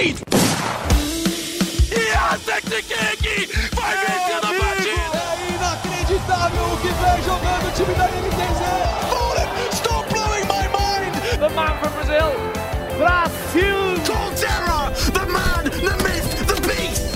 lead! 0.00 0.16
Yantek 1.90 2.64
King 3.20 3.48
vai 3.74 3.94
vencer 3.96 4.36
a 4.36 4.52
partida! 4.60 5.20
É 5.20 5.48
inacreditável 5.54 6.64
o 6.64 6.76
que 6.78 6.88
vem 6.88 7.18
jogando 7.24 7.66
o 7.66 7.72
time 7.72 7.94
da 7.94 8.06
NTZ! 8.06 8.62
Fallen, 9.10 9.48
stop 9.72 10.04
blowing 10.10 10.46
my 10.46 10.66
mind! 10.68 11.14
The 11.38 11.48
man 11.50 11.74
from 11.80 11.92
Brazil, 11.92 12.30
Brasil! 12.98 13.80
Colterra, 14.06 14.80
the 15.12 15.26
man, 15.26 15.64
the 15.64 15.94
myth, 16.02 16.30
the 16.46 16.56
beast! 16.66 17.06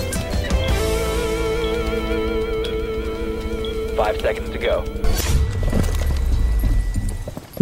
Five 3.96 4.20
seconds 4.20 4.50
to 4.50 4.58
go. 4.58 5.03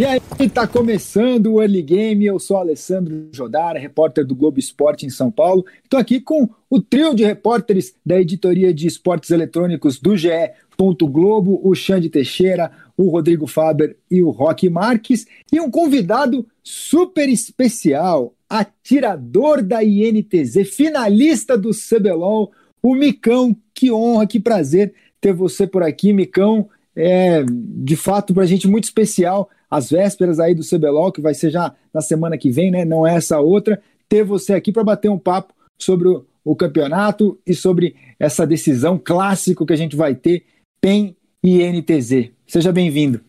E 0.02 0.04
aí, 0.04 0.20
tá 0.50 0.66
começando 0.66 1.52
o 1.52 1.62
Early 1.62 1.80
Game. 1.80 2.26
Eu 2.26 2.40
sou 2.40 2.56
Alessandro 2.56 3.28
Jodara, 3.30 3.78
repórter 3.78 4.26
do 4.26 4.34
Globo 4.34 4.58
Esporte 4.58 5.06
em 5.06 5.10
São 5.10 5.30
Paulo. 5.30 5.64
Estou 5.84 5.96
aqui 5.96 6.20
com 6.20 6.50
o 6.68 6.82
trio 6.82 7.14
de 7.14 7.22
repórteres 7.24 7.94
da 8.04 8.20
editoria 8.20 8.74
de 8.74 8.88
esportes 8.88 9.30
eletrônicos 9.30 10.00
do 10.00 10.16
GE. 10.16 10.28
Globo, 10.76 11.60
o 11.62 11.72
Xande 11.72 12.10
Teixeira, 12.10 12.72
o 12.96 13.10
Rodrigo 13.10 13.46
Faber 13.46 13.96
e 14.10 14.20
o 14.24 14.30
Roque 14.30 14.68
Marques, 14.68 15.24
e 15.52 15.60
um 15.60 15.70
convidado 15.70 16.44
super 16.64 17.28
especial, 17.28 18.34
atirador 18.50 19.62
da 19.62 19.84
INTZ, 19.84 20.68
finalista 20.68 21.56
do 21.56 21.70
CBLOL, 21.70 22.50
o 22.82 22.96
Micão. 22.96 23.56
Que 23.72 23.92
honra, 23.92 24.26
que 24.26 24.40
prazer 24.40 24.94
ter 25.20 25.32
você 25.32 25.64
por 25.64 25.84
aqui, 25.84 26.12
Micão. 26.12 26.68
É 26.96 27.44
de 27.46 27.94
fato 27.94 28.34
para 28.34 28.42
a 28.42 28.46
gente 28.46 28.66
muito 28.66 28.84
especial 28.84 29.48
às 29.72 29.88
vésperas 29.88 30.38
aí 30.38 30.54
do 30.54 30.62
CBLOL, 30.62 31.10
que 31.10 31.22
vai 31.22 31.32
ser 31.32 31.48
já 31.48 31.74
na 31.94 32.02
semana 32.02 32.36
que 32.36 32.50
vem, 32.50 32.70
né? 32.70 32.84
Não 32.84 33.06
é 33.06 33.14
essa 33.14 33.40
outra. 33.40 33.80
Ter 34.06 34.22
você 34.22 34.52
aqui 34.52 34.70
para 34.70 34.84
bater 34.84 35.08
um 35.08 35.18
papo 35.18 35.54
sobre 35.80 36.08
o, 36.08 36.26
o, 36.44 36.54
campeonato 36.54 37.40
e 37.46 37.54
sobre 37.54 37.96
essa 38.20 38.46
decisão 38.46 39.00
clássico 39.02 39.64
que 39.64 39.72
a 39.72 39.76
gente 39.76 39.96
vai 39.96 40.14
ter, 40.14 40.44
PEN 40.78 41.16
e 41.42 41.64
NTZ. 41.64 42.32
Seja 42.46 42.70
bem-vindo. 42.70 43.22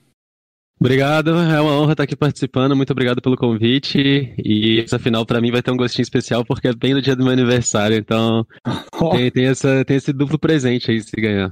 Obrigado, 0.77 1.29
é 1.29 1.61
uma 1.61 1.79
honra 1.79 1.93
estar 1.93 2.03
aqui 2.03 2.15
participando. 2.15 2.75
Muito 2.75 2.91
obrigado 2.91 3.21
pelo 3.21 3.37
convite. 3.37 4.33
E 4.37 4.81
essa 4.81 4.99
final 4.99 5.25
para 5.25 5.39
mim 5.39 5.49
vai 5.49 5.61
ter 5.61 5.71
um 5.71 5.77
gostinho 5.77 6.03
especial 6.03 6.43
porque 6.43 6.67
é 6.67 6.75
bem 6.75 6.93
no 6.93 7.01
dia 7.01 7.15
do 7.15 7.23
meu 7.23 7.31
aniversário. 7.31 7.95
Então 7.95 8.45
oh. 8.99 9.11
tem, 9.11 9.31
tem, 9.31 9.45
essa, 9.45 9.85
tem 9.85 9.95
esse 9.95 10.11
duplo 10.11 10.37
presente 10.37 10.91
aí 10.91 11.01
se 11.01 11.15
ganhar. 11.15 11.51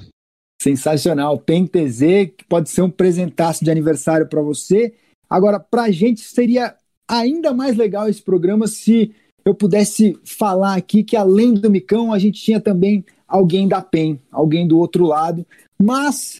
Sensacional. 0.62 1.40
PEN 1.40 1.66
TZ, 1.66 2.00
que 2.38 2.46
pode 2.48 2.70
ser 2.70 2.84
um 2.84 2.90
presentaço 2.90 3.66
de 3.66 3.72
aniversário 3.72 4.28
para 4.28 4.44
você. 4.44 4.94
Agora, 5.28 5.60
para 5.60 5.84
a 5.84 5.92
gente 5.92 6.22
seria 6.22 6.76
ainda 7.10 7.52
mais 7.52 7.76
legal 7.76 8.08
esse 8.08 8.22
programa 8.22 8.68
se 8.68 9.12
eu 9.44 9.56
pudesse 9.56 10.16
falar 10.24 10.76
aqui 10.76 11.04
que 11.04 11.18
além 11.18 11.56
do 11.56 11.72
Micão, 11.72 12.14
a 12.14 12.20
gente 12.20 12.40
tinha 12.40 12.62
também 12.62 13.04
alguém 13.28 13.68
da 13.68 13.82
PEN, 13.82 14.20
alguém 14.32 14.68
do 14.68 14.78
outro 14.78 15.04
lado. 15.04 15.48
Mas 15.82 16.36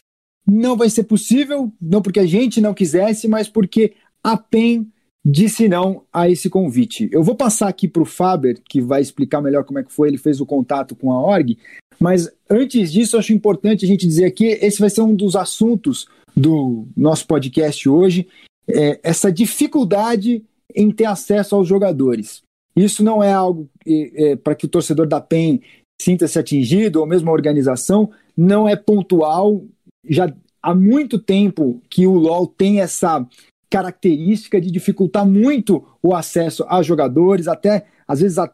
não 0.46 0.76
vai 0.76 0.88
ser 0.88 1.02
possível, 1.02 1.72
não 1.80 2.00
porque 2.00 2.20
a 2.20 2.26
gente 2.26 2.60
não 2.60 2.74
quisesse, 2.74 3.26
mas 3.26 3.48
porque 3.48 3.94
a 4.22 4.36
PEN 4.36 4.86
disse 5.24 5.68
não 5.68 6.04
a 6.12 6.28
esse 6.30 6.48
convite. 6.48 7.08
Eu 7.10 7.24
vou 7.24 7.34
passar 7.34 7.66
aqui 7.66 7.88
para 7.88 8.02
o 8.02 8.06
Faber, 8.06 8.60
que 8.68 8.80
vai 8.80 9.00
explicar 9.00 9.40
melhor 9.40 9.64
como 9.64 9.80
é 9.80 9.82
que 9.82 9.92
foi, 9.92 10.08
ele 10.08 10.18
fez 10.18 10.40
o 10.40 10.46
contato 10.46 10.94
com 10.94 11.10
a 11.10 11.20
org, 11.20 11.58
mas 12.02 12.28
antes 12.50 12.92
disso, 12.92 13.16
acho 13.16 13.32
importante 13.32 13.84
a 13.84 13.88
gente 13.88 14.06
dizer 14.06 14.24
aqui, 14.24 14.46
esse 14.46 14.80
vai 14.80 14.90
ser 14.90 15.02
um 15.02 15.14
dos 15.14 15.36
assuntos 15.36 16.06
do 16.36 16.86
nosso 16.96 17.26
podcast 17.28 17.88
hoje, 17.88 18.26
é, 18.68 18.98
essa 19.04 19.30
dificuldade 19.30 20.44
em 20.74 20.90
ter 20.90 21.04
acesso 21.04 21.54
aos 21.54 21.68
jogadores. 21.68 22.42
Isso 22.74 23.04
não 23.04 23.22
é 23.22 23.32
algo 23.32 23.68
é, 23.86 24.34
para 24.34 24.54
que 24.54 24.64
o 24.64 24.68
torcedor 24.68 25.06
da 25.06 25.20
PEN 25.20 25.60
sinta-se 26.00 26.38
atingido, 26.38 26.98
ou 26.98 27.06
mesmo 27.06 27.30
a 27.30 27.34
organização, 27.34 28.10
não 28.36 28.68
é 28.68 28.74
pontual, 28.74 29.62
já 30.04 30.34
há 30.60 30.74
muito 30.74 31.20
tempo 31.20 31.80
que 31.88 32.04
o 32.06 32.14
LoL 32.14 32.48
tem 32.48 32.80
essa 32.80 33.24
característica 33.70 34.60
de 34.60 34.70
dificultar 34.70 35.24
muito 35.24 35.84
o 36.02 36.14
acesso 36.14 36.64
a 36.68 36.82
jogadores, 36.82 37.46
até 37.46 37.86
às 38.08 38.20
vezes 38.20 38.38
a 38.38 38.52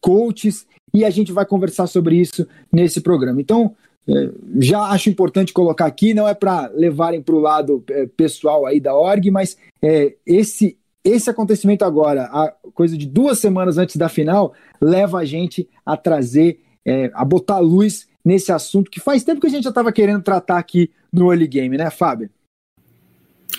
coaches, 0.00 0.66
e 0.94 1.04
a 1.04 1.10
gente 1.10 1.32
vai 1.32 1.44
conversar 1.44 1.86
sobre 1.86 2.16
isso 2.16 2.46
nesse 2.72 3.00
programa. 3.00 3.40
Então, 3.40 3.74
é, 4.08 4.30
já 4.60 4.82
acho 4.82 5.10
importante 5.10 5.52
colocar 5.52 5.86
aqui, 5.86 6.14
não 6.14 6.28
é 6.28 6.34
para 6.34 6.68
levarem 6.74 7.20
para 7.20 7.34
o 7.34 7.40
lado 7.40 7.84
é, 7.90 8.06
pessoal 8.06 8.64
aí 8.64 8.80
da 8.80 8.94
org, 8.94 9.30
mas 9.30 9.56
é, 9.82 10.14
esse 10.24 10.78
esse 11.04 11.30
acontecimento 11.30 11.84
agora, 11.84 12.24
a 12.24 12.52
coisa 12.74 12.98
de 12.98 13.06
duas 13.06 13.38
semanas 13.38 13.78
antes 13.78 13.94
da 13.94 14.08
final, 14.08 14.52
leva 14.80 15.18
a 15.18 15.24
gente 15.24 15.68
a 15.84 15.96
trazer, 15.96 16.58
é, 16.84 17.12
a 17.14 17.24
botar 17.24 17.60
luz 17.60 18.08
nesse 18.24 18.50
assunto 18.50 18.90
que 18.90 18.98
faz 18.98 19.22
tempo 19.22 19.40
que 19.40 19.46
a 19.46 19.50
gente 19.50 19.62
já 19.62 19.70
estava 19.70 19.92
querendo 19.92 20.20
tratar 20.20 20.58
aqui 20.58 20.90
no 21.12 21.30
Early 21.32 21.46
Game, 21.46 21.78
né, 21.78 21.90
Fábio? 21.90 22.28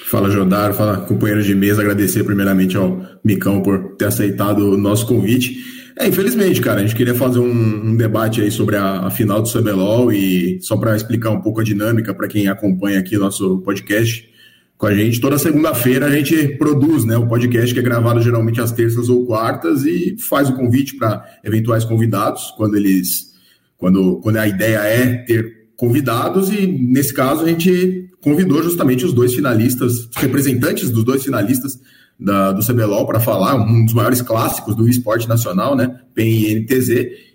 Fala, 0.07 0.29
Jodar, 0.29 0.73
fala, 0.73 1.05
companheiros 1.05 1.45
de 1.45 1.55
mesa. 1.55 1.81
Agradecer 1.81 2.23
primeiramente 2.25 2.75
ao 2.75 3.01
Micão 3.23 3.61
por 3.61 3.95
ter 3.95 4.05
aceitado 4.05 4.73
o 4.73 4.77
nosso 4.77 5.07
convite. 5.07 5.76
É, 5.99 6.07
infelizmente, 6.07 6.61
cara, 6.61 6.79
a 6.79 6.83
gente 6.83 6.95
queria 6.95 7.15
fazer 7.15 7.39
um, 7.39 7.89
um 7.89 7.95
debate 7.95 8.41
aí 8.41 8.51
sobre 8.51 8.75
a, 8.75 9.07
a, 9.07 9.09
final 9.09 9.41
do 9.41 9.51
CBLOL 9.51 10.11
e 10.11 10.59
só 10.61 10.77
para 10.77 10.95
explicar 10.95 11.31
um 11.31 11.41
pouco 11.41 11.59
a 11.59 11.63
dinâmica 11.63 12.13
para 12.13 12.27
quem 12.27 12.47
acompanha 12.47 12.99
aqui 12.99 13.17
nosso 13.17 13.59
podcast 13.61 14.29
com 14.77 14.85
a 14.85 14.93
gente. 14.93 15.19
Toda 15.19 15.39
segunda-feira 15.39 16.05
a 16.05 16.11
gente 16.11 16.49
produz 16.59 17.03
né, 17.03 17.17
o 17.17 17.27
podcast 17.27 17.73
que 17.73 17.79
é 17.79 17.83
gravado 17.83 18.21
geralmente 18.21 18.61
às 18.61 18.71
terças 18.71 19.09
ou 19.09 19.25
quartas 19.25 19.85
e 19.85 20.15
faz 20.29 20.49
o 20.49 20.55
convite 20.55 20.95
para 20.95 21.25
eventuais 21.43 21.83
convidados 21.83 22.53
quando 22.55 22.75
eles. 22.75 23.35
Quando, 23.75 24.19
quando 24.21 24.37
a 24.37 24.47
ideia 24.47 24.77
é 24.77 25.17
ter 25.17 25.67
convidados, 25.75 26.49
e 26.49 26.65
nesse 26.65 27.13
caso 27.13 27.43
a 27.43 27.47
gente 27.47 28.09
convidou 28.21 28.63
justamente 28.63 29.05
os 29.05 29.13
dois 29.13 29.35
finalistas, 29.35 30.09
representantes 30.15 30.89
dos 30.89 31.03
dois 31.03 31.23
finalistas 31.23 31.79
da, 32.19 32.51
do 32.51 32.65
CBLOL 32.65 33.05
para 33.05 33.19
falar, 33.19 33.55
um 33.55 33.85
dos 33.85 33.93
maiores 33.93 34.21
clássicos 34.21 34.75
do 34.75 34.89
esporte 34.89 35.27
nacional, 35.27 35.75
né? 35.75 35.99
PEN 36.13 36.29
e 36.29 36.55
NTZ, 36.55 36.89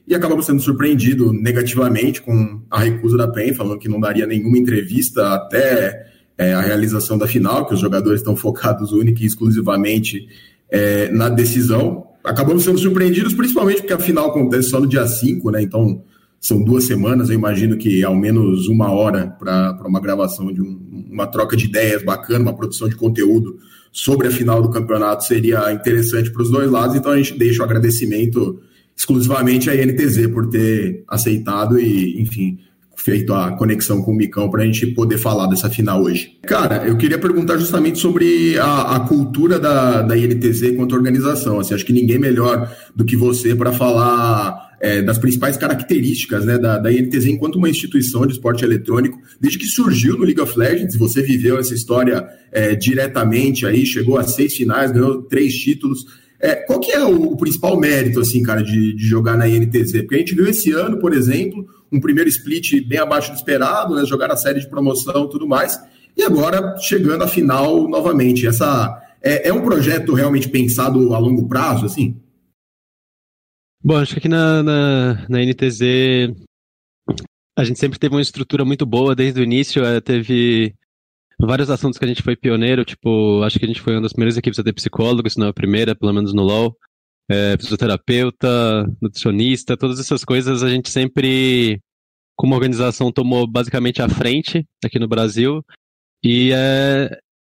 e 0.07 0.15
acabamos 0.15 0.47
sendo 0.47 0.61
surpreendido 0.61 1.33
negativamente 1.33 2.21
com 2.21 2.61
a 2.71 2.81
recusa 2.81 3.17
da 3.17 3.29
PEN, 3.29 3.55
falando 3.55 3.79
que 3.79 3.89
não 3.89 4.01
daria 4.01 4.27
nenhuma 4.27 4.59
entrevista 4.59 5.35
até 5.35 6.07
é, 6.37 6.53
a 6.53 6.61
realização 6.61 7.17
da 7.17 7.29
final, 7.29 7.67
que 7.67 7.75
os 7.75 7.81
jogadores 7.81 8.21
estão 8.21 8.35
focados 8.35 8.93
única 8.93 9.23
e 9.23 9.27
exclusivamente 9.27 10.27
é, 10.69 11.09
na 11.11 11.29
decisão. 11.29 12.07
Acabamos 12.25 12.65
sendo 12.65 12.79
surpreendidos, 12.79 13.35
principalmente 13.35 13.81
porque 13.83 13.93
a 13.93 13.99
final 13.99 14.31
acontece 14.31 14.71
só 14.71 14.81
no 14.81 14.87
dia 14.87 15.07
5, 15.07 15.51
né? 15.51 15.63
Então 15.63 16.03
são 16.41 16.65
duas 16.65 16.85
semanas, 16.85 17.29
eu 17.29 17.37
imagino 17.37 17.77
que 17.77 18.03
ao 18.03 18.17
menos 18.17 18.67
uma 18.67 18.91
hora 18.91 19.29
para 19.39 19.87
uma 19.87 20.01
gravação 20.01 20.53
de 20.53 20.61
um, 20.61 21.07
uma 21.09 21.29
troca 21.29 21.57
de 21.57 21.67
ideias 21.67 22.03
bacana, 22.03 22.41
uma 22.41 22.57
produção 22.57 22.89
de 22.89 22.97
conteúdo 22.97 23.59
sobre 23.93 24.27
a 24.27 24.31
final 24.31 24.63
do 24.63 24.71
campeonato 24.71 25.25
seria 25.25 25.71
interessante 25.71 26.31
para 26.31 26.43
os 26.43 26.51
dois 26.51 26.71
lados, 26.71 26.97
então 26.97 27.13
a 27.13 27.17
gente 27.19 27.39
deixa 27.39 27.61
o 27.61 27.65
agradecimento 27.65 28.59
exclusivamente 28.97 29.69
à 29.69 29.75
INTZ 29.75 30.29
por 30.29 30.49
ter 30.49 31.05
aceitado 31.07 31.79
e, 31.79 32.21
enfim, 32.21 32.59
feito 33.03 33.35
a 33.35 33.51
conexão 33.57 34.01
com 34.01 34.13
o 34.13 34.17
Micão 34.17 34.49
para 34.49 34.63
a 34.63 34.67
gente 34.67 34.87
poder 34.87 35.19
falar 35.19 35.49
dessa 35.49 35.69
final 35.69 36.03
hoje. 36.03 36.39
Cara, 36.43 36.87
eu 36.87 36.97
queria 36.97 37.19
perguntar 37.19 37.57
justamente 37.59 37.99
sobre 37.99 38.57
a, 38.59 38.97
a 38.97 39.01
cultura 39.01 39.59
da, 39.59 40.03
da 40.03 40.17
INTZ 40.17 40.77
quanto 40.77 40.95
organização. 40.95 41.59
Assim, 41.59 41.75
acho 41.75 41.85
que 41.85 41.93
ninguém 41.93 42.19
melhor 42.19 42.73
do 42.95 43.05
que 43.05 43.17
você 43.17 43.57
para 43.57 43.73
falar 43.73 44.73
é, 44.81 45.03
das 45.03 45.19
principais 45.19 45.57
características 45.57 46.45
né, 46.45 46.59
da, 46.59 46.79
da 46.79 46.93
INTZ 46.93 47.27
enquanto 47.27 47.57
uma 47.57 47.69
instituição 47.69 48.25
de 48.25 48.35
esporte 48.35 48.65
eletrônico, 48.65 49.19
desde 49.41 49.59
que 49.59 49.67
surgiu 49.67 50.17
no 50.17 50.25
League 50.25 50.41
of 50.41 50.57
Legends, 50.57 50.95
você 50.95 51.23
viveu 51.23 51.59
essa 51.59 51.75
história 51.75 52.25
é, 52.53 52.77
diretamente 52.77 53.67
aí, 53.67 53.85
chegou 53.85 54.17
a 54.17 54.23
seis 54.23 54.55
finais, 54.55 54.93
ganhou 54.93 55.23
três 55.23 55.55
títulos. 55.55 56.05
É, 56.41 56.55
qual 56.55 56.79
que 56.79 56.93
é 56.93 57.05
o, 57.05 57.33
o, 57.33 57.37
principal 57.37 57.79
mérito, 57.79 58.21
assim, 58.21 58.43
cara, 58.43 58.63
de, 58.63 58.95
de 58.95 59.05
jogar 59.05 59.37
na 59.37 59.49
INTZ? 59.49 60.03
Porque 60.03 60.17
a 60.17 60.19
gente 60.19 60.35
viu 60.35 60.47
esse 60.49 60.73
ano, 60.73 60.99
por 60.99 61.13
exemplo, 61.13 61.65
um 61.93 62.01
primeiro 62.01 62.29
split 62.29 62.87
bem 62.87 62.99
abaixo 62.99 63.31
do 63.31 63.37
esperado, 63.37 63.95
né, 63.95 64.05
jogar 64.05 64.31
a 64.31 64.37
série 64.37 64.61
de 64.61 64.69
promoção 64.69 65.27
e 65.27 65.31
tudo 65.31 65.47
mais, 65.47 65.79
e 66.17 66.23
agora 66.23 66.77
chegando 66.79 67.23
à 67.23 67.29
final 67.29 67.89
novamente. 67.89 68.47
Essa 68.47 69.01
é, 69.23 69.49
é 69.49 69.53
um 69.53 69.63
projeto 69.63 70.15
realmente 70.15 70.49
pensado 70.49 71.15
a 71.15 71.19
longo 71.19 71.49
prazo, 71.49 71.87
assim? 71.87 72.21
Bom, 73.85 73.97
acho 73.97 74.13
que 74.15 74.21
aqui 74.21 74.29
na, 74.29 74.63
na, 74.63 75.27
na 75.29 75.45
NTZ 75.45 75.81
a 77.59 77.65
gente 77.65 77.79
sempre 77.79 77.99
teve 77.99 78.15
uma 78.15 78.23
estrutura 78.23 78.65
muito 78.65 78.87
boa 78.87 79.15
desde 79.15 79.41
o 79.41 79.45
início. 79.45 79.85
É, 79.85 80.01
teve 80.01 80.75
vários 81.39 81.69
assuntos 81.69 81.99
que 81.99 82.05
a 82.05 82.09
gente 82.09 82.23
foi 82.23 82.37
pioneiro, 82.37 82.85
tipo, 82.85 83.43
acho 83.43 83.59
que 83.59 83.65
a 83.65 83.69
gente 83.69 83.81
foi 83.81 83.95
uma 83.95 84.03
das 84.03 84.13
primeiras 84.13 84.37
equipes 84.37 84.59
a 84.59 84.63
ter 84.63 84.73
psicólogo, 84.73 85.29
se 85.29 85.39
não 85.39 85.49
a 85.49 85.53
primeira, 85.53 85.95
pelo 85.95 86.13
menos 86.13 86.33
no 86.33 86.43
LoL. 86.43 86.77
É, 87.33 87.57
fisioterapeuta, 87.57 88.85
nutricionista, 89.01 89.75
todas 89.75 89.99
essas 89.99 90.23
coisas 90.23 90.63
a 90.63 90.69
gente 90.69 90.91
sempre, 90.91 91.81
como 92.37 92.55
organização, 92.55 93.11
tomou 93.11 93.47
basicamente 93.47 94.03
à 94.03 94.09
frente 94.09 94.67
aqui 94.85 94.99
no 94.99 95.09
Brasil. 95.09 95.65
E 96.23 96.53
é, 96.53 97.09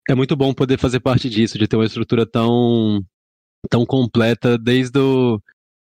é 0.09 0.15
muito 0.15 0.35
bom 0.35 0.53
poder 0.53 0.77
fazer 0.77 0.99
parte 0.99 1.29
disso, 1.29 1.57
de 1.57 1.65
ter 1.65 1.77
uma 1.77 1.85
estrutura 1.85 2.25
tão, 2.25 3.01
tão 3.69 3.85
completa 3.85 4.57
desde 4.57 4.99
o 4.99 5.39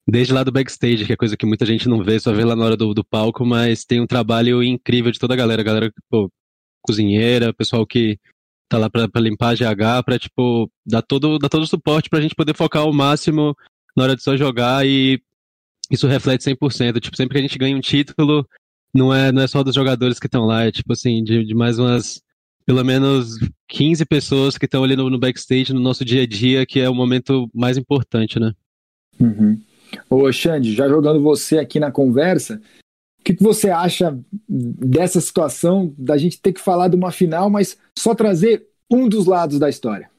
desde 0.06 0.34
lá 0.34 0.44
do 0.44 0.52
backstage, 0.52 1.06
que 1.06 1.14
é 1.14 1.16
coisa 1.16 1.38
que 1.38 1.46
muita 1.46 1.66
gente 1.66 1.88
não 1.88 2.04
vê, 2.04 2.20
só 2.20 2.34
vê 2.34 2.44
lá 2.44 2.56
na 2.56 2.66
hora 2.66 2.76
do, 2.76 2.94
do 2.94 3.04
palco, 3.04 3.46
mas 3.46 3.86
tem 3.86 4.02
um 4.02 4.08
trabalho 4.08 4.64
incrível 4.64 5.12
de 5.12 5.20
toda 5.20 5.36
a 5.36 5.38
galera. 5.38 5.62
A 5.62 5.66
galera, 5.66 5.94
pô, 6.10 6.30
cozinheira, 6.82 7.54
pessoal 7.54 7.86
que 7.86 8.18
tá 8.70 8.78
lá 8.78 8.90
pra 8.90 9.10
limpar 9.18 9.50
a 9.50 9.56
GH, 9.56 10.04
pra, 10.06 10.20
tipo, 10.20 10.72
dar 10.86 11.02
todo, 11.02 11.40
dar 11.40 11.50
todo 11.50 11.64
o 11.64 11.68
suporte 11.68 12.10
pra 12.10 12.22
gente 12.22 12.36
poder 12.36 12.56
focar 12.56 12.84
ao 12.84 12.94
máximo 12.94 13.56
na 13.98 14.04
hora 14.04 14.16
de 14.16 14.22
só 14.22 14.38
jogar 14.38 14.86
e 14.86 15.20
isso 15.92 16.08
reflete 16.08 16.44
100%. 16.44 17.02
Tipo, 17.02 17.18
sempre 17.18 17.34
que 17.34 17.40
a 17.40 17.42
gente 17.42 17.58
ganha 17.58 17.76
um 17.76 17.82
título, 17.82 18.48
não 18.94 19.14
é, 19.14 19.32
não 19.32 19.42
é 19.42 19.48
só 19.48 19.64
dos 19.64 19.74
jogadores 19.74 20.20
que 20.20 20.28
estão 20.28 20.46
lá, 20.46 20.66
é 20.66 20.72
tipo 20.72 20.94
assim, 20.94 21.24
de, 21.24 21.44
de 21.44 21.56
mais 21.56 21.80
umas 21.80 22.22
pelo 22.66 22.86
menos 22.86 23.40
15 23.68 24.06
pessoas 24.06 24.56
que 24.56 24.66
estão 24.66 24.84
ali 24.84 24.96
no, 24.96 25.10
no, 25.10 25.18
backstage, 25.18 25.74
no 25.74 25.80
nosso 25.80 26.06
dia 26.06 26.22
a 26.22 26.28
dia, 26.28 26.68
que 26.68 26.80
é 26.80 26.88
o 26.88 26.94
momento 26.94 27.50
mais 27.52 27.78
importante, 27.78 28.40
né? 28.40 28.54
Uhum. 29.20 29.60
Ô, 30.08 30.32
Xande, 30.32 30.76
já 30.76 30.88
jogando 30.88 31.20
você 31.20 31.58
aqui 31.58 31.80
na 31.80 31.90
conversa, 31.92 32.62
o 33.20 33.24
que, 33.24 33.34
que 33.34 33.44
você 33.44 33.70
acha 33.70 34.18
dessa 34.48 35.20
situação 35.20 35.94
da 35.98 36.18
gente 36.18 36.42
ter 36.42 36.54
que 36.54 36.62
falar 36.62 36.88
de 36.88 36.96
uma 36.96 37.12
final, 37.12 37.50
mas 37.50 37.78
só 37.98 38.16
trazer 38.16 38.66
um 38.90 39.08
dos 39.08 39.26
lados 39.26 39.60
da 39.60 39.70
história? 39.70 40.10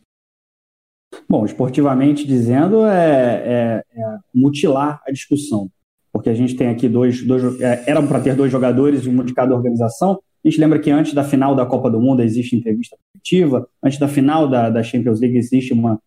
Bom, 1.29 1.45
esportivamente 1.45 2.27
dizendo, 2.27 2.87
é, 2.87 3.83
é, 3.95 4.01
é 4.01 4.19
mutilar 4.35 5.01
a 5.07 5.11
discussão, 5.11 5.69
porque 6.13 6.31
a 6.31 6.35
gente 6.35 6.55
tem 6.55 6.69
aqui 6.69 6.89
dois, 6.89 7.27
dois 7.27 7.61
é, 7.61 7.77
para 8.03 8.21
ter 8.21 8.37
dois 8.37 8.53
jogadores, 8.53 9.07
um 9.07 9.25
de 9.25 9.35
cada 9.35 9.55
organização, 9.55 10.21
a 10.45 10.49
gente 10.49 10.61
lembra 10.61 10.79
que 10.79 10.91
antes 10.91 11.13
da 11.13 11.23
final 11.23 11.55
da 11.55 11.67
Copa 11.67 11.91
do 11.91 12.01
Mundo 12.01 12.23
existe 12.23 12.57
entrevista 12.57 12.97
coletiva, 13.13 13.69
antes 13.83 13.99
da 13.99 14.09
final 14.09 14.49
da, 14.49 14.71
da 14.71 14.83
Champions 14.83 15.21
League 15.21 15.37
existe 15.37 15.73
uma 15.73 16.01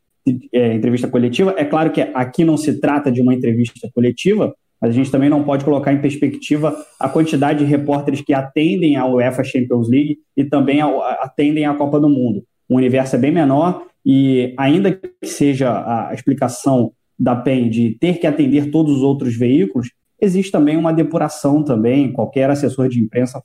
é, 0.51 0.73
entrevista 0.73 1.07
coletiva. 1.07 1.53
É 1.57 1.65
claro 1.65 1.91
que 1.91 2.01
aqui 2.01 2.43
não 2.43 2.57
se 2.57 2.79
trata 2.79 3.11
de 3.11 3.21
uma 3.21 3.33
entrevista 3.33 3.89
coletiva, 3.93 4.55
mas 4.83 4.91
a 4.91 4.93
gente 4.93 5.09
também 5.09 5.29
não 5.29 5.45
pode 5.45 5.63
colocar 5.63 5.93
em 5.93 6.01
perspectiva 6.01 6.75
a 6.99 7.07
quantidade 7.07 7.59
de 7.59 7.65
repórteres 7.65 8.19
que 8.19 8.33
atendem 8.33 8.97
a 8.97 9.05
UEFA 9.05 9.41
Champions 9.41 9.89
League 9.89 10.17
e 10.35 10.43
também 10.43 10.81
atendem 10.81 11.65
à 11.65 11.73
Copa 11.73 12.01
do 12.01 12.09
Mundo. 12.09 12.43
O 12.67 12.75
universo 12.75 13.15
é 13.15 13.19
bem 13.19 13.31
menor 13.31 13.85
e, 14.05 14.53
ainda 14.57 14.91
que 14.91 15.09
seja 15.25 15.71
a 15.71 16.13
explicação 16.13 16.91
da 17.17 17.33
PEN 17.33 17.69
de 17.69 17.91
ter 17.97 18.19
que 18.19 18.27
atender 18.27 18.71
todos 18.71 18.97
os 18.97 19.03
outros 19.03 19.37
veículos, 19.37 19.89
existe 20.19 20.51
também 20.51 20.75
uma 20.75 20.91
depuração 20.91 21.63
também. 21.63 22.11
Qualquer 22.11 22.49
assessor 22.49 22.89
de 22.89 22.99
imprensa 22.99 23.41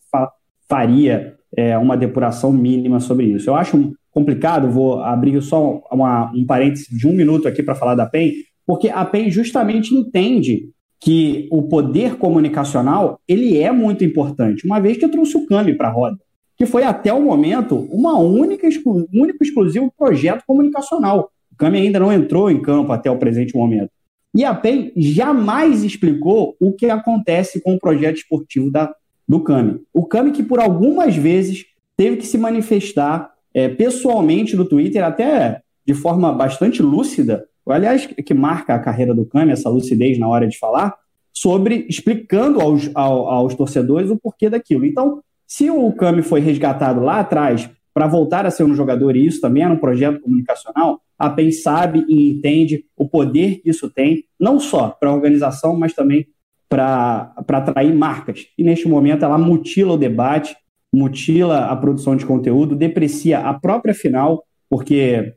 faria 0.69 1.37
é, 1.57 1.79
uma 1.79 1.97
depuração 1.97 2.51
mínima 2.51 2.99
sobre 2.99 3.27
isso. 3.27 3.49
Eu 3.49 3.55
acho 3.55 3.93
complicado, 4.11 4.69
vou 4.69 5.01
abrir 5.05 5.41
só 5.41 5.85
uma, 5.93 6.33
um 6.35 6.45
parênteses 6.45 6.89
de 6.89 7.07
um 7.07 7.13
minuto 7.13 7.47
aqui 7.47 7.63
para 7.63 7.77
falar 7.77 7.95
da 7.95 8.07
PEN, 8.07 8.33
porque 8.67 8.89
a 8.89 9.05
PEN 9.05 9.31
justamente 9.31 9.95
entende 9.95 10.77
que 11.01 11.49
o 11.51 11.63
poder 11.63 12.17
comunicacional 12.17 13.21
ele 13.29 13.57
é 13.59 13.71
muito 13.71 14.05
importante, 14.05 14.67
uma 14.67 14.81
vez 14.81 14.97
que 14.97 15.09
trouxe 15.09 15.37
o 15.37 15.47
CAMI 15.47 15.77
para 15.77 15.89
a 15.89 15.93
roda, 15.93 16.19
que 16.57 16.67
foi 16.67 16.83
até 16.83 17.13
o 17.13 17.23
momento 17.23 17.77
uma 17.91 18.19
única, 18.19 18.67
um 18.87 19.07
único 19.13 19.43
exclusivo 19.43 19.93
projeto 19.97 20.43
comunicacional. 20.47 21.31
O 21.53 21.57
CAMI 21.57 21.79
ainda 21.79 22.01
não 22.01 22.13
entrou 22.13 22.51
em 22.51 22.61
campo 22.61 22.93
até 22.93 23.11
o 23.11 23.19
presente 23.19 23.57
momento. 23.57 23.91
E 24.35 24.45
a 24.45 24.55
PEN 24.55 24.93
jamais 24.97 25.83
explicou 25.83 26.55
o 26.61 26.73
que 26.73 26.87
acontece 26.87 27.61
com 27.61 27.75
o 27.75 27.79
projeto 27.79 28.17
esportivo 28.17 28.71
da, 28.71 28.93
do 29.27 29.41
Kami. 29.41 29.81
O 29.93 30.07
Kami 30.07 30.33
que 30.33 30.43
por 30.43 30.61
algumas 30.61 31.17
vezes 31.17 31.65
teve 31.97 32.17
que 32.17 32.27
se 32.27 32.39
manifestar 32.39 33.33
é, 33.55 33.69
pessoalmente 33.69 34.55
no 34.55 34.65
Twitter, 34.65 35.03
até 35.03 35.61
de 35.87 35.95
forma 35.95 36.33
bastante 36.33 36.83
lúcida, 36.83 37.45
aliás, 37.73 38.07
que 38.07 38.35
marca 38.35 38.75
a 38.75 38.79
carreira 38.79 39.15
do 39.15 39.25
Kami, 39.25 39.53
essa 39.53 39.69
lucidez 39.69 40.19
na 40.19 40.29
hora 40.29 40.47
de 40.47 40.59
falar, 40.59 40.95
sobre 41.33 41.87
explicando 41.89 42.61
aos, 42.61 42.91
aos, 42.95 43.55
torcedores 43.55 44.11
o 44.11 44.17
porquê 44.17 44.51
daquilo. 44.51 44.85
Então, 44.85 45.23
se 45.47 45.71
o 45.71 45.93
Kami 45.93 46.23
foi 46.23 46.41
resgatado 46.41 47.01
lá 47.01 47.21
atrás 47.21 47.69
para 47.95 48.07
voltar 48.07 48.47
a 48.47 48.51
ser 48.51 48.65
um 48.65 48.75
jogador, 48.75 49.17
e 49.17 49.27
isso 49.27 49.41
também 49.41 49.63
era 49.63 49.73
um 49.73 49.79
projeto 49.79 50.21
comunicacional, 50.21 51.01
a 51.19 51.29
PEN 51.31 51.51
sabe 51.51 52.05
e 52.09 52.31
entende 52.31 52.85
o 52.97 53.09
poder 53.09 53.61
que 53.61 53.71
isso 53.71 53.91
tem, 53.91 54.25
não 54.39 54.61
só 54.61 54.89
para 54.89 55.11
a 55.11 55.15
organização, 55.15 55.77
mas 55.77 55.93
também 55.93 56.27
para 56.69 57.33
atrair 57.37 57.95
marcas. 57.95 58.47
E 58.57 58.63
neste 58.63 58.87
momento 58.87 59.25
ela 59.25 59.39
mutila 59.39 59.95
o 59.95 59.99
debate, 59.99 60.57
mutila 60.93 61.67
a 61.67 61.77
produção 61.77 62.15
de 62.15 62.27
conteúdo, 62.27 62.77
deprecia 62.77 63.41
a 63.41 63.55
própria 63.55 63.95
final, 63.95 64.45
porque 64.69 65.35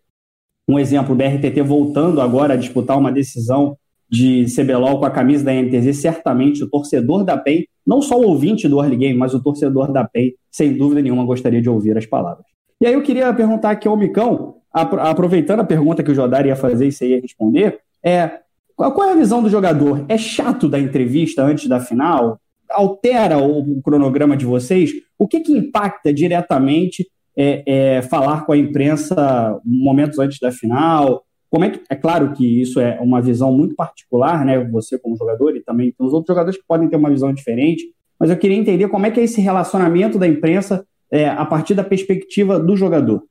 um 0.67 0.79
exemplo, 0.79 1.13
o 1.13 1.17
BRTT 1.17 1.61
voltando 1.61 2.21
agora 2.21 2.53
a 2.53 2.57
disputar 2.57 2.97
uma 2.97 3.11
decisão 3.11 3.77
de 4.09 4.45
CBLOL 4.53 4.99
com 4.99 5.05
a 5.05 5.11
camisa 5.11 5.45
da 5.45 5.53
NTZ, 5.53 5.95
certamente 5.97 6.63
o 6.63 6.69
torcedor 6.69 7.23
da 7.23 7.37
PEN, 7.37 7.65
não 7.85 8.01
só 8.01 8.19
o 8.19 8.27
ouvinte 8.27 8.67
do 8.67 8.81
Early 8.81 8.97
Game, 8.97 9.17
mas 9.17 9.33
o 9.33 9.41
torcedor 9.41 9.91
da 9.91 10.03
PEN, 10.03 10.33
sem 10.51 10.77
dúvida 10.77 11.01
nenhuma, 11.01 11.23
gostaria 11.23 11.61
de 11.61 11.69
ouvir 11.69 11.97
as 11.97 12.05
palavras. 12.05 12.45
E 12.79 12.85
aí 12.85 12.93
eu 12.93 13.01
queria 13.01 13.33
perguntar 13.33 13.71
aqui 13.71 13.87
ao 13.87 13.95
Micão, 13.95 14.55
aproveitando 14.73 15.61
a 15.61 15.65
pergunta 15.65 16.03
que 16.03 16.11
o 16.11 16.15
Jodar 16.15 16.45
ia 16.45 16.55
fazer 16.55 16.87
e 16.87 16.91
você 16.91 17.07
ia 17.07 17.21
responder, 17.21 17.79
é 18.03 18.39
qual 18.75 19.09
é 19.09 19.11
a 19.11 19.15
visão 19.15 19.43
do 19.43 19.49
jogador? 19.49 20.05
É 20.09 20.17
chato 20.17 20.67
da 20.67 20.79
entrevista 20.79 21.43
antes 21.43 21.67
da 21.67 21.79
final? 21.79 22.39
Altera 22.69 23.37
o 23.37 23.81
cronograma 23.81 24.35
de 24.35 24.45
vocês? 24.45 24.91
O 25.19 25.27
que, 25.27 25.41
que 25.41 25.53
impacta 25.53 26.11
diretamente 26.11 27.07
é, 27.37 27.63
é, 27.65 28.01
falar 28.01 28.45
com 28.45 28.51
a 28.51 28.57
imprensa 28.57 29.59
momentos 29.65 30.19
antes 30.19 30.39
da 30.39 30.51
final? 30.51 31.23
Como 31.49 31.65
é 31.65 31.69
que 31.69 31.81
é 31.89 31.95
claro 31.95 32.33
que 32.33 32.61
isso 32.61 32.79
é 32.79 32.99
uma 33.01 33.21
visão 33.21 33.51
muito 33.51 33.75
particular, 33.75 34.45
né? 34.45 34.63
Você 34.69 34.97
como 34.97 35.17
jogador 35.17 35.55
e 35.55 35.61
também 35.61 35.93
os 35.99 36.13
outros 36.13 36.33
jogadores 36.33 36.59
que 36.59 36.65
podem 36.67 36.89
ter 36.89 36.95
uma 36.95 37.09
visão 37.09 37.33
diferente. 37.33 37.83
Mas 38.19 38.29
eu 38.29 38.37
queria 38.37 38.57
entender 38.57 38.87
como 38.87 39.05
é 39.05 39.11
que 39.11 39.19
é 39.19 39.23
esse 39.23 39.41
relacionamento 39.41 40.17
da 40.17 40.27
imprensa 40.27 40.85
é, 41.11 41.27
a 41.27 41.45
partir 41.45 41.73
da 41.73 41.83
perspectiva 41.83 42.59
do 42.59 42.77
jogador. 42.77 43.23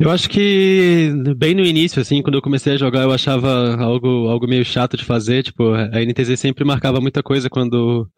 Eu 0.00 0.10
acho 0.10 0.30
que 0.30 1.12
bem 1.36 1.54
no 1.54 1.62
início, 1.62 2.00
assim, 2.00 2.22
quando 2.22 2.36
eu 2.36 2.42
comecei 2.42 2.72
a 2.72 2.78
jogar, 2.78 3.02
eu 3.02 3.12
achava 3.12 3.76
algo, 3.76 4.28
algo 4.28 4.48
meio 4.48 4.64
chato 4.64 4.96
de 4.96 5.04
fazer. 5.04 5.42
Tipo, 5.42 5.74
a 5.74 6.00
NTZ 6.00 6.40
sempre 6.40 6.64
marcava 6.64 7.02
muita 7.02 7.22
coisa 7.22 7.50
quando. 7.50 8.08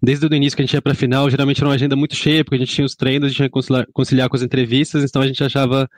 Desde 0.00 0.26
o 0.26 0.34
início 0.34 0.56
que 0.56 0.62
a 0.62 0.66
gente 0.66 0.74
ia 0.74 0.82
pra 0.82 0.94
final, 0.94 1.28
geralmente 1.28 1.58
era 1.58 1.68
uma 1.68 1.74
agenda 1.74 1.96
muito 1.96 2.14
cheia, 2.14 2.44
porque 2.44 2.56
a 2.56 2.58
gente 2.58 2.74
tinha 2.74 2.84
os 2.84 2.94
treinos, 2.94 3.26
a 3.26 3.28
gente 3.28 3.36
tinha 3.36 3.48
que 3.48 3.92
conciliar, 3.92 4.28
com 4.28 4.36
as 4.36 4.42
entrevistas, 4.42 5.02
então 5.02 5.22
a 5.22 5.26
gente 5.26 5.42
achava 5.42 5.88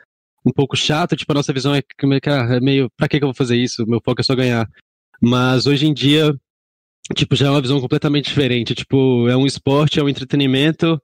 um 0.44 0.50
pouco 0.50 0.76
chato, 0.76 1.14
tipo, 1.14 1.31
a 1.32 1.35
nossa 1.35 1.52
visão 1.52 1.75
é, 1.75 1.82
ah, 2.26 2.55
é 2.55 2.61
meio, 2.61 2.91
pra 2.97 3.06
que, 3.06 3.19
que 3.19 3.25
eu 3.25 3.29
vou 3.29 3.35
fazer 3.35 3.56
isso? 3.56 3.87
Meu 3.87 4.00
foco 4.02 4.23
é 4.23 4.25
só 4.25 4.35
ganhar. 4.35 4.67
Mas 5.20 5.67
hoje 5.67 5.87
em 5.87 5.93
dia, 5.93 6.35
tipo, 7.14 7.36
já 7.36 7.48
é 7.48 7.51
uma 7.51 7.60
visão 7.60 7.79
completamente 7.79 8.27
diferente. 8.27 8.74
Tipo, 8.74 9.29
é 9.29 9.36
um 9.36 9.44
esporte, 9.44 10.01
é 10.01 10.03
um 10.03 10.08
entretenimento, 10.08 10.98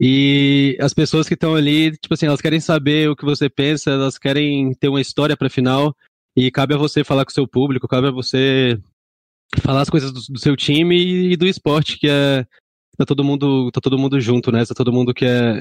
e 0.00 0.76
as 0.80 0.92
pessoas 0.92 1.28
que 1.28 1.34
estão 1.34 1.54
ali, 1.54 1.92
tipo 1.92 2.14
assim, 2.14 2.26
elas 2.26 2.40
querem 2.40 2.60
saber 2.60 3.08
o 3.08 3.16
que 3.16 3.24
você 3.24 3.48
pensa, 3.48 3.90
elas 3.90 4.18
querem 4.18 4.74
ter 4.74 4.88
uma 4.88 5.00
história 5.00 5.36
para 5.36 5.48
final. 5.48 5.96
E 6.36 6.50
cabe 6.50 6.74
a 6.74 6.76
você 6.76 7.04
falar 7.04 7.24
com 7.24 7.30
o 7.30 7.34
seu 7.34 7.46
público, 7.46 7.86
cabe 7.86 8.08
a 8.08 8.10
você 8.10 8.78
falar 9.60 9.82
as 9.82 9.90
coisas 9.90 10.12
do, 10.12 10.20
do 10.32 10.38
seu 10.38 10.56
time 10.56 11.32
e 11.32 11.36
do 11.36 11.46
esporte, 11.46 11.98
que 11.98 12.08
é 12.08 12.46
tá 12.96 13.04
todo 13.04 13.24
mundo, 13.24 13.70
tá 13.72 13.80
todo 13.80 13.98
mundo 13.98 14.20
junto, 14.20 14.52
né? 14.52 14.64
Tá 14.64 14.74
todo 14.74 14.92
mundo 14.92 15.12
que 15.12 15.24
é 15.24 15.58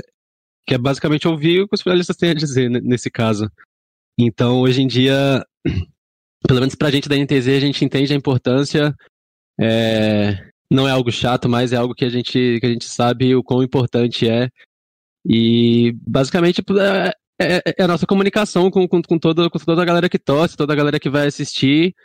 que 0.66 0.74
é 0.74 0.78
basicamente 0.78 1.28
ouvir 1.28 1.62
o 1.62 1.68
que 1.68 1.76
os 1.76 1.82
finalistas 1.82 2.16
têm 2.16 2.30
a 2.30 2.34
dizer 2.34 2.70
nesse 2.70 3.12
caso. 3.12 3.52
Então, 4.18 4.62
hoje 4.62 4.82
em 4.82 4.88
dia, 4.88 5.46
pelo 6.48 6.60
menos 6.60 6.76
pra 6.76 6.92
gente 6.92 7.10
da 7.10 7.18
NTZ, 7.18 7.48
a 7.50 7.60
gente 7.60 7.84
entende 7.84 8.14
a 8.14 8.16
importância 8.16 8.96
é, 9.60 10.50
não 10.72 10.88
é 10.88 10.92
algo 10.92 11.12
chato, 11.12 11.48
mas 11.48 11.74
é 11.74 11.78
algo 11.78 11.94
que 11.94 12.06
a 12.06 12.10
gente, 12.10 12.60
que 12.60 12.66
a 12.66 12.70
gente 12.70 12.86
sabe 12.86 13.36
o 13.36 13.44
quão 13.44 13.64
importante 13.64 14.28
é. 14.28 14.50
E 15.26 15.94
basicamente 16.06 16.62
é, 16.80 17.14
é, 17.40 17.62
é 17.78 17.84
a 17.84 17.88
nossa 17.88 18.06
comunicação 18.06 18.70
com, 18.70 18.88
com, 18.88 19.02
com, 19.02 19.20
toda, 19.20 19.50
com 19.50 19.60
toda 19.60 19.82
a 19.82 19.86
galera 19.86 20.10
que 20.10 20.20
torce, 20.20 20.58
toda 20.58 20.74
a 20.74 20.76
galera 20.76 21.00
que 21.00 21.10
vai 21.10 21.28
assistir. 21.28 21.96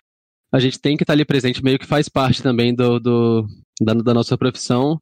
A 0.50 0.59
gente 0.59 0.81
tem 0.81 0.97
que 0.97 1.02
estar 1.02 1.12
ali 1.12 1.25
presente, 1.25 1.62
meio 1.62 1.78
que 1.78 1.87
faz 1.87 2.09
parte 2.09 2.43
também 2.43 2.75
do, 2.75 2.99
do 2.99 3.47
da, 3.81 3.95
da 3.95 4.14
nossa 4.14 4.37
profissão. 4.37 5.00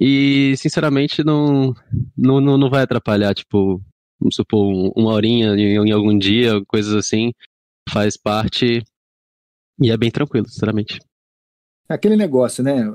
E, 0.00 0.54
sinceramente, 0.58 1.24
não, 1.24 1.74
não, 2.16 2.40
não 2.40 2.70
vai 2.70 2.82
atrapalhar, 2.82 3.34
tipo, 3.34 3.80
vamos 4.20 4.34
supor, 4.34 4.92
uma 4.96 5.12
horinha 5.12 5.54
em, 5.54 5.76
em 5.76 5.92
algum 5.92 6.16
dia, 6.16 6.62
coisas 6.66 6.94
assim. 6.94 7.32
Faz 7.88 8.16
parte. 8.16 8.82
E 9.80 9.90
é 9.90 9.96
bem 9.96 10.10
tranquilo, 10.10 10.48
sinceramente. 10.48 11.00
É 11.88 11.94
aquele 11.94 12.16
negócio, 12.16 12.62
né? 12.62 12.92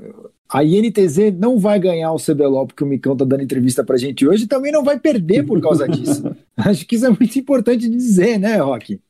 A 0.48 0.62
INTZ 0.62 1.32
não 1.38 1.58
vai 1.58 1.80
ganhar 1.80 2.12
o 2.12 2.18
CBLOL 2.18 2.66
porque 2.66 2.84
o 2.84 2.86
Micão 2.86 3.16
tá 3.16 3.24
dando 3.24 3.42
entrevista 3.42 3.82
pra 3.82 3.96
gente 3.96 4.26
hoje 4.26 4.44
e 4.44 4.48
também 4.48 4.70
não 4.70 4.84
vai 4.84 5.00
perder 5.00 5.46
por 5.46 5.60
causa 5.62 5.88
disso. 5.88 6.36
Acho 6.56 6.86
que 6.86 6.96
isso 6.96 7.06
é 7.06 7.08
muito 7.08 7.38
importante 7.38 7.88
dizer, 7.88 8.38
né, 8.38 8.56
Rock? 8.56 9.00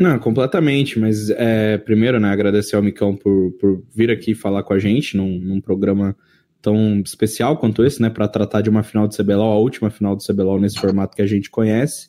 Não, 0.00 0.18
completamente, 0.18 0.98
mas 0.98 1.28
é, 1.28 1.76
primeiro, 1.76 2.18
né, 2.18 2.30
agradecer 2.30 2.74
ao 2.74 2.82
Micão 2.82 3.14
por, 3.14 3.52
por 3.60 3.84
vir 3.94 4.10
aqui 4.10 4.34
falar 4.34 4.62
com 4.62 4.72
a 4.72 4.78
gente 4.78 5.14
num, 5.14 5.38
num 5.38 5.60
programa 5.60 6.16
tão 6.62 7.00
especial 7.00 7.58
quanto 7.58 7.84
esse, 7.84 8.00
né, 8.00 8.08
para 8.08 8.26
tratar 8.26 8.62
de 8.62 8.70
uma 8.70 8.82
final 8.82 9.06
de 9.06 9.14
CBLOL, 9.14 9.52
a 9.52 9.58
última 9.58 9.90
final 9.90 10.16
de 10.16 10.26
CBLOL 10.26 10.58
nesse 10.58 10.80
formato 10.80 11.14
que 11.14 11.20
a 11.20 11.26
gente 11.26 11.50
conhece. 11.50 12.08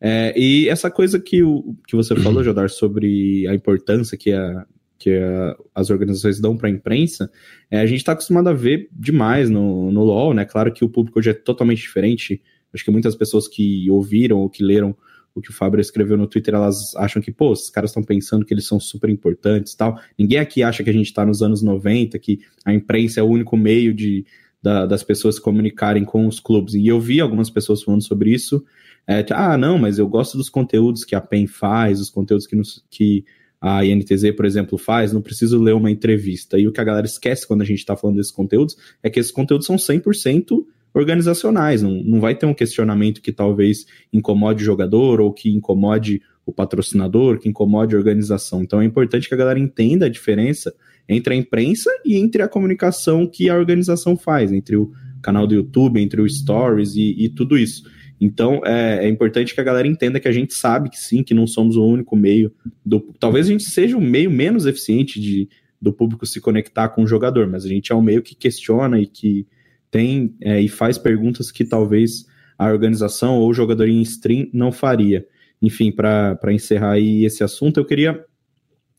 É, 0.00 0.32
e 0.38 0.68
essa 0.68 0.88
coisa 0.88 1.18
que, 1.18 1.42
o, 1.42 1.74
que 1.88 1.96
você 1.96 2.14
falou, 2.14 2.44
Jodar, 2.44 2.70
sobre 2.70 3.48
a 3.48 3.54
importância 3.54 4.16
que 4.16 4.32
a, 4.32 4.64
que 4.96 5.10
uh, 5.18 5.56
as 5.74 5.90
organizações 5.90 6.40
dão 6.40 6.56
para 6.56 6.68
a 6.68 6.72
imprensa, 6.72 7.28
é, 7.68 7.80
a 7.80 7.86
gente 7.86 7.98
está 7.98 8.12
acostumado 8.12 8.48
a 8.48 8.52
ver 8.52 8.88
demais 8.92 9.50
no, 9.50 9.90
no 9.90 10.04
LoL, 10.04 10.34
né? 10.34 10.44
Claro 10.44 10.72
que 10.72 10.84
o 10.84 10.88
público 10.88 11.18
hoje 11.18 11.30
é 11.30 11.34
totalmente 11.34 11.82
diferente. 11.82 12.40
Acho 12.72 12.84
que 12.84 12.92
muitas 12.92 13.16
pessoas 13.16 13.48
que 13.48 13.90
ouviram 13.90 14.38
ou 14.38 14.48
que 14.48 14.62
leram 14.62 14.96
o 15.34 15.40
que 15.40 15.50
o 15.50 15.52
Fábio 15.52 15.80
escreveu 15.80 16.16
no 16.16 16.28
Twitter, 16.28 16.54
elas 16.54 16.94
acham 16.96 17.20
que, 17.20 17.32
pô, 17.32 17.50
os 17.50 17.68
caras 17.68 17.90
estão 17.90 18.02
pensando 18.02 18.44
que 18.44 18.54
eles 18.54 18.66
são 18.66 18.78
super 18.78 19.10
importantes 19.10 19.74
tal. 19.74 19.98
Ninguém 20.16 20.38
aqui 20.38 20.62
acha 20.62 20.84
que 20.84 20.90
a 20.90 20.92
gente 20.92 21.06
está 21.06 21.26
nos 21.26 21.42
anos 21.42 21.60
90, 21.60 22.18
que 22.20 22.40
a 22.64 22.72
imprensa 22.72 23.18
é 23.18 23.22
o 23.22 23.26
único 23.26 23.56
meio 23.56 23.92
de, 23.92 24.24
da, 24.62 24.86
das 24.86 25.02
pessoas 25.02 25.34
se 25.34 25.40
comunicarem 25.40 26.04
com 26.04 26.26
os 26.26 26.38
clubes. 26.38 26.74
E 26.74 26.86
eu 26.86 27.00
vi 27.00 27.20
algumas 27.20 27.50
pessoas 27.50 27.82
falando 27.82 28.02
sobre 28.02 28.32
isso. 28.32 28.64
É, 29.06 29.26
ah, 29.32 29.58
não, 29.58 29.76
mas 29.76 29.98
eu 29.98 30.08
gosto 30.08 30.38
dos 30.38 30.48
conteúdos 30.48 31.04
que 31.04 31.16
a 31.16 31.20
PEN 31.20 31.48
faz, 31.48 32.00
os 32.00 32.10
conteúdos 32.10 32.46
que, 32.46 32.54
nos, 32.54 32.84
que 32.88 33.24
a 33.60 33.84
INTZ, 33.84 34.30
por 34.36 34.46
exemplo, 34.46 34.78
faz, 34.78 35.12
não 35.12 35.20
preciso 35.20 35.60
ler 35.60 35.74
uma 35.74 35.90
entrevista. 35.90 36.58
E 36.58 36.68
o 36.68 36.72
que 36.72 36.80
a 36.80 36.84
galera 36.84 37.06
esquece 37.06 37.46
quando 37.46 37.62
a 37.62 37.64
gente 37.64 37.80
está 37.80 37.96
falando 37.96 38.16
desses 38.16 38.32
conteúdos 38.32 38.76
é 39.02 39.10
que 39.10 39.18
esses 39.18 39.32
conteúdos 39.32 39.66
são 39.66 39.76
100% 39.76 40.64
organizacionais. 40.94 41.82
Não, 41.82 42.02
não 42.04 42.20
vai 42.20 42.34
ter 42.34 42.46
um 42.46 42.54
questionamento 42.54 43.20
que 43.20 43.32
talvez 43.32 43.84
incomode 44.12 44.62
o 44.62 44.66
jogador 44.66 45.20
ou 45.20 45.32
que 45.32 45.50
incomode 45.50 46.22
o 46.46 46.52
patrocinador, 46.52 47.38
que 47.38 47.48
incomode 47.48 47.94
a 47.94 47.98
organização. 47.98 48.62
Então 48.62 48.80
é 48.80 48.84
importante 48.84 49.28
que 49.28 49.34
a 49.34 49.38
galera 49.38 49.58
entenda 49.58 50.06
a 50.06 50.10
diferença 50.10 50.72
entre 51.08 51.34
a 51.34 51.36
imprensa 51.36 51.90
e 52.04 52.16
entre 52.16 52.42
a 52.42 52.48
comunicação 52.48 53.26
que 53.26 53.50
a 53.50 53.56
organização 53.56 54.16
faz, 54.16 54.52
entre 54.52 54.76
o 54.76 54.92
canal 55.22 55.46
do 55.46 55.54
YouTube, 55.54 56.00
entre 56.00 56.20
o 56.20 56.28
Stories 56.28 56.94
e, 56.96 57.24
e 57.24 57.28
tudo 57.28 57.58
isso. 57.58 57.82
Então 58.20 58.60
é, 58.64 59.06
é, 59.06 59.08
importante 59.08 59.54
que 59.54 59.60
a 59.60 59.64
galera 59.64 59.88
entenda 59.88 60.20
que 60.20 60.28
a 60.28 60.32
gente 60.32 60.54
sabe 60.54 60.90
que 60.90 60.98
sim, 60.98 61.22
que 61.22 61.34
não 61.34 61.46
somos 61.46 61.76
o 61.76 61.84
único 61.84 62.14
meio 62.14 62.52
do. 62.84 63.00
Talvez 63.18 63.46
a 63.46 63.50
gente 63.50 63.64
seja 63.64 63.96
o 63.96 64.00
meio 64.00 64.30
menos 64.30 64.66
eficiente 64.66 65.20
de, 65.20 65.48
do 65.80 65.92
público 65.92 66.24
se 66.26 66.40
conectar 66.40 66.90
com 66.90 67.02
o 67.02 67.06
jogador, 67.06 67.48
mas 67.48 67.64
a 67.64 67.68
gente 67.68 67.90
é 67.90 67.94
um 67.94 68.02
meio 68.02 68.22
que 68.22 68.34
questiona 68.34 69.00
e 69.00 69.06
que 69.06 69.46
tem 69.94 70.34
é, 70.40 70.60
e 70.60 70.68
faz 70.68 70.98
perguntas 70.98 71.52
que 71.52 71.64
talvez 71.64 72.26
a 72.58 72.66
organização 72.66 73.38
ou 73.38 73.48
o 73.48 73.54
jogador 73.54 73.88
em 73.88 74.02
stream 74.02 74.48
não 74.52 74.72
faria. 74.72 75.24
Enfim, 75.62 75.92
para 75.92 76.52
encerrar 76.52 76.94
aí 76.94 77.24
esse 77.24 77.44
assunto, 77.44 77.78
eu 77.78 77.84
queria 77.84 78.24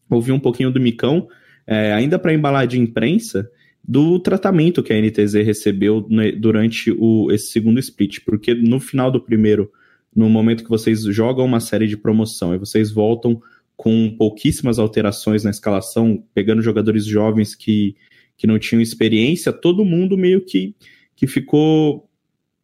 ouvir 0.10 0.32
um 0.32 0.40
pouquinho 0.40 0.72
do 0.72 0.80
Micão, 0.80 1.28
é, 1.68 1.92
ainda 1.92 2.18
para 2.18 2.34
embalar 2.34 2.66
de 2.66 2.80
imprensa, 2.80 3.50
do 3.84 4.20
tratamento 4.20 4.82
que 4.82 4.94
a 4.94 5.02
NTZ 5.02 5.34
recebeu 5.46 6.08
né, 6.10 6.32
durante 6.32 6.96
o, 6.98 7.30
esse 7.30 7.52
segundo 7.52 7.78
split, 7.78 8.20
porque 8.26 8.56
no 8.56 8.80
final 8.80 9.12
do 9.12 9.20
primeiro, 9.20 9.70
no 10.16 10.30
momento 10.30 10.64
que 10.64 10.70
vocês 10.70 11.04
jogam 11.04 11.44
uma 11.44 11.60
série 11.60 11.88
de 11.88 11.98
promoção 11.98 12.56
e 12.56 12.58
vocês 12.58 12.90
voltam 12.90 13.42
com 13.76 14.16
pouquíssimas 14.18 14.80
alterações 14.80 15.44
na 15.44 15.50
escalação, 15.50 16.24
pegando 16.34 16.62
jogadores 16.62 17.06
jovens 17.06 17.54
que 17.54 17.98
que 18.38 18.48
não 18.48 18.60
tinham 18.60 18.82
experiência, 18.82 19.52
todo 19.52 19.86
mundo 19.86 20.18
meio 20.18 20.42
que, 20.42 20.76
que 21.16 21.28
ficou 21.28 22.10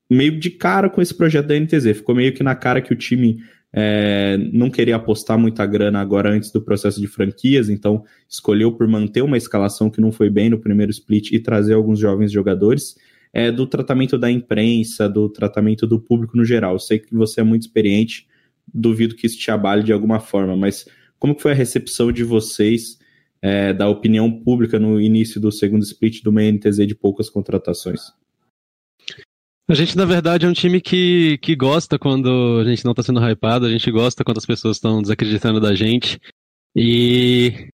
meio 0.10 0.38
de 0.38 0.50
cara 0.50 0.90
com 0.90 1.02
esse 1.02 1.14
projeto 1.14 1.48
da 1.48 1.60
NTZ. 1.60 1.98
Ficou 1.98 2.14
meio 2.14 2.34
que 2.34 2.44
na 2.44 2.54
cara 2.54 2.82
que 2.82 2.92
o 2.92 2.96
time 2.96 3.42
é, 3.74 4.38
não 4.52 4.70
queria 4.70 4.98
apostar 4.98 5.38
muita 5.40 5.66
grana 5.66 6.02
agora 6.02 6.30
antes 6.30 6.52
do 6.52 6.62
processo 6.62 7.00
de 7.00 7.08
franquias, 7.08 7.70
então 7.70 8.04
escolheu 8.28 8.74
por 8.74 8.88
manter 8.88 9.22
uma 9.22 9.38
escalação 9.38 9.90
que 9.90 10.02
não 10.02 10.12
foi 10.12 10.30
bem 10.30 10.50
no 10.50 10.60
primeiro 10.60 10.92
split 10.92 11.32
e 11.32 11.40
trazer 11.40 11.74
alguns 11.74 12.00
jovens 12.00 12.32
jogadores. 12.32 12.96
É, 13.34 13.50
do 13.50 13.66
tratamento 13.66 14.18
da 14.18 14.30
imprensa, 14.30 15.08
do 15.08 15.30
tratamento 15.30 15.88
do 15.88 15.98
público 15.98 16.36
no 16.36 16.44
geral. 16.44 16.74
Eu 16.74 16.80
sei 16.80 17.00
que 17.00 17.16
você 17.16 17.40
é 17.40 17.44
muito 17.46 17.62
experiente, 17.62 18.28
duvido 18.74 19.16
que 19.16 19.26
isso 19.26 19.38
te 19.38 19.50
abale 19.50 19.84
de 19.84 19.94
alguma 19.94 20.20
forma, 20.20 20.58
mas 20.58 20.86
como 21.18 21.34
que 21.34 21.42
foi 21.42 21.54
a 21.54 21.56
recepção 21.56 22.12
de 22.12 22.26
vocês 22.26 23.00
é, 23.42 23.74
da 23.74 23.90
opinião 23.90 24.32
pública 24.32 24.80
no 24.80 25.02
início 25.02 25.42
do 25.42 25.52
segundo 25.52 25.84
split 25.84 26.22
do 26.22 26.32
MNTZ 26.32 26.86
de 26.86 26.96
poucas 26.96 27.30
contratações? 27.30 28.12
A 29.68 29.74
gente, 29.74 29.96
na 29.96 30.06
verdade, 30.06 30.46
é 30.46 30.50
um 30.50 30.54
time 30.54 30.82
que, 30.82 31.38
que 31.38 31.56
gosta 31.56 31.98
quando 31.98 32.60
a 32.60 32.70
gente 32.70 32.84
não 32.84 32.92
está 32.92 33.02
sendo 33.02 33.22
hypado, 33.22 33.66
a 33.66 33.72
gente 33.72 33.90
gosta 33.90 34.24
quando 34.24 34.38
as 34.38 34.46
pessoas 34.46 34.78
estão 34.78 35.02
desacreditando 35.02 35.60
da 35.60 35.74
gente. 35.74 36.20
E 36.76 37.70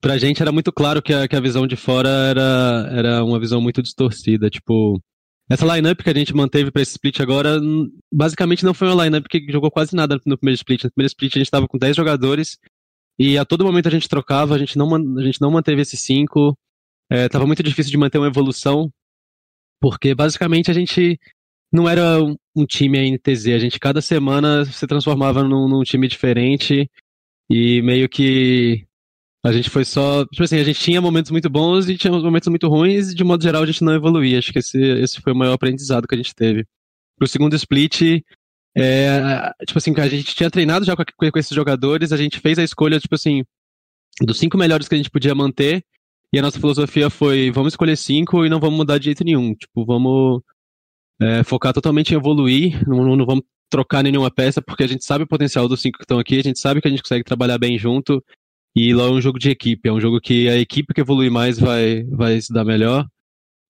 pra 0.00 0.18
gente 0.18 0.40
era 0.40 0.50
muito 0.50 0.72
claro 0.72 1.02
que 1.02 1.12
a, 1.12 1.28
que 1.28 1.36
a 1.36 1.40
visão 1.40 1.66
de 1.66 1.76
fora 1.76 2.08
era, 2.08 2.88
era 2.92 3.24
uma 3.24 3.38
visão 3.38 3.60
muito 3.60 3.82
distorcida. 3.82 4.48
Tipo, 4.48 5.00
essa 5.50 5.66
lineup 5.76 6.00
que 6.00 6.10
a 6.10 6.14
gente 6.14 6.34
manteve 6.34 6.70
para 6.70 6.82
esse 6.82 6.92
split 6.92 7.20
agora, 7.20 7.60
basicamente 8.12 8.64
não 8.64 8.72
foi 8.72 8.88
uma 8.88 9.04
lineup 9.04 9.26
que 9.28 9.44
jogou 9.52 9.70
quase 9.70 9.94
nada 9.94 10.18
no 10.24 10.38
primeiro 10.38 10.56
split. 10.56 10.84
No 10.84 10.90
primeiro 10.92 11.10
split 11.10 11.36
a 11.36 11.38
gente 11.38 11.46
estava 11.46 11.68
com 11.68 11.76
10 11.76 11.94
jogadores 11.94 12.58
e 13.18 13.38
a 13.38 13.44
todo 13.44 13.64
momento 13.64 13.86
a 13.86 13.90
gente 13.90 14.08
trocava, 14.08 14.54
a 14.54 14.58
gente 14.58 14.76
não, 14.76 14.94
a 15.18 15.22
gente 15.22 15.40
não 15.40 15.50
manteve 15.50 15.82
esses 15.82 16.00
cinco. 16.00 16.56
É, 17.10 17.28
tava 17.28 17.46
muito 17.46 17.62
difícil 17.62 17.90
de 17.90 17.98
manter 17.98 18.18
uma 18.18 18.26
evolução, 18.26 18.90
porque 19.80 20.14
basicamente 20.14 20.70
a 20.70 20.74
gente 20.74 21.18
não 21.72 21.88
era 21.88 22.20
um, 22.56 22.64
time 22.66 23.10
NTZ, 23.10 23.48
a 23.48 23.58
gente 23.58 23.80
cada 23.80 24.00
semana 24.00 24.64
se 24.64 24.86
transformava 24.86 25.42
num, 25.42 25.68
num, 25.68 25.82
time 25.82 26.06
diferente 26.06 26.88
e 27.50 27.82
meio 27.82 28.08
que 28.08 28.86
a 29.44 29.52
gente 29.52 29.68
foi 29.68 29.84
só. 29.84 30.24
Tipo 30.26 30.44
assim, 30.44 30.58
a 30.58 30.64
gente 30.64 30.80
tinha 30.80 31.00
momentos 31.00 31.30
muito 31.30 31.50
bons 31.50 31.88
e 31.88 31.98
tinha 31.98 32.12
momentos 32.12 32.48
muito 32.48 32.68
ruins 32.68 33.10
e 33.10 33.14
de 33.14 33.24
modo 33.24 33.42
geral 33.42 33.62
a 33.62 33.66
gente 33.66 33.82
não 33.82 33.94
evoluía. 33.94 34.38
Acho 34.38 34.52
que 34.52 34.60
esse, 34.60 34.78
esse 34.78 35.20
foi 35.20 35.32
o 35.32 35.36
maior 35.36 35.52
aprendizado 35.54 36.06
que 36.06 36.14
a 36.14 36.18
gente 36.18 36.34
teve. 36.34 36.64
Pro 37.18 37.28
segundo 37.28 37.54
split, 37.54 38.22
é, 38.76 39.52
tipo 39.66 39.78
assim, 39.78 39.94
a 39.96 40.08
gente 40.08 40.34
tinha 40.34 40.50
treinado 40.50 40.84
já 40.84 40.96
com, 40.96 41.04
com, 41.04 41.38
esses 41.38 41.54
jogadores, 41.54 42.12
a 42.12 42.16
gente 42.16 42.40
fez 42.40 42.58
a 42.58 42.64
escolha, 42.64 42.98
tipo 42.98 43.14
assim, 43.14 43.44
dos 44.20 44.38
cinco 44.38 44.58
melhores 44.58 44.88
que 44.88 44.94
a 44.94 44.98
gente 44.98 45.10
podia 45.10 45.34
manter, 45.34 45.84
e 46.32 46.38
a 46.38 46.42
nossa 46.42 46.58
filosofia 46.58 47.08
foi, 47.08 47.50
vamos 47.52 47.72
escolher 47.72 47.96
cinco 47.96 48.44
e 48.44 48.48
não 48.48 48.58
vamos 48.58 48.76
mudar 48.76 48.98
de 48.98 49.04
jeito 49.04 49.22
nenhum. 49.24 49.54
Tipo, 49.54 49.84
vamos 49.84 50.42
é, 51.20 51.44
focar 51.44 51.72
totalmente 51.72 52.12
em 52.12 52.16
evoluir, 52.16 52.86
não, 52.88 53.16
não, 53.16 53.24
vamos 53.24 53.44
trocar 53.70 54.02
nenhuma 54.02 54.30
peça, 54.30 54.60
porque 54.60 54.82
a 54.82 54.88
gente 54.88 55.04
sabe 55.04 55.24
o 55.24 55.28
potencial 55.28 55.68
dos 55.68 55.80
cinco 55.80 55.98
que 55.98 56.04
estão 56.04 56.18
aqui, 56.18 56.38
a 56.38 56.42
gente 56.42 56.58
sabe 56.58 56.80
que 56.80 56.88
a 56.88 56.90
gente 56.90 57.02
consegue 57.02 57.24
trabalhar 57.24 57.58
bem 57.58 57.78
junto, 57.78 58.22
e 58.74 58.92
lá 58.92 59.04
é 59.04 59.10
um 59.10 59.20
jogo 59.20 59.38
de 59.38 59.50
equipe, 59.50 59.88
é 59.88 59.92
um 59.92 60.00
jogo 60.00 60.20
que 60.20 60.48
a 60.48 60.58
equipe 60.58 60.92
que 60.92 61.00
evolui 61.00 61.30
mais 61.30 61.58
vai, 61.58 62.02
vai 62.04 62.40
se 62.40 62.52
dar 62.52 62.64
melhor, 62.64 63.06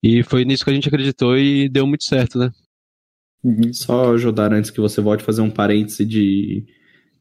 e 0.03 0.23
foi 0.23 0.43
nisso 0.45 0.63
que 0.63 0.71
a 0.71 0.73
gente 0.73 0.87
acreditou 0.87 1.37
e 1.37 1.69
deu 1.69 1.85
muito 1.85 2.03
certo, 2.03 2.39
né? 2.39 2.51
Uhum. 3.45 3.71
Só 3.71 4.15
ajudar 4.15 4.51
antes 4.51 4.71
que 4.71 4.81
você 4.81 4.99
volte 4.99 5.23
fazer 5.23 5.41
um 5.41 5.51
parêntese 5.51 6.03
de, 6.03 6.65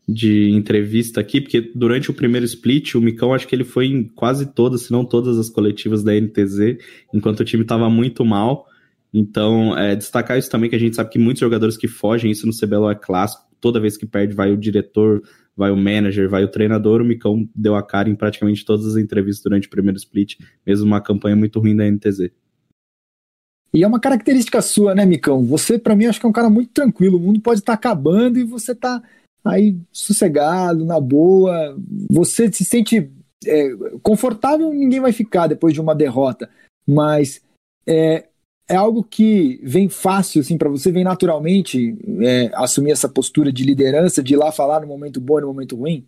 de 0.09 0.49
entrevista 0.53 1.21
aqui, 1.21 1.39
porque 1.39 1.71
durante 1.75 2.11
o 2.11 2.15
primeiro 2.15 2.47
split, 2.47 2.95
o 2.95 3.01
Micão 3.01 3.35
acho 3.35 3.47
que 3.47 3.55
ele 3.55 3.63
foi 3.63 3.89
em 3.89 4.05
quase 4.05 4.47
todas, 4.55 4.85
se 4.85 4.91
não 4.91 5.05
todas 5.05 5.39
as 5.39 5.51
coletivas 5.51 6.03
da 6.03 6.19
NTZ, 6.19 6.79
enquanto 7.13 7.41
o 7.41 7.45
time 7.45 7.63
estava 7.63 7.91
muito 7.91 8.25
mal. 8.25 8.67
Então, 9.13 9.77
é, 9.77 9.95
destacar 9.95 10.39
isso 10.39 10.51
também, 10.51 10.71
que 10.71 10.77
a 10.77 10.79
gente 10.79 10.97
sabe 10.97 11.11
que 11.11 11.19
muitos 11.19 11.41
jogadores 11.41 11.77
que 11.77 11.87
fogem, 11.87 12.31
isso 12.31 12.47
no 12.47 12.57
CBLOL 12.59 12.91
é 12.91 12.95
clássico, 12.95 13.45
toda 13.61 13.79
vez 13.79 13.99
que 13.99 14.07
perde 14.07 14.35
vai 14.35 14.51
o 14.51 14.57
diretor, 14.57 15.23
vai 15.55 15.71
o 15.71 15.77
manager, 15.77 16.31
vai 16.31 16.43
o 16.43 16.49
treinador, 16.49 17.03
o 17.03 17.05
Micão 17.05 17.47
deu 17.55 17.75
a 17.77 17.83
cara 17.83 18.09
em 18.09 18.15
praticamente 18.15 18.65
todas 18.65 18.87
as 18.87 18.97
entrevistas 18.97 19.45
durante 19.45 19.67
o 19.67 19.71
primeiro 19.71 19.99
split, 19.99 20.37
mesmo 20.67 20.87
uma 20.87 21.03
campanha 21.03 21.37
muito 21.37 21.61
ruim 21.61 21.77
da 21.77 21.85
NTZ. 21.85 22.31
E 23.75 23.83
é 23.83 23.87
uma 23.87 23.99
característica 23.99 24.63
sua, 24.63 24.95
né, 24.95 25.05
Micão? 25.05 25.45
Você, 25.45 25.77
para 25.77 25.97
mim, 25.97 26.07
acho 26.07 26.21
que 26.21 26.27
é 26.27 26.29
um 26.29 26.33
cara 26.33 26.49
muito 26.49 26.71
tranquilo. 26.73 27.17
O 27.17 27.21
mundo 27.21 27.41
pode 27.41 27.59
estar 27.59 27.73
tá 27.73 27.77
acabando 27.77 28.39
e 28.39 28.45
você 28.45 28.73
tá 28.73 29.03
aí 29.45 29.77
sossegado, 29.91 30.85
na 30.85 31.01
boa. 31.01 31.77
Você 32.09 32.51
se 32.53 32.65
sente 32.65 33.11
é, 33.45 33.71
confortável, 34.01 34.73
ninguém 34.73 35.01
vai 35.01 35.11
ficar 35.11 35.49
depois 35.49 35.75
de 35.75 35.81
uma 35.81 35.93
derrota. 35.93 36.49
Mas 36.87 37.43
é, 37.85 38.29
é 38.69 38.77
algo 38.77 39.03
que 39.03 39.61
vem 39.65 39.89
fácil, 39.89 40.41
assim, 40.41 40.57
para 40.57 40.71
você, 40.71 40.93
vem 40.93 41.03
naturalmente 41.03 41.99
é, 42.23 42.53
assumir 42.55 42.93
essa 42.93 43.09
postura 43.09 43.53
de 43.53 43.65
liderança, 43.65 44.23
de 44.23 44.35
ir 44.35 44.37
lá 44.37 44.53
falar 44.53 44.81
no 44.83 44.87
momento 44.87 45.21
bom 45.21 45.39
e 45.39 45.43
no 45.43 45.49
momento 45.49 45.75
ruim? 45.75 46.07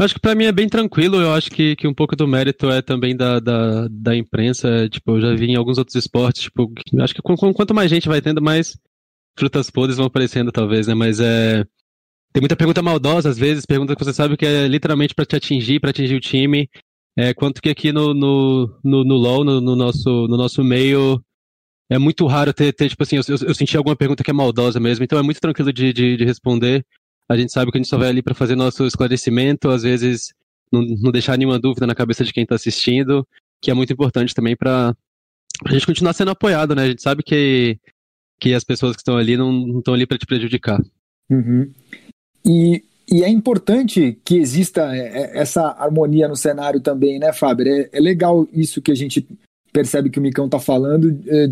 Eu 0.00 0.04
acho 0.06 0.14
que 0.14 0.20
para 0.20 0.34
mim 0.34 0.44
é 0.44 0.52
bem 0.52 0.66
tranquilo, 0.66 1.20
eu 1.20 1.34
acho 1.34 1.50
que, 1.50 1.76
que 1.76 1.86
um 1.86 1.92
pouco 1.92 2.16
do 2.16 2.26
mérito 2.26 2.70
é 2.70 2.80
também 2.80 3.14
da, 3.14 3.38
da, 3.38 3.86
da 3.90 4.16
imprensa, 4.16 4.88
tipo, 4.88 5.10
eu 5.10 5.20
já 5.20 5.34
vi 5.34 5.50
em 5.50 5.56
alguns 5.56 5.76
outros 5.76 5.94
esportes, 5.94 6.44
tipo, 6.44 6.72
acho 7.02 7.14
que 7.14 7.20
quanto 7.20 7.74
mais 7.74 7.90
gente 7.90 8.08
vai 8.08 8.22
tendo, 8.22 8.40
mais 8.40 8.78
frutas 9.38 9.68
podres 9.70 9.98
vão 9.98 10.06
aparecendo, 10.06 10.50
talvez, 10.50 10.86
né, 10.86 10.94
mas 10.94 11.20
é... 11.20 11.66
Tem 12.32 12.40
muita 12.40 12.56
pergunta 12.56 12.80
maldosa, 12.80 13.28
às 13.28 13.36
vezes, 13.36 13.66
pergunta 13.66 13.94
que 13.94 14.02
você 14.02 14.14
sabe 14.14 14.38
que 14.38 14.46
é 14.46 14.66
literalmente 14.66 15.14
para 15.14 15.26
te 15.26 15.36
atingir, 15.36 15.80
para 15.80 15.90
atingir 15.90 16.14
o 16.14 16.20
time, 16.20 16.66
é, 17.14 17.34
quanto 17.34 17.60
que 17.60 17.68
aqui 17.68 17.92
no, 17.92 18.14
no, 18.14 18.80
no, 18.82 19.04
no 19.04 19.16
LoL, 19.16 19.44
no, 19.44 19.60
no, 19.60 19.76
nosso, 19.76 20.26
no 20.28 20.36
nosso 20.38 20.64
meio, 20.64 21.22
é 21.90 21.98
muito 21.98 22.26
raro 22.26 22.54
ter, 22.54 22.72
ter 22.72 22.88
tipo 22.88 23.02
assim, 23.02 23.16
eu, 23.16 23.22
eu, 23.28 23.48
eu, 23.48 23.54
senti 23.54 23.76
alguma 23.76 23.96
pergunta 23.96 24.24
que 24.24 24.30
é 24.30 24.32
maldosa 24.32 24.80
mesmo, 24.80 25.04
então 25.04 25.18
é 25.18 25.22
muito 25.22 25.40
tranquilo 25.40 25.70
de, 25.70 25.92
de, 25.92 26.16
de 26.16 26.24
responder. 26.24 26.86
A 27.30 27.36
gente 27.36 27.52
sabe 27.52 27.70
que 27.70 27.78
a 27.78 27.80
gente 27.80 27.88
só 27.88 27.96
vai 27.96 28.08
ali 28.08 28.22
para 28.22 28.34
fazer 28.34 28.56
nosso 28.56 28.84
esclarecimento, 28.84 29.70
às 29.70 29.84
vezes 29.84 30.34
não, 30.72 30.82
não 30.82 31.12
deixar 31.12 31.38
nenhuma 31.38 31.60
dúvida 31.60 31.86
na 31.86 31.94
cabeça 31.94 32.24
de 32.24 32.32
quem 32.32 32.42
está 32.42 32.56
assistindo, 32.56 33.24
que 33.62 33.70
é 33.70 33.74
muito 33.74 33.92
importante 33.92 34.34
também 34.34 34.56
para 34.56 34.96
a 35.64 35.72
gente 35.72 35.86
continuar 35.86 36.12
sendo 36.12 36.32
apoiado, 36.32 36.74
né? 36.74 36.82
A 36.82 36.88
gente 36.88 37.02
sabe 37.02 37.22
que, 37.22 37.78
que 38.40 38.52
as 38.52 38.64
pessoas 38.64 38.96
que 38.96 39.02
estão 39.02 39.16
ali 39.16 39.36
não 39.36 39.78
estão 39.78 39.94
ali 39.94 40.08
para 40.08 40.18
te 40.18 40.26
prejudicar. 40.26 40.80
Uhum. 41.30 41.72
E, 42.44 42.82
e 43.08 43.22
é 43.22 43.28
importante 43.28 44.18
que 44.24 44.36
exista 44.36 44.92
é, 44.92 45.38
essa 45.38 45.68
harmonia 45.68 46.26
no 46.26 46.34
cenário 46.34 46.80
também, 46.80 47.20
né, 47.20 47.32
Fábio? 47.32 47.68
É, 47.68 47.90
é 47.92 48.00
legal 48.00 48.48
isso 48.52 48.82
que 48.82 48.90
a 48.90 48.96
gente 48.96 49.24
percebe 49.72 50.10
que 50.10 50.18
o 50.18 50.22
Micão 50.22 50.46
está 50.46 50.58
falando. 50.58 51.16
É, 51.28 51.46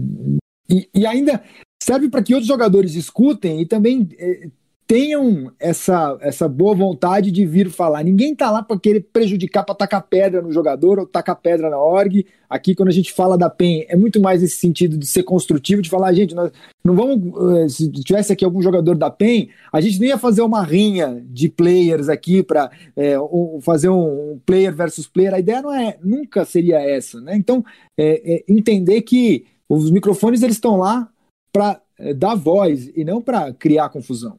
e, 0.68 0.88
e, 0.92 1.06
ainda 1.06 1.40
serve 1.80 2.08
para 2.10 2.20
que 2.20 2.34
outros 2.34 2.48
jogadores 2.48 2.96
escutem 2.96 3.60
e 3.60 3.66
também 3.66 4.08
é, 4.18 4.48
tenham 4.88 5.52
essa, 5.60 6.16
essa 6.22 6.48
boa 6.48 6.74
vontade 6.74 7.30
de 7.30 7.44
vir 7.44 7.70
falar. 7.70 8.02
Ninguém 8.02 8.34
tá 8.34 8.50
lá 8.50 8.62
para 8.62 8.80
querer 8.80 9.00
prejudicar, 9.12 9.62
para 9.62 9.74
tacar 9.74 10.02
pedra 10.08 10.40
no 10.40 10.50
jogador 10.50 10.98
ou 10.98 11.06
tacar 11.06 11.36
pedra 11.36 11.68
na 11.68 11.78
org. 11.78 12.24
Aqui, 12.48 12.74
quando 12.74 12.88
a 12.88 12.92
gente 12.92 13.12
fala 13.12 13.36
da 13.36 13.50
PEN, 13.50 13.84
é 13.86 13.94
muito 13.94 14.18
mais 14.18 14.42
esse 14.42 14.56
sentido 14.56 14.96
de 14.96 15.06
ser 15.06 15.24
construtivo, 15.24 15.82
de 15.82 15.90
falar, 15.90 16.14
gente, 16.14 16.34
nós 16.34 16.50
não 16.82 16.96
vamos. 16.96 17.20
Eh, 17.58 17.68
se 17.68 17.92
tivesse 17.92 18.32
aqui 18.32 18.42
algum 18.42 18.62
jogador 18.62 18.96
da 18.96 19.10
PEN, 19.10 19.50
a 19.70 19.78
gente 19.82 20.00
nem 20.00 20.08
ia 20.08 20.16
fazer 20.16 20.40
uma 20.40 20.62
rinha 20.62 21.22
de 21.28 21.50
players 21.50 22.08
aqui 22.08 22.42
para 22.42 22.70
é, 22.96 23.16
fazer 23.60 23.90
um 23.90 24.40
player 24.46 24.74
versus 24.74 25.06
player. 25.06 25.34
A 25.34 25.38
ideia 25.38 25.60
não 25.60 25.74
é, 25.74 25.98
nunca 26.02 26.46
seria 26.46 26.80
essa, 26.80 27.20
né? 27.20 27.36
Então, 27.36 27.62
é, 27.98 28.36
é 28.36 28.44
entender 28.48 29.02
que 29.02 29.44
os 29.68 29.90
microfones 29.90 30.42
eles 30.42 30.56
estão 30.56 30.78
lá 30.78 31.10
para 31.52 31.78
é, 31.98 32.14
dar 32.14 32.34
voz 32.34 32.90
e 32.96 33.04
não 33.04 33.20
para 33.20 33.52
criar 33.52 33.90
confusão. 33.90 34.38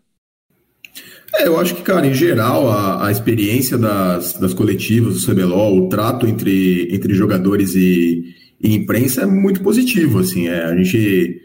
É, 1.35 1.47
eu 1.47 1.59
acho 1.59 1.75
que, 1.75 1.81
cara, 1.81 2.07
em 2.07 2.13
geral, 2.13 2.69
a, 2.69 3.07
a 3.07 3.11
experiência 3.11 3.77
das, 3.77 4.33
das 4.33 4.53
coletivas 4.53 5.21
do 5.21 5.31
CBLOL, 5.31 5.85
o 5.85 5.89
trato 5.89 6.27
entre, 6.27 6.87
entre 6.93 7.13
jogadores 7.13 7.75
e, 7.75 8.33
e 8.61 8.75
imprensa 8.75 9.21
é 9.21 9.25
muito 9.25 9.61
positivo, 9.61 10.19
assim, 10.19 10.47
é, 10.47 10.63
a 10.65 10.75
gente, 10.75 11.41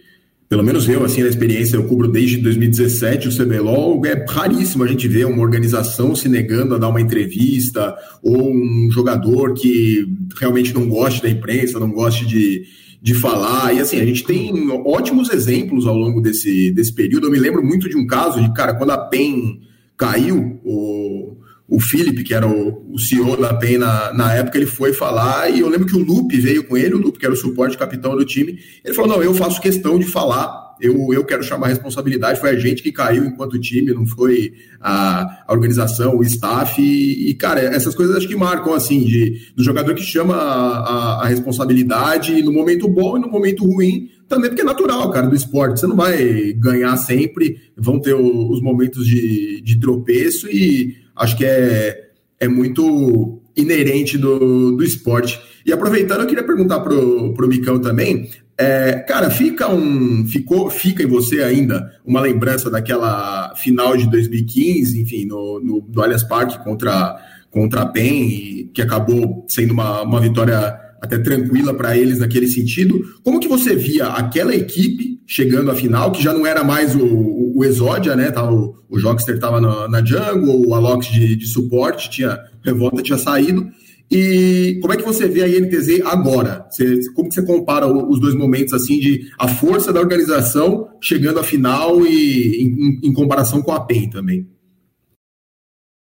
pelo 0.49 0.65
menos 0.65 0.89
eu, 0.89 1.05
assim, 1.05 1.23
na 1.23 1.29
experiência, 1.29 1.77
eu 1.77 1.85
cubro 1.85 2.09
desde 2.09 2.39
2017 2.39 3.29
o 3.29 3.37
CBLOL, 3.37 4.05
é 4.07 4.25
raríssimo 4.29 4.85
a 4.85 4.87
gente 4.87 5.07
ver 5.07 5.27
uma 5.27 5.43
organização 5.43 6.15
se 6.17 6.29
negando 6.29 6.75
a 6.75 6.79
dar 6.79 6.89
uma 6.89 7.01
entrevista, 7.01 7.95
ou 8.23 8.51
um 8.51 8.89
jogador 8.91 9.53
que 9.53 10.07
realmente 10.41 10.75
não 10.75 10.89
goste 10.89 11.23
da 11.23 11.29
imprensa, 11.29 11.79
não 11.79 11.91
goste 11.91 12.27
de, 12.27 12.65
de 13.03 13.13
falar. 13.13 13.75
E 13.75 13.81
assim, 13.81 14.01
a 14.01 14.07
gente 14.07 14.25
tem 14.25 14.51
ótimos 14.87 15.31
exemplos 15.31 15.87
ao 15.87 15.95
longo 15.95 16.23
desse, 16.23 16.71
desse 16.71 16.93
período. 16.93 17.27
Eu 17.27 17.31
me 17.31 17.39
lembro 17.39 17.63
muito 17.63 17.87
de 17.89 17.97
um 17.97 18.07
caso 18.07 18.43
de, 18.43 18.53
cara, 18.55 18.75
quando 18.75 18.91
a 18.91 18.99
PEN 18.99 19.61
caiu, 19.97 20.61
o, 20.65 21.37
o 21.69 21.81
Felipe, 21.81 22.23
que 22.23 22.35
era 22.35 22.47
o, 22.47 22.93
o 22.93 22.99
CEO 22.99 23.37
da 23.37 23.55
PEN 23.55 23.79
na, 23.79 24.13
na 24.13 24.33
época, 24.35 24.59
ele 24.59 24.67
foi 24.67 24.93
falar, 24.93 25.51
e 25.51 25.61
eu 25.61 25.69
lembro 25.69 25.87
que 25.87 25.97
o 25.97 26.05
Lupe 26.05 26.39
veio 26.39 26.65
com 26.65 26.77
ele, 26.77 26.95
o 26.95 26.99
Lupe, 26.99 27.19
que 27.19 27.25
era 27.25 27.35
o 27.35 27.37
suporte 27.37 27.79
capitão 27.79 28.17
do 28.17 28.25
time, 28.25 28.59
ele 28.85 28.95
falou, 28.95 29.11
não, 29.11 29.23
eu 29.23 29.35
faço 29.35 29.61
questão 29.61 29.99
de 29.99 30.07
falar, 30.07 30.65
eu, 30.81 31.13
eu 31.13 31.25
quero 31.25 31.43
chamar 31.43 31.67
a 31.67 31.71
responsabilidade, 31.71 32.41
foi 32.41 32.51
a 32.51 32.59
gente 32.59 32.83
que 32.83 32.93
caiu 32.93 33.25
enquanto 33.25 33.59
time, 33.59 33.93
não 33.93 34.07
foi 34.07 34.53
a, 34.81 35.45
a 35.47 35.53
organização, 35.53 36.17
o 36.17 36.23
staff, 36.23 36.81
e, 36.83 37.31
e, 37.31 37.35
cara, 37.35 37.61
essas 37.61 37.95
coisas 37.95 38.17
acho 38.17 38.29
que 38.29 38.37
marcam, 38.37 38.75
assim, 38.75 39.05
de, 39.05 39.53
do 39.57 39.65
jogador 39.65 39.95
que 39.95 40.03
chama 40.03 40.35
a, 40.35 40.79
a, 40.79 41.23
a 41.23 41.27
responsabilidade 41.27 42.43
no 42.43 42.53
momento 42.53 42.89
bom 42.89 43.17
e 43.17 43.21
no 43.21 43.31
momento 43.31 43.65
ruim, 43.65 44.11
também 44.29 44.51
porque 44.51 44.63
é 44.63 44.65
natural, 44.65 45.11
cara, 45.11 45.27
do 45.27 45.35
esporte. 45.35 45.81
Você 45.81 45.87
não 45.87 45.97
vai 45.97 46.53
ganhar 46.55 46.97
sempre, 46.97 47.59
vão 47.77 48.01
ter 48.01 48.15
os 48.15 48.61
momentos 48.61 49.07
de, 49.07 49.61
de 49.61 49.79
tropeço 49.79 50.49
e 50.49 50.97
acho 51.17 51.37
que 51.37 51.45
é, 51.45 52.11
é 52.41 52.49
muito 52.49 53.41
inerente 53.57 54.19
do, 54.19 54.73
do 54.77 54.83
esporte. 54.83 55.41
E 55.65 55.73
aproveitando, 55.73 56.21
eu 56.21 56.27
queria 56.27 56.45
perguntar 56.45 56.81
pro, 56.81 57.33
pro 57.35 57.49
Micão 57.49 57.81
também. 57.81 58.29
É, 58.57 58.93
cara, 59.01 59.31
fica 59.31 59.69
um. 59.69 60.27
Ficou, 60.27 60.71
fica 60.71 61.03
em 61.03 61.07
você 61.07 61.43
ainda 61.43 61.91
uma 62.05 62.21
lembrança 62.21 62.71
daquela 62.71 63.55
final 63.57 63.97
de 63.97 64.09
2015, 64.09 65.01
enfim, 65.01 65.25
no, 65.25 65.61
no, 65.61 65.89
no 65.93 66.03
Allianz 66.03 66.23
Parque 66.23 66.63
contra, 66.63 67.17
contra 67.51 67.83
a 67.83 67.87
PEN, 67.87 68.71
que 68.73 68.81
acabou 68.81 69.45
sendo 69.49 69.73
uma, 69.73 70.03
uma 70.03 70.21
vitória 70.21 70.84
até 71.05 71.19
tranquila 71.19 71.75
para 71.75 71.97
eles 71.97 72.19
naquele 72.19 72.47
sentido. 72.47 73.01
Como 73.23 73.39
que 73.39 73.49
você 73.49 73.77
via 73.77 74.07
aquela 74.07 74.55
equipe 74.55 75.21
chegando 75.27 75.71
à 75.71 75.75
final, 75.75 76.13
que 76.13 76.23
já 76.23 76.33
não 76.33 76.47
era 76.47 76.65
mais 76.65 76.95
o, 76.95 77.05
o, 77.05 77.59
o 77.59 77.65
Exódia, 77.65 78.17
né? 78.17 78.31
Tava, 78.31 78.53
o, 78.53 78.75
o 78.89 78.99
Jockster 78.99 79.35
estava 79.35 79.61
na, 79.61 79.89
na 79.89 80.05
jungle, 80.05 80.67
o 80.67 80.75
Alox 80.75 81.07
de, 81.07 81.37
de 81.37 81.47
suporte, 81.47 82.11
tinha 82.11 82.39
Revolta 82.65 83.03
tinha 83.03 83.19
saído. 83.19 83.69
E 84.11 84.79
como 84.81 84.93
é 84.93 84.97
que 84.97 85.03
você 85.03 85.29
vê 85.29 85.43
a 85.43 85.49
INTZ 85.49 86.03
agora? 86.05 86.67
Você, 86.71 87.13
como 87.13 87.29
que 87.29 87.35
você 87.35 87.45
compara 87.45 87.87
os 87.87 88.21
dois 88.21 88.35
momentos 88.35 88.73
assim 88.73 88.99
de 88.99 89.31
a 89.39 89.49
força 89.49 89.93
da 89.93 90.01
organização 90.01 90.89
chegando 91.01 91.41
à 91.41 91.43
final 91.43 92.07
e 92.07 92.63
em, 92.63 93.09
em 93.09 93.13
comparação 93.13 93.63
com 93.63 93.73
a 93.73 93.81
PEN 93.81 94.11
também? 94.11 94.47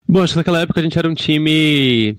Bom, 0.08 0.22
acho 0.22 0.34
que 0.34 0.38
naquela 0.38 0.62
época 0.62 0.80
a 0.80 0.84
gente 0.84 0.98
era 0.98 1.10
um 1.10 1.14
time 1.14 2.18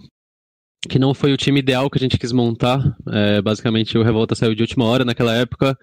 que 0.88 0.98
não 0.98 1.12
foi 1.12 1.32
o 1.32 1.36
time 1.36 1.60
ideal 1.60 1.90
que 1.90 1.98
a 1.98 2.00
gente 2.00 2.18
quis 2.18 2.32
montar. 2.32 2.80
É, 3.12 3.42
basicamente, 3.42 3.98
o 3.98 4.02
Revolta 4.02 4.34
saiu 4.34 4.54
de 4.54 4.62
última 4.62 4.84
hora 4.84 5.04
naquela 5.04 5.34
época. 5.34 5.76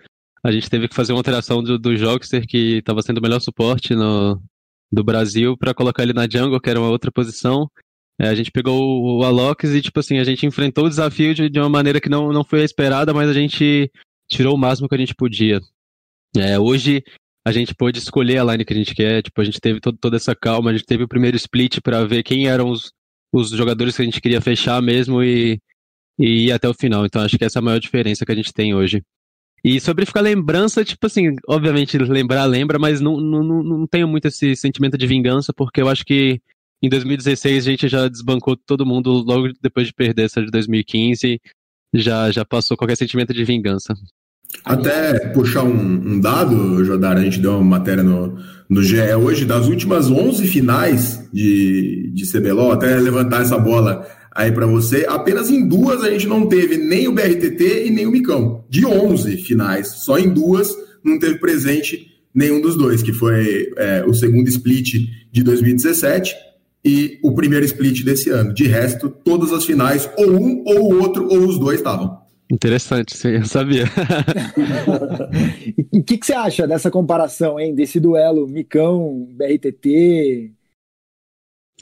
A 0.43 0.51
gente 0.51 0.69
teve 0.69 0.87
que 0.87 0.95
fazer 0.95 1.13
uma 1.13 1.19
alteração 1.19 1.61
do, 1.61 1.77
do 1.77 1.95
Jogster, 1.95 2.45
que 2.47 2.77
estava 2.77 3.01
sendo 3.01 3.17
o 3.17 3.21
melhor 3.21 3.39
suporte 3.39 3.93
no, 3.93 4.41
do 4.91 5.03
Brasil, 5.03 5.57
para 5.57 5.73
colocar 5.73 6.03
ele 6.03 6.13
na 6.13 6.27
jungle, 6.29 6.59
que 6.59 6.69
era 6.69 6.79
uma 6.79 6.89
outra 6.89 7.11
posição. 7.11 7.69
É, 8.19 8.29
a 8.29 8.35
gente 8.35 8.51
pegou 8.51 9.19
o 9.19 9.23
Alox 9.23 9.63
e, 9.65 9.81
tipo 9.81 9.99
assim, 9.99 10.17
a 10.17 10.23
gente 10.23 10.45
enfrentou 10.45 10.85
o 10.85 10.89
desafio 10.89 11.35
de, 11.35 11.49
de 11.49 11.59
uma 11.59 11.69
maneira 11.69 12.01
que 12.01 12.09
não, 12.09 12.31
não 12.33 12.43
foi 12.43 12.63
esperada, 12.63 13.13
mas 13.13 13.29
a 13.29 13.33
gente 13.33 13.91
tirou 14.29 14.55
o 14.55 14.57
máximo 14.57 14.89
que 14.89 14.95
a 14.95 14.97
gente 14.99 15.13
podia. 15.13 15.61
É, 16.35 16.57
hoje, 16.57 17.03
a 17.45 17.51
gente 17.51 17.75
pôde 17.75 17.99
escolher 17.99 18.39
a 18.39 18.43
line 18.43 18.65
que 18.65 18.73
a 18.73 18.75
gente 18.75 18.95
quer, 18.95 19.21
tipo, 19.21 19.39
a 19.39 19.43
gente 19.43 19.61
teve 19.61 19.79
todo, 19.79 19.97
toda 19.97 20.17
essa 20.17 20.35
calma, 20.35 20.71
a 20.71 20.73
gente 20.73 20.85
teve 20.85 21.03
o 21.03 21.07
primeiro 21.07 21.37
split 21.37 21.79
para 21.81 22.03
ver 22.05 22.23
quem 22.23 22.47
eram 22.47 22.69
os, 22.69 22.91
os 23.31 23.49
jogadores 23.49 23.95
que 23.95 24.01
a 24.01 24.05
gente 24.05 24.21
queria 24.21 24.41
fechar 24.41 24.81
mesmo 24.81 25.23
e, 25.23 25.59
e 26.17 26.47
ir 26.47 26.51
até 26.51 26.67
o 26.67 26.73
final. 26.73 27.05
Então 27.05 27.21
acho 27.21 27.37
que 27.37 27.45
essa 27.45 27.59
é 27.59 27.61
a 27.61 27.63
maior 27.63 27.79
diferença 27.79 28.25
que 28.25 28.31
a 28.31 28.35
gente 28.35 28.53
tem 28.53 28.73
hoje. 28.73 29.03
E 29.63 29.79
sobre 29.79 30.05
ficar 30.05 30.21
lembrança, 30.21 30.85
tipo 30.85 31.05
assim, 31.05 31.35
obviamente 31.47 31.97
lembrar, 31.97 32.45
lembra, 32.45 32.77
mas 32.77 33.01
não, 33.01 33.19
não, 33.19 33.43
não 33.43 33.87
tenho 33.87 34.07
muito 34.07 34.27
esse 34.27 34.55
sentimento 34.55 34.97
de 34.97 35.07
vingança, 35.07 35.51
porque 35.51 35.81
eu 35.81 35.89
acho 35.89 36.05
que 36.05 36.39
em 36.81 36.89
2016 36.89 37.67
a 37.67 37.71
gente 37.71 37.87
já 37.87 38.07
desbancou 38.07 38.55
todo 38.55 38.85
mundo 38.85 39.11
logo 39.11 39.51
depois 39.61 39.87
de 39.87 39.93
perder 39.93 40.25
essa 40.25 40.43
de 40.43 40.51
2015, 40.51 41.41
já, 41.93 42.31
já 42.31 42.45
passou 42.45 42.77
qualquer 42.77 42.95
sentimento 42.95 43.33
de 43.33 43.43
vingança. 43.43 43.93
Até 44.63 45.19
puxar 45.29 45.63
um, 45.63 45.73
um 45.73 46.19
dado, 46.19 46.83
Jodar, 46.83 47.17
a 47.17 47.21
gente 47.21 47.39
deu 47.39 47.53
uma 47.53 47.77
matéria 47.77 48.03
no, 48.03 48.37
no 48.69 48.81
GE 48.81 49.13
hoje, 49.15 49.45
das 49.45 49.67
últimas 49.67 50.09
11 50.09 50.45
finais 50.47 51.27
de, 51.31 52.11
de 52.13 52.31
CBLOL, 52.31 52.71
até 52.71 52.97
levantar 52.97 53.41
essa 53.41 53.57
bola 53.57 54.05
aí 54.33 54.51
para 54.51 54.67
você, 54.67 55.05
apenas 55.09 55.49
em 55.49 55.67
duas 55.67 56.03
a 56.03 56.11
gente 56.11 56.27
não 56.27 56.47
teve 56.47 56.77
nem 56.77 57.07
o 57.07 57.13
BRTT 57.13 57.87
e 57.87 57.89
nem 57.89 58.05
o 58.05 58.11
Micão. 58.11 58.65
De 58.69 58.85
11 58.85 59.37
finais, 59.37 59.87
só 59.87 60.19
em 60.19 60.29
duas 60.29 60.75
não 61.03 61.17
teve 61.17 61.39
presente 61.39 62.07
nenhum 62.33 62.61
dos 62.61 62.77
dois, 62.77 63.01
que 63.01 63.11
foi 63.11 63.71
é, 63.77 64.03
o 64.05 64.13
segundo 64.13 64.47
split 64.47 65.09
de 65.31 65.43
2017 65.43 66.35
e 66.85 67.19
o 67.23 67.33
primeiro 67.33 67.65
split 67.65 68.03
desse 68.03 68.29
ano. 68.29 68.53
De 68.53 68.67
resto, 68.67 69.09
todas 69.09 69.51
as 69.51 69.65
finais, 69.65 70.07
ou 70.15 70.29
um, 70.29 70.63
ou 70.65 70.93
o 70.93 71.01
outro, 71.01 71.27
ou 71.27 71.39
os 71.47 71.57
dois 71.57 71.79
estavam. 71.79 72.26
Interessante, 72.49 73.15
sim, 73.15 73.29
eu 73.29 73.45
sabia. 73.45 73.83
o 75.93 76.03
que, 76.03 76.17
que, 76.17 76.25
você 76.25 76.33
acha 76.33 76.65
dessa 76.65 76.89
comparação, 76.89 77.59
hein? 77.59 77.75
Desse 77.75 77.99
duelo 77.99 78.47
Micão, 78.47 79.27
BRTT? 79.31 80.53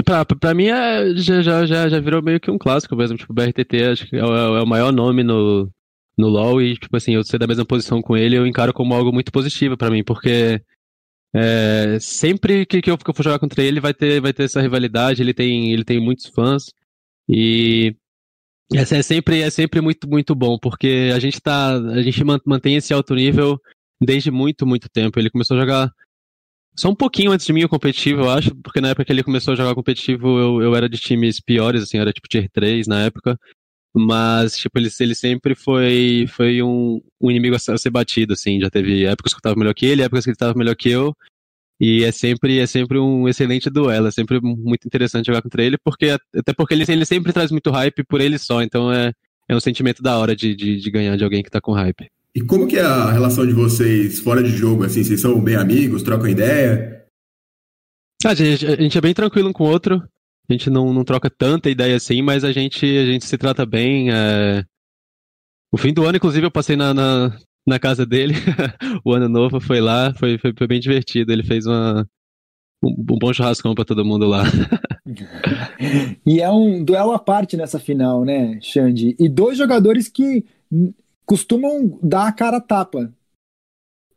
Pra, 0.04 0.26
pra 0.26 0.54
mim 0.54 0.68
é, 0.68 1.16
já, 1.16 1.42
já, 1.42 1.66
já, 1.66 1.88
já 1.88 2.00
virou 2.00 2.22
meio 2.22 2.40
que 2.40 2.50
um 2.50 2.58
clássico 2.58 2.96
mesmo. 2.96 3.16
Tipo, 3.16 3.32
o 3.32 3.36
BRTT 3.36 3.84
acho 3.84 4.10
que 4.10 4.16
é 4.16 4.26
o, 4.26 4.58
é 4.58 4.64
o 4.64 4.68
maior 4.68 4.92
nome 4.92 5.24
no, 5.24 5.70
no 6.18 6.28
LoL 6.28 6.62
e, 6.62 6.76
tipo 6.76 6.98
assim, 6.98 7.14
eu 7.14 7.24
ser 7.24 7.38
da 7.38 7.48
mesma 7.48 7.66
posição 7.66 8.02
com 8.02 8.18
ele, 8.18 8.38
eu 8.38 8.48
encaro 8.48 8.74
como 8.74 8.94
algo 8.94 9.14
muito 9.14 9.32
positivo 9.32 9.78
para 9.78 9.92
mim, 9.92 10.04
porque 10.04 10.62
é, 11.36 11.98
sempre 12.00 12.66
que, 12.66 12.82
que, 12.82 12.90
eu, 12.90 12.98
que 12.98 13.10
eu 13.10 13.14
for 13.14 13.24
jogar 13.24 13.40
contra 13.40 13.62
ele 13.62 13.80
vai 13.80 13.94
ter, 13.94 14.22
vai 14.22 14.34
ter 14.34 14.44
essa 14.44 14.62
rivalidade, 14.62 15.22
ele 15.22 15.34
tem, 15.34 15.72
ele 15.72 15.84
tem 15.84 16.00
muitos 16.00 16.28
fãs 16.28 16.72
e 17.28 17.96
é, 18.74 18.82
é, 18.82 19.02
sempre, 19.04 19.42
é 19.42 19.50
sempre 19.50 19.82
muito, 19.82 20.10
muito 20.10 20.34
bom, 20.34 20.58
porque 20.58 21.12
a 21.14 21.20
gente 21.20 21.40
tá. 21.40 21.76
A 21.76 22.02
gente 22.02 22.24
mantém 22.46 22.76
esse 22.76 22.94
alto 22.94 23.14
nível 23.14 23.60
desde 24.02 24.32
muito, 24.32 24.66
muito 24.66 24.90
tempo. 24.90 25.20
Ele 25.20 25.30
começou 25.30 25.58
a 25.58 25.60
jogar 25.62 25.92
só 26.76 26.90
um 26.90 26.96
pouquinho 26.96 27.32
antes 27.32 27.46
de 27.46 27.54
mim 27.54 27.64
o 27.64 27.70
competitivo, 27.70 28.22
eu 28.22 28.30
acho, 28.30 28.54
porque 28.56 28.82
na 28.82 28.90
época 28.90 29.06
que 29.06 29.12
ele 29.12 29.24
começou 29.24 29.54
a 29.54 29.56
jogar 29.56 29.74
competitivo, 29.74 30.38
eu, 30.40 30.62
eu 30.62 30.76
era 30.76 30.90
de 30.90 30.98
times 30.98 31.40
piores, 31.40 31.84
assim, 31.84 31.98
era 31.98 32.12
tipo 32.12 32.28
tier 32.28 32.50
3 32.52 32.88
na 32.88 33.04
época. 33.04 33.40
Mas, 33.98 34.58
tipo, 34.58 34.78
ele, 34.78 34.90
ele 35.00 35.16
sempre 35.16 35.56
foi, 35.56 36.26
foi 36.28 36.62
um, 36.62 37.02
um 37.22 37.32
inimigo 37.32 37.56
a 37.56 37.60
ser 37.60 37.90
batido, 37.90 38.34
assim. 38.34 38.60
Já 38.60 38.70
teve 38.70 39.06
épocas 39.06 39.34
que 39.34 39.38
eu 39.38 39.42
tava 39.42 39.56
melhor 39.56 39.74
que 39.74 39.86
ele, 39.86 40.02
épocas 40.02 40.26
que 40.26 40.32
ele 40.32 40.38
tava 40.38 40.54
melhor 40.54 40.76
que 40.76 40.90
eu. 40.90 41.16
E 41.80 42.04
é 42.04 42.12
sempre, 42.12 42.60
é 42.60 42.66
sempre 42.66 42.98
um 42.98 43.28
excelente 43.28 43.70
duelo, 43.70 44.08
é 44.08 44.12
sempre 44.12 44.40
muito 44.42 44.86
interessante 44.86 45.26
jogar 45.26 45.42
contra 45.42 45.62
ele, 45.62 45.78
porque 45.78 46.16
até 46.36 46.54
porque 46.54 46.74
ele, 46.74 46.86
ele 46.88 47.06
sempre 47.06 47.34
traz 47.34 47.52
muito 47.52 47.70
hype 47.70 48.04
por 48.06 48.22
ele 48.22 48.38
só, 48.38 48.62
então 48.62 48.92
é, 48.92 49.12
é 49.50 49.56
um 49.56 49.60
sentimento 49.60 50.02
da 50.02 50.18
hora 50.18 50.36
de, 50.36 50.56
de, 50.56 50.78
de 50.78 50.92
ganhar 50.92 51.18
de 51.18 51.24
alguém 51.24 51.44
que 51.44 51.50
tá 51.50 51.60
com 51.60 51.74
hype. 51.74 52.10
E 52.34 52.42
como 52.42 52.68
que 52.68 52.78
é 52.78 52.82
a 52.82 53.12
relação 53.12 53.46
de 53.46 53.54
vocês 53.54 54.20
fora 54.20 54.42
de 54.42 54.50
jogo, 54.50 54.84
assim, 54.84 55.04
vocês 55.04 55.22
são 55.22 55.42
bem 55.42 55.56
amigos, 55.56 56.04
trocam 56.04 56.28
ideia? 56.28 57.06
A 58.26 58.34
gente, 58.34 58.66
a 58.66 58.76
gente 58.76 58.98
é 58.98 59.02
bem 59.02 59.14
tranquilo 59.14 59.50
um 59.50 59.54
com 59.54 59.66
o 59.66 59.70
outro. 59.70 60.02
A 60.50 60.54
gente 60.54 60.70
não, 60.70 60.94
não 60.94 61.04
troca 61.04 61.30
tanta 61.30 61.70
ideia 61.70 61.96
assim, 61.96 62.22
mas 62.22 62.44
a 62.44 62.52
gente, 62.52 62.86
a 62.86 63.06
gente 63.06 63.26
se 63.26 63.38
trata 63.38 63.66
bem. 63.66 64.12
É... 64.12 64.64
O 65.72 65.78
fim 65.78 65.94
do 65.94 66.06
ano, 66.06 66.18
inclusive, 66.18 66.46
eu 66.46 66.52
passei 66.52 66.76
na, 66.76 66.94
na, 66.94 67.38
na 67.66 67.80
casa 67.80 68.06
dele. 68.06 68.34
o 69.04 69.14
ano 69.14 69.28
novo 69.28 69.60
foi 69.60 69.82
lá, 69.82 70.14
foi, 70.14 70.38
foi, 70.38 70.54
foi 70.56 70.68
bem 70.68 70.80
divertido. 70.80 71.32
Ele 71.32 71.44
fez 71.44 71.66
uma, 71.66 72.08
um, 72.84 72.90
um 72.90 73.18
bom 73.20 73.34
churrascão 73.34 73.74
para 73.74 73.86
todo 73.86 74.06
mundo 74.06 74.26
lá. 74.28 74.44
e 76.26 76.42
é 76.42 76.50
um 76.50 76.84
duelo 76.84 77.12
à 77.12 77.20
parte 77.20 77.58
nessa 77.58 77.80
final, 77.80 78.24
né, 78.24 78.60
Xande? 78.62 79.16
E 79.20 79.28
dois 79.28 79.58
jogadores 79.58 80.08
que 80.08 80.46
costumam 81.26 81.98
dar 82.02 82.28
a 82.28 82.32
cara 82.32 82.58
a 82.58 82.62
tapa. 82.62 83.12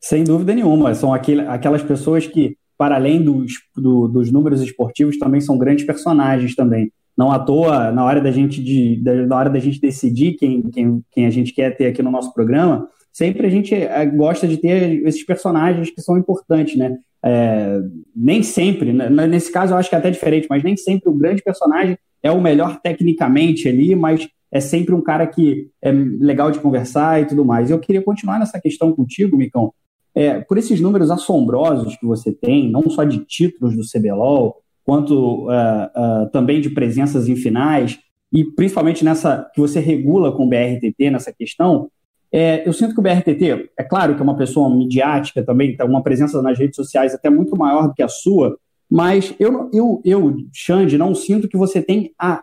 Sem 0.00 0.24
dúvida 0.24 0.54
nenhuma. 0.54 0.94
São 0.94 1.12
aquele, 1.12 1.42
aquelas 1.42 1.82
pessoas 1.82 2.26
que, 2.26 2.56
para 2.76 2.96
além 2.96 3.22
dos, 3.22 3.52
do, 3.76 4.06
dos 4.06 4.30
números 4.30 4.60
esportivos, 4.60 5.18
também 5.18 5.40
são 5.40 5.58
grandes 5.58 5.84
personagens 5.84 6.54
também. 6.54 6.92
Não 7.16 7.32
à 7.32 7.38
toa, 7.38 7.90
na 7.90 8.04
hora 8.04 8.20
da 8.20 8.30
gente, 8.30 8.62
de, 8.62 9.02
na 9.26 9.36
hora 9.36 9.50
da 9.50 9.58
gente 9.58 9.80
decidir 9.80 10.34
quem, 10.34 10.62
quem, 10.70 11.04
quem 11.10 11.26
a 11.26 11.30
gente 11.30 11.52
quer 11.52 11.76
ter 11.76 11.86
aqui 11.86 12.00
no 12.00 12.12
nosso 12.12 12.32
programa, 12.32 12.88
sempre 13.18 13.48
a 13.48 13.50
gente 13.50 13.74
eh, 13.74 14.06
gosta 14.06 14.46
de 14.46 14.56
ter 14.58 15.04
esses 15.04 15.24
personagens 15.26 15.90
que 15.90 16.00
são 16.00 16.16
importantes, 16.16 16.76
né? 16.76 16.96
É, 17.20 17.80
nem 18.14 18.44
sempre, 18.44 18.92
né? 18.92 19.08
nesse 19.26 19.50
caso 19.50 19.72
eu 19.72 19.76
acho 19.76 19.88
que 19.88 19.96
é 19.96 19.98
até 19.98 20.08
diferente, 20.08 20.46
mas 20.48 20.62
nem 20.62 20.76
sempre 20.76 21.08
o 21.10 21.14
grande 21.14 21.42
personagem 21.42 21.98
é 22.22 22.30
o 22.30 22.40
melhor 22.40 22.80
tecnicamente 22.80 23.66
ali, 23.66 23.96
mas 23.96 24.28
é 24.52 24.60
sempre 24.60 24.94
um 24.94 25.02
cara 25.02 25.26
que 25.26 25.68
é 25.82 25.90
legal 25.90 26.52
de 26.52 26.60
conversar 26.60 27.20
e 27.20 27.26
tudo 27.26 27.44
mais. 27.44 27.70
Eu 27.70 27.80
queria 27.80 28.02
continuar 28.02 28.38
nessa 28.38 28.60
questão 28.60 28.92
contigo, 28.92 29.36
Micão, 29.36 29.74
é, 30.14 30.38
por 30.38 30.56
esses 30.58 30.80
números 30.80 31.10
assombrosos 31.10 31.96
que 31.96 32.06
você 32.06 32.32
tem, 32.32 32.70
não 32.70 32.88
só 32.88 33.02
de 33.02 33.18
títulos 33.24 33.74
do 33.74 33.82
CBLOL, 33.82 34.56
quanto 34.84 35.48
uh, 35.48 35.50
uh, 35.50 36.30
também 36.30 36.60
de 36.60 36.70
presenças 36.70 37.28
em 37.28 37.34
finais, 37.34 37.98
e 38.32 38.44
principalmente 38.44 39.04
nessa 39.04 39.50
que 39.52 39.60
você 39.60 39.80
regula 39.80 40.30
com 40.30 40.44
o 40.44 40.48
BRTT 40.48 41.10
nessa 41.10 41.32
questão, 41.32 41.90
é, 42.32 42.66
eu 42.68 42.72
sinto 42.72 42.94
que 42.94 43.00
o 43.00 43.02
BRTT, 43.02 43.70
é 43.76 43.82
claro 43.82 44.14
que 44.14 44.20
é 44.20 44.24
uma 44.24 44.36
pessoa 44.36 44.74
midiática 44.74 45.42
também, 45.42 45.76
tem 45.76 45.86
uma 45.86 46.02
presença 46.02 46.40
nas 46.42 46.58
redes 46.58 46.76
sociais 46.76 47.14
até 47.14 47.30
muito 47.30 47.56
maior 47.56 47.88
do 47.88 47.94
que 47.94 48.02
a 48.02 48.08
sua, 48.08 48.58
mas 48.90 49.34
eu, 49.38 49.70
eu, 49.72 50.02
eu 50.04 50.36
Xande, 50.52 50.96
não 50.96 51.14
sinto 51.14 51.48
que 51.48 51.56
você 51.56 51.82
tem 51.82 52.12
a, 52.18 52.42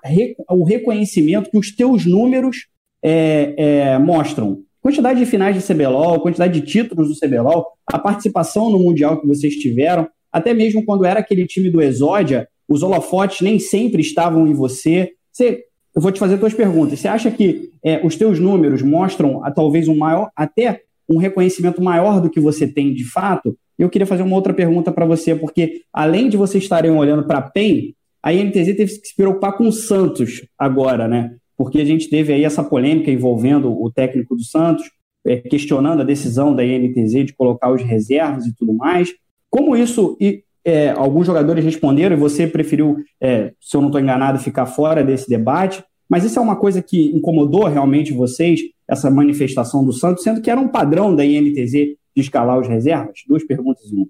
o 0.49 0.63
reconhecimento 0.63 1.49
que 1.49 1.57
os 1.57 1.75
teus 1.75 2.05
números 2.05 2.67
é, 3.01 3.53
é, 3.57 3.99
mostram. 3.99 4.59
Quantidade 4.81 5.19
de 5.19 5.25
finais 5.25 5.55
de 5.55 5.73
CBLOL, 5.73 6.19
quantidade 6.19 6.59
de 6.59 6.65
títulos 6.65 7.07
do 7.07 7.19
CBLOL, 7.19 7.65
a 7.91 7.97
participação 7.97 8.69
no 8.69 8.77
Mundial 8.77 9.19
que 9.19 9.27
vocês 9.27 9.55
tiveram, 9.55 10.07
até 10.31 10.53
mesmo 10.53 10.85
quando 10.85 11.05
era 11.05 11.19
aquele 11.19 11.47
time 11.47 11.71
do 11.71 11.81
Exódia, 11.81 12.47
os 12.67 12.83
holofotes 12.83 13.41
nem 13.41 13.57
sempre 13.57 14.01
estavam 14.01 14.47
em 14.47 14.53
você. 14.53 15.11
Você 15.31 15.63
eu 15.95 16.01
vou 16.01 16.11
te 16.11 16.19
fazer 16.19 16.37
duas 16.37 16.53
perguntas. 16.53 16.99
Você 16.99 17.07
acha 17.07 17.31
que 17.31 17.71
é, 17.83 18.05
os 18.05 18.17
teus 18.17 18.37
números 18.37 18.81
mostram 18.81 19.43
a, 19.45 19.49
talvez 19.49 19.87
um 19.87 19.95
maior, 19.95 20.29
até 20.35 20.81
um 21.09 21.17
reconhecimento 21.17 21.81
maior 21.81 22.19
do 22.19 22.29
que 22.29 22.39
você 22.39 22.67
tem 22.67 22.93
de 22.93 23.05
fato? 23.05 23.57
Eu 23.79 23.89
queria 23.89 24.05
fazer 24.05 24.23
uma 24.23 24.35
outra 24.35 24.53
pergunta 24.53 24.91
para 24.91 25.05
você, 25.05 25.33
porque 25.33 25.81
além 25.93 26.27
de 26.27 26.35
vocês 26.35 26.63
estarem 26.63 26.91
olhando 26.91 27.25
para 27.25 27.37
a 27.37 27.41
PEN, 27.41 27.93
a 28.21 28.33
INTZ 28.33 28.75
teve 28.75 28.85
que 28.99 29.07
se 29.07 29.15
preocupar 29.15 29.55
com 29.55 29.67
o 29.67 29.71
Santos 29.71 30.45
agora, 30.57 31.07
né? 31.07 31.35
Porque 31.57 31.79
a 31.79 31.85
gente 31.85 32.09
teve 32.09 32.33
aí 32.33 32.43
essa 32.43 32.63
polêmica 32.63 33.09
envolvendo 33.09 33.71
o 33.71 33.89
técnico 33.89 34.35
do 34.35 34.43
Santos, 34.43 34.89
é, 35.25 35.37
questionando 35.37 36.01
a 36.01 36.05
decisão 36.05 36.53
da 36.53 36.65
INTZ 36.65 37.25
de 37.25 37.35
colocar 37.35 37.71
os 37.71 37.81
reservas 37.81 38.45
e 38.45 38.55
tudo 38.55 38.73
mais. 38.73 39.13
Como 39.49 39.77
isso 39.77 40.17
é, 40.65 40.89
alguns 40.89 41.27
jogadores 41.27 41.63
responderam 41.63 42.15
e 42.15 42.19
você 42.19 42.47
preferiu, 42.47 42.97
é, 43.21 43.53
se 43.61 43.77
eu 43.77 43.81
não 43.81 43.89
estou 43.89 44.01
enganado, 44.01 44.39
ficar 44.39 44.65
fora 44.65 45.03
desse 45.03 45.29
debate. 45.29 45.83
Mas 46.09 46.23
isso 46.23 46.39
é 46.39 46.41
uma 46.41 46.55
coisa 46.55 46.81
que 46.81 47.15
incomodou 47.15 47.65
realmente 47.65 48.13
vocês, 48.13 48.61
essa 48.87 49.09
manifestação 49.09 49.85
do 49.85 49.93
Santos, 49.93 50.23
sendo 50.23 50.41
que 50.41 50.49
era 50.49 50.59
um 50.59 50.67
padrão 50.67 51.15
da 51.15 51.25
INTZ 51.25 51.71
de 51.71 51.97
escalar 52.15 52.59
os 52.59 52.67
reservas? 52.67 53.19
Duas 53.27 53.45
perguntas 53.45 53.91
em 53.91 53.97
uma. 53.97 54.07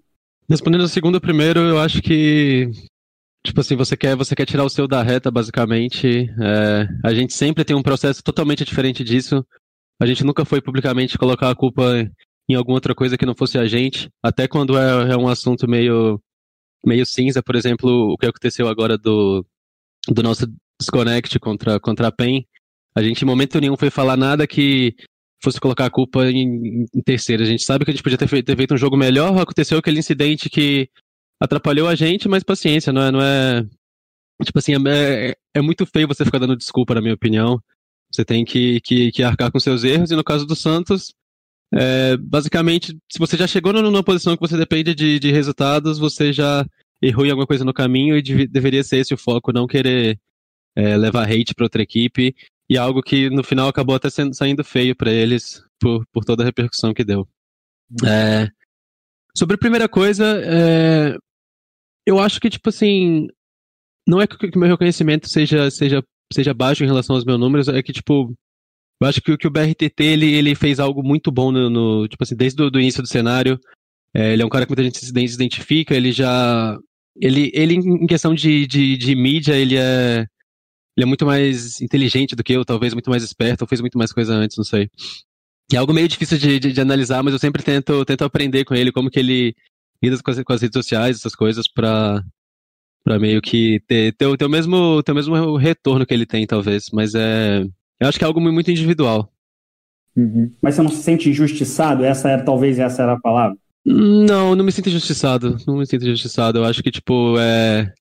Respondendo 0.50 0.84
a 0.84 0.88
segunda 0.88 1.20
primeiro, 1.20 1.60
eu 1.60 1.80
acho 1.80 2.02
que 2.02 2.70
tipo 3.46 3.62
assim, 3.62 3.76
você 3.76 3.96
quer, 3.96 4.16
você 4.16 4.36
quer 4.36 4.46
tirar 4.46 4.64
o 4.64 4.70
seu 4.70 4.88
da 4.88 5.04
reta, 5.04 5.30
basicamente. 5.30 6.30
É, 6.42 6.88
a 7.04 7.14
gente 7.14 7.34
sempre 7.34 7.64
tem 7.64 7.76
um 7.76 7.84
processo 7.84 8.24
totalmente 8.24 8.66
diferente 8.66 9.04
disso. 9.04 9.46
A 10.02 10.06
gente 10.06 10.24
nunca 10.24 10.44
foi 10.44 10.62
publicamente 10.62 11.18
colocar 11.18 11.50
a 11.50 11.56
culpa 11.56 12.10
em 12.50 12.56
alguma 12.56 12.76
outra 12.78 12.94
coisa 12.94 13.18
que 13.18 13.26
não 13.26 13.36
fosse 13.36 13.58
a 13.58 13.66
gente, 13.66 14.10
até 14.22 14.48
quando 14.48 14.78
é, 14.78 15.14
é 15.14 15.18
um 15.18 15.28
assunto 15.28 15.68
meio 15.68 16.20
meio 16.86 17.06
cinza, 17.06 17.42
por 17.42 17.56
exemplo, 17.56 18.14
o 18.14 18.18
que 18.18 18.26
aconteceu 18.26 18.68
agora 18.68 18.98
do, 18.98 19.46
do 20.08 20.24
nosso 20.24 20.46
desconnect 20.80 21.40
contra, 21.40 21.80
contra 21.80 22.08
a 22.08 22.12
PEN. 22.12 22.46
A 22.96 23.02
gente 23.02 23.22
em 23.22 23.26
momento 23.26 23.60
nenhum 23.60 23.78
foi 23.78 23.90
falar 23.90 24.16
nada 24.16 24.48
que 24.48 24.96
fosse 25.44 25.60
colocar 25.60 25.86
a 25.86 25.92
culpa 25.92 26.26
em, 26.30 26.86
em 26.94 27.02
terceira. 27.02 27.44
A 27.44 27.46
gente 27.46 27.64
sabe 27.64 27.86
que 27.86 27.92
a 27.92 27.94
gente 27.94 28.04
podia 28.04 28.18
ter 28.18 28.28
feito, 28.28 28.46
ter 28.46 28.56
feito 28.56 28.74
um 28.74 28.78
jogo 28.78 28.98
melhor, 28.98 29.38
aconteceu 29.38 29.78
aquele 29.78 30.00
incidente 30.00 30.50
que 30.50 30.90
atrapalhou 31.40 31.88
a 31.88 31.96
gente, 31.96 32.28
mas 32.28 32.44
paciência, 32.44 32.94
não 32.94 33.02
é, 33.02 33.12
não 33.12 33.22
é 33.22 33.66
tipo 34.44 34.60
assim, 34.60 34.74
é, 34.74 35.30
é, 35.30 35.36
é 35.56 35.62
muito 35.62 35.86
feio 35.86 36.08
você 36.08 36.26
ficar 36.26 36.40
dando 36.40 36.56
desculpa, 36.56 36.96
na 36.96 37.02
minha 37.02 37.14
opinião. 37.14 37.62
Você 38.12 38.24
tem 38.24 38.46
que, 38.46 38.80
que, 38.82 39.12
que 39.12 39.24
arcar 39.24 39.52
com 39.52 39.60
seus 39.60 39.84
erros, 39.84 40.12
e 40.12 40.16
no 40.16 40.24
caso 40.24 40.46
do 40.46 40.56
Santos, 40.56 41.14
é, 41.74 42.18
basicamente, 42.18 42.98
se 43.12 43.20
você 43.20 43.36
já 43.36 43.48
chegou 43.48 43.74
numa 43.74 44.04
posição 44.04 44.36
que 44.36 44.42
você 44.42 44.58
depende 44.58 44.94
de, 44.94 45.20
de 45.20 45.32
resultados, 45.32 45.98
você 45.98 46.32
já 46.32 46.66
errou 47.02 47.26
em 47.26 47.30
alguma 47.30 47.48
coisa 47.48 47.66
no 47.66 47.74
caminho 47.74 48.18
e 48.18 48.22
de, 48.22 48.48
deveria 48.48 48.84
ser 48.84 48.98
esse 48.98 49.14
o 49.14 49.18
foco, 49.18 49.52
não 49.52 49.68
querer 49.68 50.20
é, 50.76 50.98
levar 50.98 51.30
hate 51.30 51.54
para 51.56 51.66
outra 51.66 51.82
equipe. 51.82 52.36
E 52.68 52.78
algo 52.78 53.02
que 53.02 53.30
no 53.30 53.44
final 53.44 53.68
acabou 53.68 53.96
até 53.96 54.10
sendo, 54.10 54.34
saindo 54.34 54.64
feio 54.64 54.96
para 54.96 55.12
eles 55.12 55.64
por, 55.80 56.04
por 56.12 56.26
toda 56.26 56.42
a 56.42 56.46
repercussão 56.46 56.94
que 56.94 57.04
deu. 57.04 57.28
É, 58.04 58.50
sobre 59.38 59.56
a 59.56 59.60
primeira 59.60 59.88
coisa, 59.88 60.42
é, 60.44 61.16
eu 62.06 62.20
acho 62.20 62.40
que, 62.40 62.50
tipo 62.50 62.70
assim, 62.70 63.28
não 64.08 64.20
é 64.20 64.26
que 64.26 64.36
o 64.36 64.60
meu 64.60 64.70
reconhecimento 64.70 65.30
seja, 65.30 65.70
seja, 65.70 66.04
seja 66.34 66.54
baixo 66.54 66.84
em 66.84 66.88
relação 66.88 67.16
aos 67.16 67.26
meus 67.26 67.40
números, 67.40 67.68
é 67.68 67.84
que, 67.84 67.94
tipo, 67.94 68.34
eu 69.02 69.08
acho 69.08 69.22
que, 69.22 69.38
que 69.38 69.48
o 69.48 69.52
BRTT 69.52 70.04
ele, 70.04 70.34
ele 70.34 70.56
fez 70.56 70.80
algo 70.80 71.04
muito 71.04 71.32
bom 71.32 71.52
no, 71.52 71.70
no 71.70 72.08
tipo 72.08 72.24
assim, 72.24 72.36
desde 72.36 72.62
o 72.62 72.80
início 72.80 73.02
do 73.02 73.08
cenário. 73.08 73.60
É, 74.14 74.34
ele 74.34 74.42
é 74.42 74.46
um 74.46 74.50
cara 74.50 74.66
que 74.66 74.72
muita 74.72 74.84
gente 74.84 74.98
se 75.00 75.10
identifica, 75.10 75.94
ele 75.94 76.12
já. 76.12 76.78
Ele, 77.18 77.52
ele 77.54 77.76
em 77.76 78.08
questão 78.08 78.34
de, 78.34 78.66
de, 78.66 78.98
de 78.98 79.16
mídia, 79.16 79.56
ele 79.56 79.76
é. 79.78 80.26
Ele 80.98 81.04
é 81.04 81.06
muito 81.06 81.26
mais 81.26 81.82
inteligente 81.82 82.36
do 82.36 82.44
que 82.44 82.54
eu, 82.54 82.64
talvez 82.64 82.94
muito 82.94 83.10
mais 83.10 83.22
esperto, 83.22 83.64
ou 83.64 83.68
fez 83.68 83.82
muito 83.82 83.98
mais 83.98 84.14
coisa 84.14 84.34
antes, 84.34 84.56
não 84.56 84.64
sei. 84.64 84.90
É 85.74 85.78
algo 85.78 85.94
meio 85.94 86.08
difícil 86.08 86.38
de, 86.38 86.58
de, 86.58 86.72
de 86.72 86.82
analisar, 86.82 87.22
mas 87.22 87.34
eu 87.34 87.40
sempre 87.40 87.62
tento, 87.64 88.06
tento 88.06 88.24
aprender 88.24 88.64
com 88.64 88.74
ele 88.74 88.94
como 88.94 89.10
que 89.10 89.20
ele 89.20 89.56
lida 90.02 90.18
com 90.22 90.32
as, 90.32 90.42
com 90.42 90.54
as 90.54 90.62
redes 90.62 90.78
sociais, 90.78 91.18
essas 91.18 91.36
coisas, 91.36 91.68
pra, 91.68 92.24
pra 93.04 93.20
meio 93.20 93.42
que 93.42 93.82
ter, 93.88 94.14
ter, 94.16 94.38
ter, 94.38 94.46
o 94.46 94.50
mesmo, 94.50 95.04
ter 95.04 95.12
o 95.12 95.16
mesmo 95.16 95.58
retorno 95.58 96.06
que 96.06 96.14
ele 96.14 96.26
tem, 96.26 96.48
talvez. 96.48 96.90
Mas 96.94 97.14
é, 97.14 97.66
eu 98.00 98.08
acho 98.08 98.18
que 98.18 98.24
é 98.24 98.28
algo 98.28 98.42
muito 98.42 98.72
individual. 98.72 99.32
Uhum. 100.16 100.52
Mas 100.62 100.76
você 100.76 100.82
não 100.82 100.90
se 100.90 101.04
sente 101.04 101.30
injustiçado? 101.30 102.04
Essa 102.04 102.30
era, 102.30 102.44
talvez 102.44 102.80
essa 102.80 103.04
era 103.04 103.14
a 103.14 103.20
palavra. 103.20 103.58
Não, 103.86 104.56
não 104.56 104.66
me 104.66 104.72
sinto 104.72 104.90
injustiçado. 104.90 105.58
Não 105.68 105.78
me 105.78 105.86
sinto 105.86 106.06
injustiçado. 106.06 106.60
Eu 106.60 106.66
acho 106.66 106.82
que, 106.82 106.92
tipo, 106.92 107.38
é. 107.38 107.94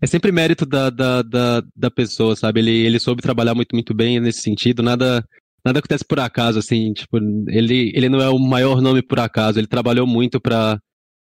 É 0.00 0.06
sempre 0.06 0.32
mérito 0.32 0.66
da, 0.66 0.90
da, 0.90 1.22
da, 1.22 1.62
da 1.76 1.90
pessoa, 1.90 2.34
sabe? 2.34 2.58
Ele, 2.58 2.72
ele 2.72 2.98
soube 2.98 3.22
trabalhar 3.22 3.54
muito, 3.54 3.72
muito 3.72 3.94
bem 3.94 4.18
nesse 4.18 4.40
sentido. 4.40 4.82
Nada, 4.82 5.24
nada 5.64 5.78
acontece 5.78 6.04
por 6.04 6.18
acaso, 6.18 6.58
assim. 6.58 6.92
Tipo, 6.92 7.18
ele, 7.48 7.92
ele 7.94 8.08
não 8.08 8.20
é 8.20 8.28
o 8.28 8.38
maior 8.38 8.80
nome 8.80 9.00
por 9.00 9.20
acaso. 9.20 9.60
Ele 9.60 9.68
trabalhou 9.68 10.04
muito 10.04 10.40
pra, 10.40 10.76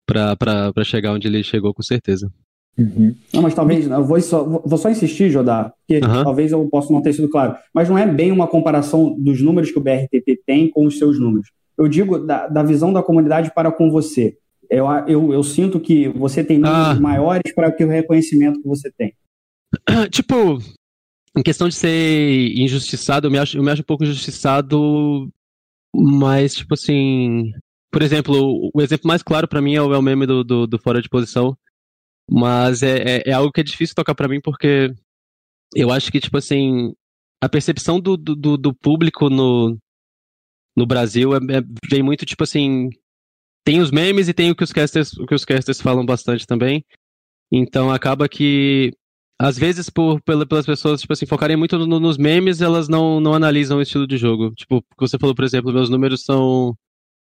pra, 0.08 0.36
pra, 0.36 0.74
pra 0.74 0.84
chegar 0.84 1.14
onde 1.14 1.28
ele 1.28 1.44
chegou, 1.44 1.72
com 1.72 1.84
certeza. 1.84 2.32
Uhum. 2.78 3.16
Não, 3.32 3.42
mas 3.44 3.54
talvez, 3.54 3.86
eu 3.86 4.04
vou 4.04 4.20
só, 4.20 4.44
vou 4.44 4.78
só 4.78 4.90
insistir, 4.90 5.30
Jodar, 5.30 5.74
porque 5.80 6.04
uhum. 6.04 6.24
talvez 6.24 6.52
eu 6.52 6.68
possa 6.70 6.92
não 6.92 7.02
ter 7.02 7.14
sido 7.14 7.30
claro, 7.30 7.56
mas 7.74 7.88
não 7.88 7.98
é 7.98 8.06
bem 8.06 8.32
uma 8.32 8.48
comparação 8.48 9.16
dos 9.20 9.42
números 9.42 9.72
que 9.72 9.78
o 9.78 9.82
BRTT 9.82 10.42
tem 10.46 10.70
com 10.70 10.86
os 10.86 10.98
seus 10.98 11.20
números. 11.20 11.50
Eu 11.78 11.88
digo 11.88 12.20
da, 12.20 12.48
da 12.48 12.64
visão 12.64 12.92
da 12.92 13.04
comunidade 13.04 13.52
para 13.54 13.72
com 13.72 13.92
você. 13.92 14.38
Eu, 14.70 14.88
eu, 15.08 15.34
eu 15.34 15.44
sinto 15.44 15.80
que 15.80 16.08
você 16.10 16.44
tem 16.44 16.58
números 16.58 16.98
ah. 16.98 17.00
maiores 17.00 17.54
para 17.54 17.72
que 17.72 17.84
o 17.84 17.90
reconhecimento 17.90 18.62
que 18.62 18.68
você 18.68 18.92
tem. 18.92 19.14
Tipo, 20.10 20.58
em 21.38 21.44
questão 21.44 21.68
de 21.68 21.76
ser 21.76 22.52
injustiçado, 22.56 23.28
eu 23.28 23.32
me 23.32 23.38
acho, 23.38 23.58
eu 23.58 23.64
me 23.64 23.70
acho 23.72 23.82
um 23.82 23.86
pouco 23.86 24.04
injustiçado, 24.04 25.30
mas, 25.96 26.56
tipo 26.56 26.74
assim. 26.74 27.52
Por 27.92 28.02
exemplo, 28.02 28.72
o 28.74 28.82
exemplo 28.82 29.08
mais 29.08 29.22
claro 29.22 29.48
para 29.48 29.62
mim 29.62 29.76
é 29.76 29.82
o, 29.82 29.94
é 29.94 29.98
o 29.98 30.02
meme 30.02 30.26
do, 30.26 30.44
do, 30.44 30.66
do 30.66 30.80
fora 30.80 31.00
de 31.00 31.08
posição 31.08 31.56
mas 32.30 32.84
é, 32.84 33.18
é, 33.18 33.24
é 33.28 33.34
algo 33.34 33.52
que 33.52 33.62
é 33.62 33.64
difícil 33.64 33.96
tocar 33.96 34.16
para 34.16 34.28
mim 34.28 34.40
porque 34.42 34.94
eu 35.76 35.92
acho 35.92 36.12
que, 36.12 36.20
tipo 36.20 36.38
assim, 36.38 36.94
a 37.42 37.50
percepção 37.50 38.00
do, 38.00 38.16
do, 38.16 38.58
do 38.58 38.74
público 38.74 39.30
no, 39.30 39.78
no 40.76 40.86
Brasil 40.86 41.34
é, 41.34 41.38
é, 41.38 41.62
vem 41.90 42.04
muito, 42.04 42.26
tipo 42.26 42.44
assim, 42.44 42.90
tem 43.66 43.82
os 43.82 43.92
memes 43.92 44.28
e 44.28 44.34
tem 44.34 44.52
o 44.52 44.56
que 44.56 44.64
os 44.64 44.74
casters, 44.74 45.14
o 45.14 45.26
que 45.26 45.36
os 45.36 45.46
casters 45.46 45.82
falam 45.82 46.06
bastante 46.06 46.46
também. 46.46 46.84
Então 47.52 47.92
acaba 47.92 48.28
que 48.28 48.92
às 49.40 49.58
vezes 49.58 49.90
por 49.90 50.22
pelas 50.22 50.66
pessoas 50.66 51.02
tipo 51.02 51.14
assim 51.14 51.26
focarem 51.26 51.58
muito 51.58 51.78
no, 51.78 52.00
nos 52.00 52.18
memes, 52.18 52.62
elas 52.62 52.88
não, 52.88 53.20
não 53.20 53.34
analisam 53.34 53.78
o 53.78 53.82
estilo 53.82 54.08
de 54.08 54.18
jogo. 54.18 54.52
Tipo, 54.56 54.84
você 54.98 55.18
falou, 55.20 55.36
por 55.36 55.44
exemplo, 55.46 55.74
meus 55.74 55.90
números 55.90 56.24
são 56.24 56.76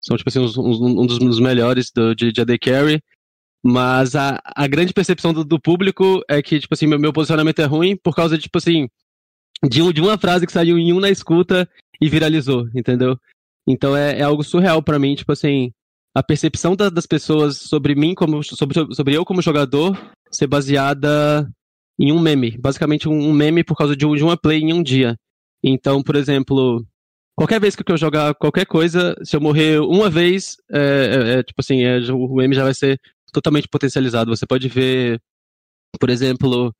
são 0.00 0.16
tipo 0.16 0.28
assim 0.28 0.40
uns, 0.40 0.56
uns, 0.56 0.80
um 0.80 1.26
dos 1.26 1.40
melhores 1.40 1.90
do, 1.94 2.14
de, 2.14 2.32
de 2.32 2.40
AD 2.40 2.58
Carry. 2.58 3.02
Mas 3.66 4.14
a, 4.14 4.40
a 4.44 4.68
grande 4.68 4.92
percepção 4.92 5.32
do, 5.32 5.44
do 5.44 5.58
público 5.58 6.22
é 6.28 6.40
que, 6.40 6.60
tipo 6.60 6.72
assim, 6.72 6.86
meu, 6.86 7.00
meu 7.00 7.12
posicionamento 7.12 7.58
é 7.58 7.64
ruim 7.64 7.96
por 7.96 8.14
causa, 8.14 8.38
tipo 8.38 8.58
assim, 8.58 8.88
de, 9.68 9.92
de 9.92 10.00
uma 10.00 10.16
frase 10.16 10.46
que 10.46 10.52
saiu 10.52 10.78
em 10.78 10.92
um 10.92 11.00
na 11.00 11.10
escuta 11.10 11.68
e 12.00 12.08
viralizou, 12.08 12.68
entendeu? 12.72 13.18
Então 13.66 13.96
é, 13.96 14.20
é 14.20 14.22
algo 14.22 14.44
surreal 14.44 14.80
para 14.80 15.00
mim, 15.00 15.16
tipo 15.16 15.32
assim, 15.32 15.72
a 16.14 16.22
percepção 16.22 16.76
da, 16.76 16.88
das 16.88 17.06
pessoas 17.06 17.56
sobre 17.56 17.96
mim, 17.96 18.14
como, 18.14 18.40
sobre, 18.44 18.94
sobre 18.94 19.16
eu 19.16 19.24
como 19.24 19.42
jogador, 19.42 19.98
ser 20.30 20.46
baseada 20.46 21.50
em 21.98 22.12
um 22.12 22.20
meme. 22.20 22.56
Basicamente 22.56 23.08
um, 23.08 23.18
um 23.18 23.32
meme 23.32 23.64
por 23.64 23.76
causa 23.76 23.96
de, 23.96 24.06
de 24.06 24.22
uma 24.22 24.36
play 24.36 24.60
em 24.60 24.72
um 24.72 24.82
dia. 24.82 25.16
Então, 25.60 26.04
por 26.04 26.14
exemplo, 26.14 26.86
qualquer 27.34 27.60
vez 27.60 27.74
que 27.74 27.82
eu 27.90 27.96
jogar 27.96 28.32
qualquer 28.36 28.66
coisa, 28.66 29.16
se 29.24 29.34
eu 29.34 29.40
morrer 29.40 29.80
uma 29.80 30.08
vez, 30.08 30.56
é, 30.70 30.78
é, 30.78 31.38
é 31.38 31.42
tipo 31.42 31.60
assim, 31.60 31.82
é, 31.82 31.98
o 32.12 32.32
meme 32.36 32.54
já 32.54 32.62
vai 32.62 32.74
ser 32.74 33.00
totalmente 33.32 33.68
potencializado. 33.68 34.34
Você 34.34 34.46
pode 34.46 34.68
ver, 34.68 35.20
por 35.98 36.10
exemplo, 36.10 36.74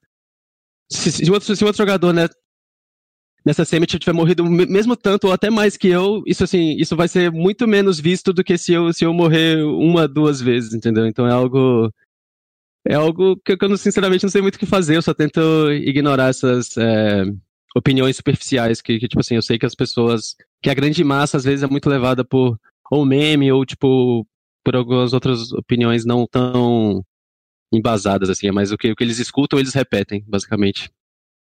se, 0.90 1.12
se, 1.12 1.30
outro, 1.30 1.54
se 1.54 1.64
outro 1.64 1.78
jogador, 1.78 2.12
né, 2.12 2.28
nessa 3.44 3.64
semi 3.64 3.87
tiver 3.87 4.12
morrido 4.12 4.44
mesmo 4.44 4.96
tanto 4.96 5.28
ou 5.28 5.32
até 5.32 5.50
mais 5.50 5.76
que 5.76 5.87
eu, 5.87 6.22
isso 6.26 6.42
assim, 6.42 6.76
isso 6.78 6.96
vai 6.96 7.06
ser 7.06 7.30
muito 7.30 7.66
menos 7.68 8.00
visto 8.00 8.32
do 8.32 8.42
que 8.42 8.59
se 8.59 8.72
eu, 8.72 8.92
se 8.92 9.04
eu 9.04 9.14
morrer 9.14 9.62
uma, 9.64 10.09
duas 10.09 10.40
vezes, 10.40 10.74
entendeu? 10.74 11.06
Então 11.06 11.26
é 11.28 11.32
algo 11.32 11.92
é 12.88 12.94
algo 12.94 13.37
que 13.44 13.56
eu 13.61 13.76
sinceramente 13.76 14.24
não 14.24 14.30
sei 14.30 14.42
muito 14.42 14.56
o 14.56 14.59
que 14.59 14.66
fazer, 14.66 14.96
eu 14.96 15.02
só 15.02 15.14
tento 15.14 15.40
ignorar 15.72 16.28
essas 16.28 16.76
é, 16.76 17.24
opiniões 17.74 18.16
superficiais 18.16 18.80
que, 18.80 18.98
que, 18.98 19.09
tipo 19.09 19.20
assim, 19.20 19.37
eu 19.37 19.42
sei 19.42 19.59
que 19.59 19.66
as 19.66 19.74
pessoas, 19.74 20.37
que 20.62 20.70
a 20.70 20.74
grande 20.74 21.02
massa 21.04 21.37
às 21.37 21.44
vezes 21.44 21.62
é 21.62 21.66
muito 21.68 21.88
levada 21.88 22.24
por 22.24 22.59
ou 22.90 23.04
meme 23.04 23.50
ou 23.52 23.64
tipo 23.64 24.26
por 24.66 24.74
algumas 24.74 25.12
outras 25.12 25.52
opiniões 25.52 26.05
não 26.05 26.26
tão 26.26 27.00
embasadas, 27.72 28.29
assim, 28.29 28.50
mais 28.50 28.72
o 28.72 28.76
que, 28.76 28.90
o 28.90 28.96
que 28.96 29.05
eles 29.05 29.20
escutam, 29.20 29.61
eles 29.61 29.72
repetem, 29.72 30.24
basicamente. 30.26 30.90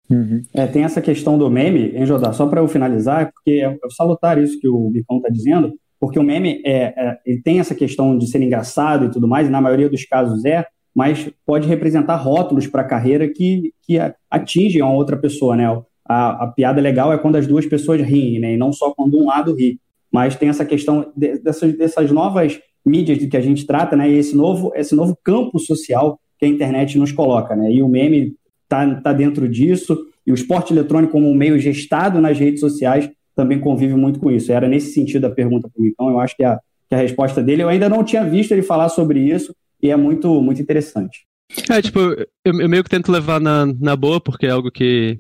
Uhum. 0.10 0.42
É, 0.52 0.66
tem 0.66 0.84
essa 0.84 1.00
questão 1.00 1.38
do 1.38 1.48
meme, 1.48 1.96
hein, 1.96 2.04
Jodá? 2.08 2.34
Só 2.34 2.48
para 2.48 2.62
eu 2.62 2.68
finalizar, 2.68 3.32
porque 3.32 3.62
é, 3.62 3.66
é 3.66 3.90
salutar 3.96 4.42
isso 4.42 4.60
que 4.60 4.68
o 4.68 4.90
Bicão 4.90 5.18
está 5.18 5.30
dizendo, 5.30 5.72
porque 6.00 6.18
o 6.18 6.24
meme 6.24 6.64
é, 6.66 6.86
é, 6.98 7.18
ele 7.24 7.44
tem 7.44 7.60
essa 7.60 7.76
questão 7.76 8.18
de 8.18 8.26
ser 8.26 8.42
engraçado 8.42 9.06
e 9.06 9.12
tudo 9.12 9.28
mais, 9.28 9.48
e 9.48 9.52
na 9.52 9.62
maioria 9.62 9.88
dos 9.88 10.04
casos 10.04 10.44
é, 10.44 10.66
mas 10.96 11.32
pode 11.46 11.68
representar 11.68 12.16
rótulos 12.16 12.66
para 12.66 12.82
a 12.82 12.88
carreira 12.88 13.30
que, 13.30 13.72
que 13.84 14.00
atingem 14.32 14.82
a 14.82 14.90
outra 14.90 15.16
pessoa, 15.16 15.56
né? 15.56 15.68
A, 16.04 16.46
a, 16.46 16.48
piada 16.48 16.82
legal 16.82 17.14
é 17.14 17.20
quando 17.20 17.36
as 17.36 17.46
duas 17.46 17.68
pessoas 17.68 18.02
riem, 18.02 18.40
né? 18.40 18.54
E 18.56 18.58
não 18.58 18.74
só 18.74 18.92
quando 18.96 19.16
um 19.16 19.28
lado 19.28 19.54
ri. 19.54 19.80
Mas 20.12 20.36
tem 20.36 20.50
essa 20.50 20.66
questão 20.66 21.14
de, 21.16 21.38
dessas, 21.38 21.78
dessas 21.78 22.12
novas 22.12 22.60
mídias 22.86 23.18
de 23.18 23.28
que 23.28 23.38
a 23.38 23.42
gente 23.42 23.66
trata, 23.66 23.96
né? 23.96 24.10
E 24.10 24.18
esse 24.18 24.36
novo, 24.36 24.72
esse 24.76 24.96
novo 24.96 25.18
campo 25.24 25.60
social 25.60 26.20
que 26.40 26.46
a 26.46 26.50
internet 26.50 26.98
nos 26.98 27.12
coloca, 27.12 27.56
né? 27.56 27.72
E 27.72 27.82
o 27.82 27.88
meme 27.88 28.36
tá, 28.68 28.96
tá 28.96 29.14
dentro 29.14 29.48
disso, 29.48 30.06
e 30.26 30.32
o 30.32 30.36
esporte 30.36 30.74
eletrônico 30.74 31.14
como 31.14 31.30
um 31.30 31.36
meio 31.36 31.60
gestado 31.60 32.20
nas 32.20 32.38
redes 32.38 32.60
sociais 32.60 33.10
também 33.36 33.60
convive 33.60 33.96
muito 33.96 34.20
com 34.20 34.32
isso. 34.32 34.52
Era 34.52 34.68
nesse 34.68 34.94
sentido 34.94 35.26
a 35.26 35.30
pergunta 35.30 35.70
para 35.70 35.80
o 35.80 35.84
Micão, 35.84 36.10
eu 36.10 36.20
acho 36.20 36.36
que 36.36 36.44
a, 36.44 36.60
que 36.90 36.96
a 36.96 36.98
resposta 36.98 37.42
dele, 37.42 37.64
eu 37.64 37.70
ainda 37.70 37.90
não 37.90 38.04
tinha 38.04 38.24
visto 38.24 38.52
ele 38.52 38.62
falar 38.62 38.90
sobre 38.90 39.20
isso, 39.20 39.56
e 39.82 39.90
é 39.90 39.96
muito, 39.96 40.42
muito 40.42 40.62
interessante. 40.62 41.26
É, 41.70 41.82
tipo, 41.82 42.00
eu, 42.00 42.28
eu 42.46 42.70
meio 42.70 42.84
que 42.84 42.90
tento 42.90 43.12
levar 43.12 43.40
na, 43.40 43.66
na 43.66 43.96
boa, 43.96 44.22
porque 44.22 44.46
é 44.46 44.52
algo 44.52 44.72
que 44.72 45.20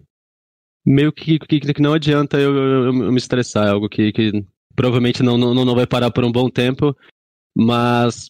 meio 0.86 1.12
que, 1.12 1.38
que, 1.40 1.60
que 1.60 1.82
não 1.82 1.94
adianta 1.94 2.40
eu, 2.40 2.56
eu, 2.56 2.86
eu, 2.86 2.94
me 2.94 3.18
estressar, 3.18 3.68
é 3.68 3.70
algo 3.70 3.88
que, 3.88 4.12
que 4.12 4.44
provavelmente 4.76 5.22
não, 5.22 5.38
não, 5.38 5.54
não 5.54 5.76
vai 5.76 5.86
parar 5.86 6.10
por 6.10 6.24
um 6.24 6.32
bom 6.32 6.50
tempo, 6.50 6.96
mas, 7.56 8.30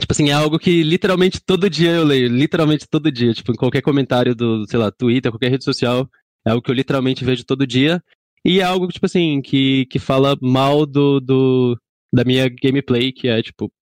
tipo 0.00 0.12
assim, 0.12 0.30
é 0.30 0.32
algo 0.32 0.58
que 0.58 0.82
literalmente 0.82 1.40
todo 1.40 1.70
dia 1.70 1.90
eu 1.92 2.04
leio, 2.04 2.28
literalmente 2.28 2.86
todo 2.88 3.10
dia, 3.10 3.32
tipo, 3.32 3.52
em 3.52 3.56
qualquer 3.56 3.82
comentário 3.82 4.34
do, 4.34 4.66
sei 4.66 4.78
lá, 4.78 4.90
Twitter, 4.90 5.32
qualquer 5.32 5.50
rede 5.50 5.64
social, 5.64 6.08
é 6.46 6.50
algo 6.50 6.62
que 6.62 6.70
eu 6.70 6.74
literalmente 6.74 7.24
vejo 7.24 7.44
todo 7.44 7.66
dia, 7.66 8.02
e 8.44 8.60
é 8.60 8.62
algo, 8.62 8.88
tipo 8.88 9.06
assim, 9.06 9.40
que, 9.40 9.86
que 9.86 9.98
fala 9.98 10.36
mal 10.40 10.84
do, 10.84 11.20
do, 11.20 11.78
da 12.12 12.24
minha 12.24 12.48
gameplay, 12.48 13.12
que 13.12 13.28
é, 13.28 13.42
tipo, 13.42 13.72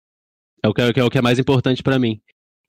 é 0.62 0.68
o 0.68 0.74
que 0.74 0.80
é, 0.80 0.92
é 0.96 1.04
o 1.04 1.10
que 1.10 1.18
é 1.18 1.22
mais 1.22 1.38
importante 1.38 1.82
para 1.82 1.98
mim. 1.98 2.20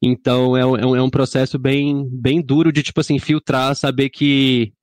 Então 0.02 0.58
é 0.58 0.66
um, 0.66 0.96
é 0.96 1.02
um 1.02 1.10
processo 1.10 1.58
bem, 1.58 2.06
bem 2.10 2.42
duro 2.42 2.74
de, 2.74 2.84
tipo 2.84 3.00
assim, 3.00 3.20
filtrar, 3.20 3.74
saber 3.76 4.10
que 4.10 4.74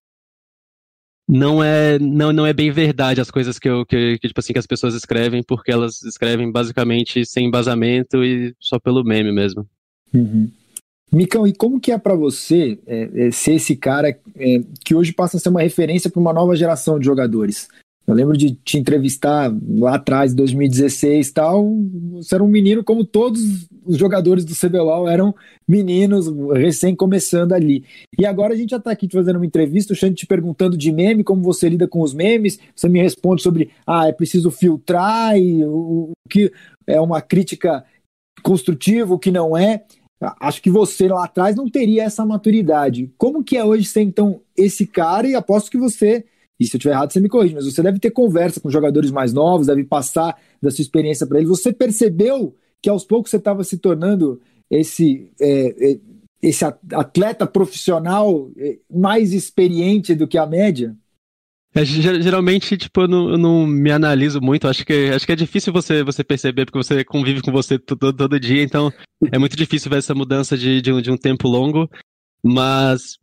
não 1.31 1.63
é 1.63 1.97
não, 2.01 2.33
não 2.33 2.45
é 2.45 2.53
bem 2.53 2.73
verdade 2.73 3.21
as 3.21 3.31
coisas 3.31 3.59
que, 3.59 3.69
eu, 3.69 3.87
que, 3.87 4.19
que, 4.19 4.29
tipo 4.29 4.41
assim, 4.41 4.53
que 4.53 4.59
as 4.59 4.67
pessoas 4.67 4.95
escrevem, 4.95 5.43
porque 5.43 5.71
elas 5.71 6.03
escrevem 6.03 6.51
basicamente 6.51 7.25
sem 7.25 7.47
embasamento 7.47 8.25
e 8.25 8.53
só 8.59 8.81
pelo 8.81 9.05
meme 9.05 9.31
mesmo. 9.31 9.65
Uhum. 10.13 10.51
Micão, 11.13 11.47
e 11.47 11.53
como 11.53 11.81
que 11.81 11.93
é 11.93 11.99
para 11.99 12.15
você 12.15 12.79
é, 12.87 13.27
é, 13.27 13.31
ser 13.31 13.55
esse 13.55 13.77
cara 13.77 14.09
é, 14.09 14.61
que 14.85 14.95
hoje 14.95 15.13
passa 15.13 15.37
a 15.37 15.41
ser 15.41 15.49
uma 15.49 15.63
referência 15.63 16.11
para 16.11 16.21
uma 16.21 16.33
nova 16.33 16.57
geração 16.57 16.99
de 16.99 17.05
jogadores? 17.05 17.69
Eu 18.07 18.15
lembro 18.15 18.37
de 18.37 18.55
te 18.55 18.77
entrevistar 18.77 19.55
lá 19.79 19.95
atrás, 19.95 20.33
em 20.33 20.37
2016 20.37 21.29
e 21.29 21.33
tal. 21.33 21.77
Você 22.15 22.35
era 22.35 22.43
um 22.43 22.49
menino 22.49 22.83
como 22.83 23.05
todos 23.05 23.69
os 23.85 23.97
jogadores 23.97 24.45
do 24.45 24.55
CBLOL 24.55 25.09
eram 25.09 25.35
meninos, 25.67 26.27
recém 26.53 26.95
começando 26.95 27.53
ali. 27.53 27.85
E 28.19 28.27
agora 28.27 28.55
a 28.55 28.57
gente 28.57 28.71
já 28.71 28.79
está 28.79 28.91
aqui 28.91 29.07
te 29.07 29.17
fazendo 29.17 29.37
uma 29.37 29.47
entrevista, 29.47 29.93
o 29.93 29.97
Xande 29.97 30.17
te 30.17 30.27
perguntando 30.27 30.77
de 30.77 30.91
meme, 30.91 31.23
como 31.23 31.43
você 31.43 31.69
lida 31.69 31.87
com 31.87 32.01
os 32.01 32.13
memes. 32.13 32.59
Você 32.75 32.89
me 32.89 33.01
responde 33.01 33.43
sobre, 33.43 33.71
ah, 33.87 34.09
é 34.09 34.13
preciso 34.13 34.51
filtrar 34.51 35.39
e 35.39 35.65
o, 35.65 36.11
o 36.11 36.13
que 36.29 36.53
é 36.87 37.01
uma 37.01 37.21
crítica 37.21 37.85
construtiva, 38.43 39.15
o 39.15 39.19
que 39.19 39.31
não 39.31 39.57
é. 39.57 39.85
Acho 40.41 40.61
que 40.61 40.71
você 40.71 41.09
lá 41.09 41.25
atrás 41.25 41.57
não 41.57 41.69
teria 41.69 42.03
essa 42.05 42.27
maturidade. 42.27 43.11
Como 43.17 43.45
que 43.45 43.57
é 43.57 43.65
hoje 43.65 43.87
ser 43.87 44.03
então 44.03 44.41
esse 44.57 44.87
cara 44.87 45.29
e 45.29 45.35
aposto 45.35 45.71
que 45.71 45.79
você 45.79 46.25
e 46.61 46.67
se 46.67 46.77
eu 46.77 46.79
estiver 46.79 46.93
errado, 46.93 47.11
você 47.11 47.21
me 47.21 47.29
corrige, 47.29 47.55
mas 47.55 47.65
você 47.65 47.83
deve 47.83 47.99
ter 47.99 48.11
conversa 48.11 48.61
com 48.61 48.71
jogadores 48.71 49.11
mais 49.11 49.33
novos, 49.33 49.67
deve 49.67 49.83
passar 49.83 50.39
da 50.61 50.71
sua 50.71 50.83
experiência 50.83 51.27
para 51.27 51.39
eles. 51.39 51.49
Você 51.49 51.73
percebeu 51.73 52.55
que 52.83 52.91
aos 52.91 53.03
poucos 53.03 53.31
você 53.31 53.39
estava 53.39 53.65
se 53.65 53.79
tornando 53.79 54.39
esse, 54.71 55.31
é, 55.41 55.93
é, 55.93 55.99
esse 56.43 56.63
atleta 56.65 57.47
profissional 57.47 58.51
é, 58.59 58.79
mais 58.91 59.33
experiente 59.33 60.15
do 60.15 60.29
que 60.29 60.37
a 60.37 60.45
média? 60.45 60.95
É, 61.75 61.85
geralmente, 61.85 62.77
tipo, 62.77 63.03
eu 63.03 63.09
não, 63.09 63.31
eu 63.31 63.39
não, 63.39 63.67
me 63.67 63.91
analiso 63.91 64.41
muito. 64.41 64.69
Acho 64.69 64.85
que, 64.85 65.11
acho 65.15 65.25
que 65.25 65.33
é 65.33 65.37
difícil 65.37 65.73
você, 65.73 66.03
você 66.03 66.23
perceber, 66.23 66.67
porque 66.67 66.79
você 66.79 67.05
convive 67.05 67.41
com 67.41 67.53
você 67.53 67.79
todo, 67.79 68.13
todo 68.13 68.41
dia, 68.41 68.63
então 68.63 68.93
é 69.33 69.39
muito 69.39 69.57
difícil 69.57 69.91
ver 69.91 69.99
essa 69.99 70.15
mudança 70.15 70.59
de, 70.59 70.83
de, 70.83 70.93
um, 70.93 71.01
de 71.01 71.11
um 71.11 71.17
tempo 71.17 71.49
longo. 71.49 71.89
Mas 72.43 73.20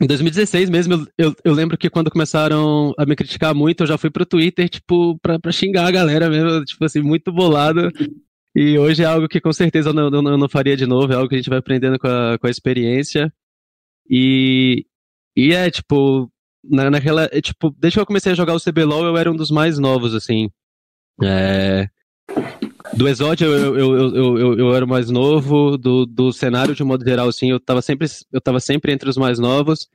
em 0.00 0.06
2016 0.06 0.70
mesmo, 0.70 0.94
eu, 0.94 1.06
eu, 1.18 1.36
eu, 1.44 1.52
lembro 1.52 1.76
que 1.76 1.90
quando 1.90 2.10
começaram 2.10 2.94
a 2.96 3.04
me 3.04 3.14
criticar 3.14 3.54
muito, 3.54 3.82
eu 3.82 3.86
já 3.86 3.98
fui 3.98 4.10
pro 4.10 4.24
Twitter, 4.24 4.68
tipo, 4.68 5.18
pra, 5.18 5.38
pra 5.38 5.52
xingar 5.52 5.86
a 5.86 5.90
galera 5.90 6.30
mesmo, 6.30 6.64
tipo 6.64 6.84
assim, 6.84 7.02
muito 7.02 7.30
bolado. 7.30 7.90
E 8.56 8.78
hoje 8.78 9.02
é 9.02 9.06
algo 9.06 9.28
que 9.28 9.40
com 9.40 9.52
certeza 9.52 9.90
eu 9.90 9.92
não, 9.92 10.10
não, 10.10 10.38
não 10.38 10.48
faria 10.48 10.76
de 10.76 10.86
novo, 10.86 11.12
é 11.12 11.16
algo 11.16 11.28
que 11.28 11.34
a 11.34 11.38
gente 11.38 11.50
vai 11.50 11.58
aprendendo 11.58 11.98
com 11.98 12.08
a, 12.08 12.38
com 12.38 12.46
a 12.46 12.50
experiência. 12.50 13.32
E, 14.08 14.86
e 15.36 15.52
é, 15.52 15.70
tipo, 15.70 16.32
na, 16.64 16.90
naquela. 16.90 17.28
É, 17.30 17.40
tipo, 17.40 17.70
desde 17.78 17.96
que 17.96 18.00
eu 18.00 18.06
comecei 18.06 18.32
a 18.32 18.34
jogar 18.34 18.54
o 18.54 18.60
CBLOL, 18.60 19.04
eu 19.04 19.16
era 19.16 19.30
um 19.30 19.36
dos 19.36 19.50
mais 19.50 19.78
novos, 19.78 20.14
assim. 20.14 20.50
É, 21.22 21.88
do 22.96 23.08
Exódio 23.08 23.46
eu, 23.46 23.78
eu, 23.78 24.16
eu, 24.16 24.58
eu, 24.58 24.74
era 24.74 24.84
o 24.84 24.88
mais 24.88 25.10
novo, 25.10 25.76
do, 25.76 26.06
do 26.06 26.32
cenário 26.32 26.74
de 26.74 26.84
modo 26.84 27.04
geral, 27.04 27.28
assim, 27.28 27.50
eu 27.50 27.60
tava, 27.60 27.82
sempre, 27.82 28.06
eu 28.32 28.40
tava 28.40 28.60
sempre 28.60 28.92
entre 28.92 29.08
os 29.08 29.16
mais 29.16 29.38
novos. 29.38 29.88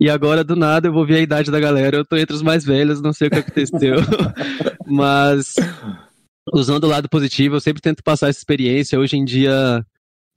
E 0.00 0.08
agora, 0.08 0.42
do 0.42 0.56
nada, 0.56 0.88
eu 0.88 0.92
vou 0.92 1.04
ver 1.04 1.16
a 1.16 1.20
idade 1.20 1.50
da 1.50 1.60
galera, 1.60 1.98
eu 1.98 2.04
tô 2.06 2.16
entre 2.16 2.34
os 2.34 2.40
mais 2.40 2.64
velhos, 2.64 3.02
não 3.02 3.12
sei 3.12 3.28
o 3.28 3.30
que 3.30 3.38
aconteceu. 3.38 3.96
Mas, 4.86 5.56
usando 6.54 6.84
o 6.84 6.88
lado 6.88 7.08
positivo, 7.08 7.56
eu 7.56 7.60
sempre 7.60 7.82
tento 7.82 8.02
passar 8.02 8.30
essa 8.30 8.38
experiência. 8.38 8.98
Hoje 8.98 9.18
em 9.18 9.24
dia, 9.24 9.84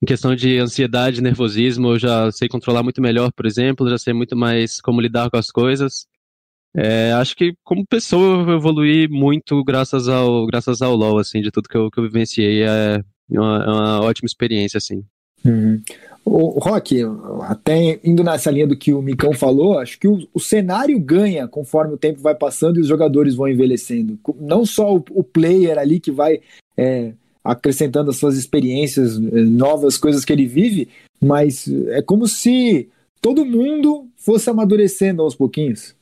em 0.02 0.06
questão 0.06 0.36
de 0.36 0.60
ansiedade, 0.60 1.22
nervosismo, 1.22 1.92
eu 1.92 2.00
já 2.00 2.30
sei 2.30 2.50
controlar 2.50 2.84
muito 2.84 3.02
melhor, 3.02 3.32
por 3.32 3.46
exemplo, 3.46 3.90
já 3.90 3.98
sei 3.98 4.14
muito 4.14 4.36
mais 4.36 4.82
como 4.82 5.00
lidar 5.00 5.30
com 5.30 5.38
as 5.38 5.48
coisas. 5.48 6.06
É, 6.76 7.12
acho 7.14 7.36
que 7.36 7.54
como 7.64 7.86
pessoa 7.86 8.44
eu 8.50 8.56
evoluí 8.56 9.08
muito 9.08 9.64
graças 9.64 10.08
ao, 10.08 10.46
graças 10.48 10.82
ao 10.82 10.96
LoL, 10.96 11.20
assim, 11.20 11.42
de 11.42 11.52
tudo 11.52 11.70
que 11.70 11.78
eu, 11.78 11.92
que 11.92 12.00
eu 12.00 12.04
vivenciei. 12.04 12.64
É 12.64 13.04
uma, 13.30 13.64
é 13.64 13.70
uma 13.70 14.02
ótima 14.02 14.26
experiência, 14.26 14.78
assim. 14.78 15.04
Uhum. 15.46 15.82
O 16.26 16.58
Rock, 16.60 17.02
até 17.42 18.00
indo 18.02 18.24
nessa 18.24 18.50
linha 18.50 18.66
do 18.66 18.78
que 18.78 18.94
o 18.94 19.02
Micão 19.02 19.34
falou, 19.34 19.78
acho 19.78 20.00
que 20.00 20.08
o, 20.08 20.26
o, 20.34 20.40
cenário 20.40 20.98
ganha 20.98 21.50
conforme 21.50 21.94
o 21.94 21.98
tempo 21.98 22.22
vai 22.22 22.34
passando 22.34 22.78
e 22.78 22.82
os 22.82 22.88
jogadores 22.88 23.36
vão 23.36 23.50
envelhecendo. 23.50 24.18
Não 24.40 24.66
só 24.66 24.96
o, 24.96 25.04
o 25.12 25.22
player 25.24 25.78
ali 25.78 26.00
que 26.00 26.12
vai 26.12 26.40
é, 26.78 27.12
acrescentando 27.44 28.10
as 28.10 28.18
suas 28.18 28.38
experiências, 28.38 29.18
eh, 29.18 29.42
novas 29.42 29.98
coisas 29.98 30.24
que 30.24 30.32
ele 30.32 30.46
vive, 30.46 30.88
mas 31.22 31.68
é 31.90 32.02
como 32.02 32.26
se 32.26 32.88
todo 33.22 33.46
mundo 33.46 34.08
fosse 34.16 34.50
amadurecendo 34.50 35.22
aos 35.22 35.36
pouquinhos. 35.36 35.94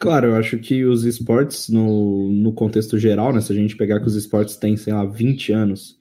Claro, 0.00 0.28
eu 0.28 0.36
acho 0.36 0.56
que 0.56 0.82
os 0.86 1.04
esportes, 1.04 1.68
no, 1.68 2.32
no 2.32 2.54
contexto 2.54 2.98
geral, 2.98 3.34
né, 3.34 3.40
se 3.42 3.52
a 3.52 3.54
gente 3.54 3.76
pegar 3.76 4.00
que 4.00 4.06
os 4.06 4.16
esportes 4.16 4.56
têm, 4.56 4.74
sei 4.74 4.94
lá, 4.94 5.04
20 5.04 5.52
anos, 5.52 6.00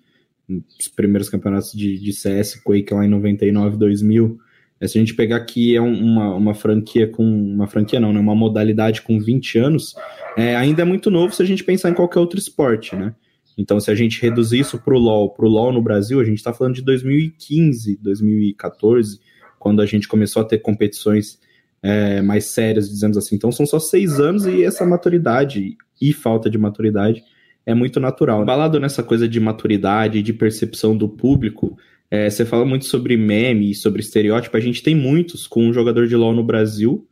os 0.80 0.88
primeiros 0.88 1.28
campeonatos 1.28 1.74
de, 1.74 2.00
de 2.00 2.14
CS, 2.14 2.56
Quake 2.64 2.94
lá 2.94 3.06
em 3.06 3.10
99, 3.10 3.76
2000, 3.76 4.40
é, 4.80 4.88
se 4.88 4.98
a 4.98 5.02
gente 5.02 5.14
pegar 5.14 5.42
que 5.42 5.76
é 5.76 5.82
uma, 5.82 6.34
uma 6.34 6.54
franquia 6.54 7.10
com. 7.10 7.24
Uma 7.26 7.68
franquia 7.68 8.00
não, 8.00 8.14
né? 8.14 8.22
Uma 8.22 8.34
modalidade 8.34 9.02
com 9.02 9.20
20 9.20 9.58
anos, 9.58 9.94
é, 10.38 10.56
ainda 10.56 10.82
é 10.82 10.86
muito 10.86 11.12
novo 11.12 11.36
se 11.36 11.44
a 11.44 11.46
gente 11.46 11.66
pensar 11.66 11.90
em 11.90 11.94
qualquer 11.94 12.20
outro 12.20 12.40
esporte, 12.40 12.96
né? 12.96 13.14
Então, 13.58 13.82
se 13.82 13.92
a 13.92 13.96
gente 13.96 14.22
reduzir 14.22 14.60
isso 14.60 14.80
para 14.80 14.96
o 14.96 14.98
LoL, 14.98 15.32
para 15.32 15.46
o 15.46 15.50
LoL 15.50 15.74
no 15.74 15.82
Brasil, 15.82 16.22
a 16.22 16.24
gente 16.24 16.38
está 16.38 16.54
falando 16.54 16.76
de 16.76 16.82
2015, 16.82 18.00
2014, 18.02 19.20
quando 19.60 19.82
a 19.82 19.86
gente 19.86 20.08
começou 20.08 20.42
a 20.42 20.46
ter 20.46 20.60
competições 20.60 21.38
é, 21.82 22.22
mais 22.22 22.46
sérias, 22.46 22.90
dizendo 22.90 23.18
assim. 23.18 23.36
Então, 23.36 23.52
são 23.52 23.66
só 23.66 23.80
seis 23.80 24.20
anos 24.20 24.46
e 24.46 24.64
essa 24.64 24.86
maturidade 24.86 25.78
e 26.02 26.14
falta 26.14 26.50
de 26.50 26.58
maturidade 26.58 27.24
é 27.66 27.74
muito 27.74 28.00
natural. 28.00 28.44
Balado 28.46 28.80
nessa 28.80 29.04
coisa 29.04 29.28
de 29.28 29.40
maturidade, 29.40 30.24
de 30.24 30.34
percepção 30.34 30.98
do 30.98 31.08
público, 31.08 31.78
é, 32.10 32.30
você 32.30 32.44
fala 32.44 32.66
muito 32.66 32.86
sobre 32.86 33.16
meme, 33.16 33.76
sobre 33.76 34.02
estereótipo. 34.02 34.58
A 34.58 34.60
gente 34.60 34.82
tem 34.82 34.96
muitos 34.96 35.46
com 35.46 35.68
um 35.68 35.74
jogador 35.74 36.08
de 36.08 36.16
LoL 36.16 36.34
no 36.34 36.44
Brasil. 36.44 37.08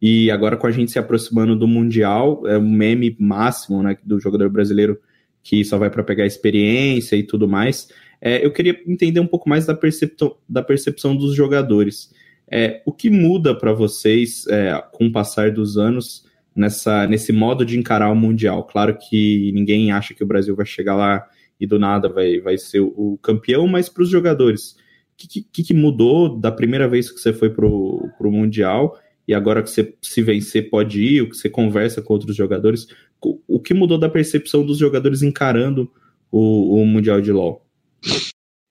E 0.00 0.30
agora 0.30 0.56
com 0.56 0.66
a 0.66 0.70
gente 0.70 0.92
se 0.92 0.98
aproximando 0.98 1.56
do 1.56 1.66
Mundial, 1.66 2.46
é 2.46 2.58
um 2.58 2.70
meme 2.70 3.16
máximo 3.18 3.82
né, 3.82 3.96
do 4.04 4.20
jogador 4.20 4.50
brasileiro 4.50 5.00
que 5.42 5.64
só 5.64 5.78
vai 5.78 5.90
para 5.90 6.04
pegar 6.04 6.26
experiência 6.26 7.16
e 7.16 7.22
tudo 7.22 7.48
mais. 7.48 7.88
É, 8.20 8.44
eu 8.44 8.52
queria 8.52 8.78
entender 8.86 9.20
um 9.20 9.26
pouco 9.26 9.48
mais 9.48 9.64
da, 9.64 9.74
percepção, 9.74 10.36
da 10.48 10.62
percepção 10.62 11.16
dos 11.16 11.34
jogadores. 11.34 12.12
É, 12.50 12.82
o 12.86 12.92
que 12.92 13.10
muda 13.10 13.54
para 13.54 13.72
vocês 13.72 14.46
é, 14.46 14.80
com 14.92 15.06
o 15.06 15.12
passar 15.12 15.50
dos 15.50 15.76
anos 15.76 16.24
nessa, 16.54 17.06
nesse 17.06 17.32
modo 17.32 17.64
de 17.64 17.78
encarar 17.78 18.10
o 18.10 18.16
Mundial? 18.16 18.64
Claro 18.64 18.96
que 18.96 19.50
ninguém 19.52 19.90
acha 19.90 20.14
que 20.14 20.22
o 20.22 20.26
Brasil 20.26 20.54
vai 20.54 20.66
chegar 20.66 20.94
lá 20.94 21.26
e 21.58 21.66
do 21.66 21.78
nada 21.78 22.08
vai, 22.08 22.38
vai 22.40 22.58
ser 22.58 22.80
o 22.80 23.18
campeão, 23.22 23.66
mas 23.66 23.88
para 23.88 24.02
os 24.02 24.10
jogadores, 24.10 24.72
o 24.72 24.76
que, 25.16 25.42
que, 25.42 25.62
que, 25.64 25.74
mudou 25.74 26.38
da 26.38 26.52
primeira 26.52 26.86
vez 26.86 27.10
que 27.10 27.18
você 27.18 27.32
foi 27.32 27.50
para 27.50 27.66
o 27.66 28.30
Mundial 28.30 28.98
e 29.26 29.34
agora 29.34 29.62
que 29.62 29.70
você 29.70 29.94
se 30.02 30.22
vencer 30.22 30.68
pode 30.70 31.02
ir, 31.02 31.22
o 31.22 31.30
que 31.30 31.36
você 31.36 31.48
conversa 31.48 32.02
com 32.02 32.12
outros 32.12 32.36
jogadores? 32.36 32.86
O, 33.24 33.40
o 33.48 33.58
que 33.58 33.74
mudou 33.74 33.98
da 33.98 34.08
percepção 34.08 34.64
dos 34.64 34.78
jogadores 34.78 35.22
encarando 35.22 35.90
o, 36.30 36.80
o 36.80 36.86
Mundial 36.86 37.20
de 37.20 37.32
LoL? 37.32 37.66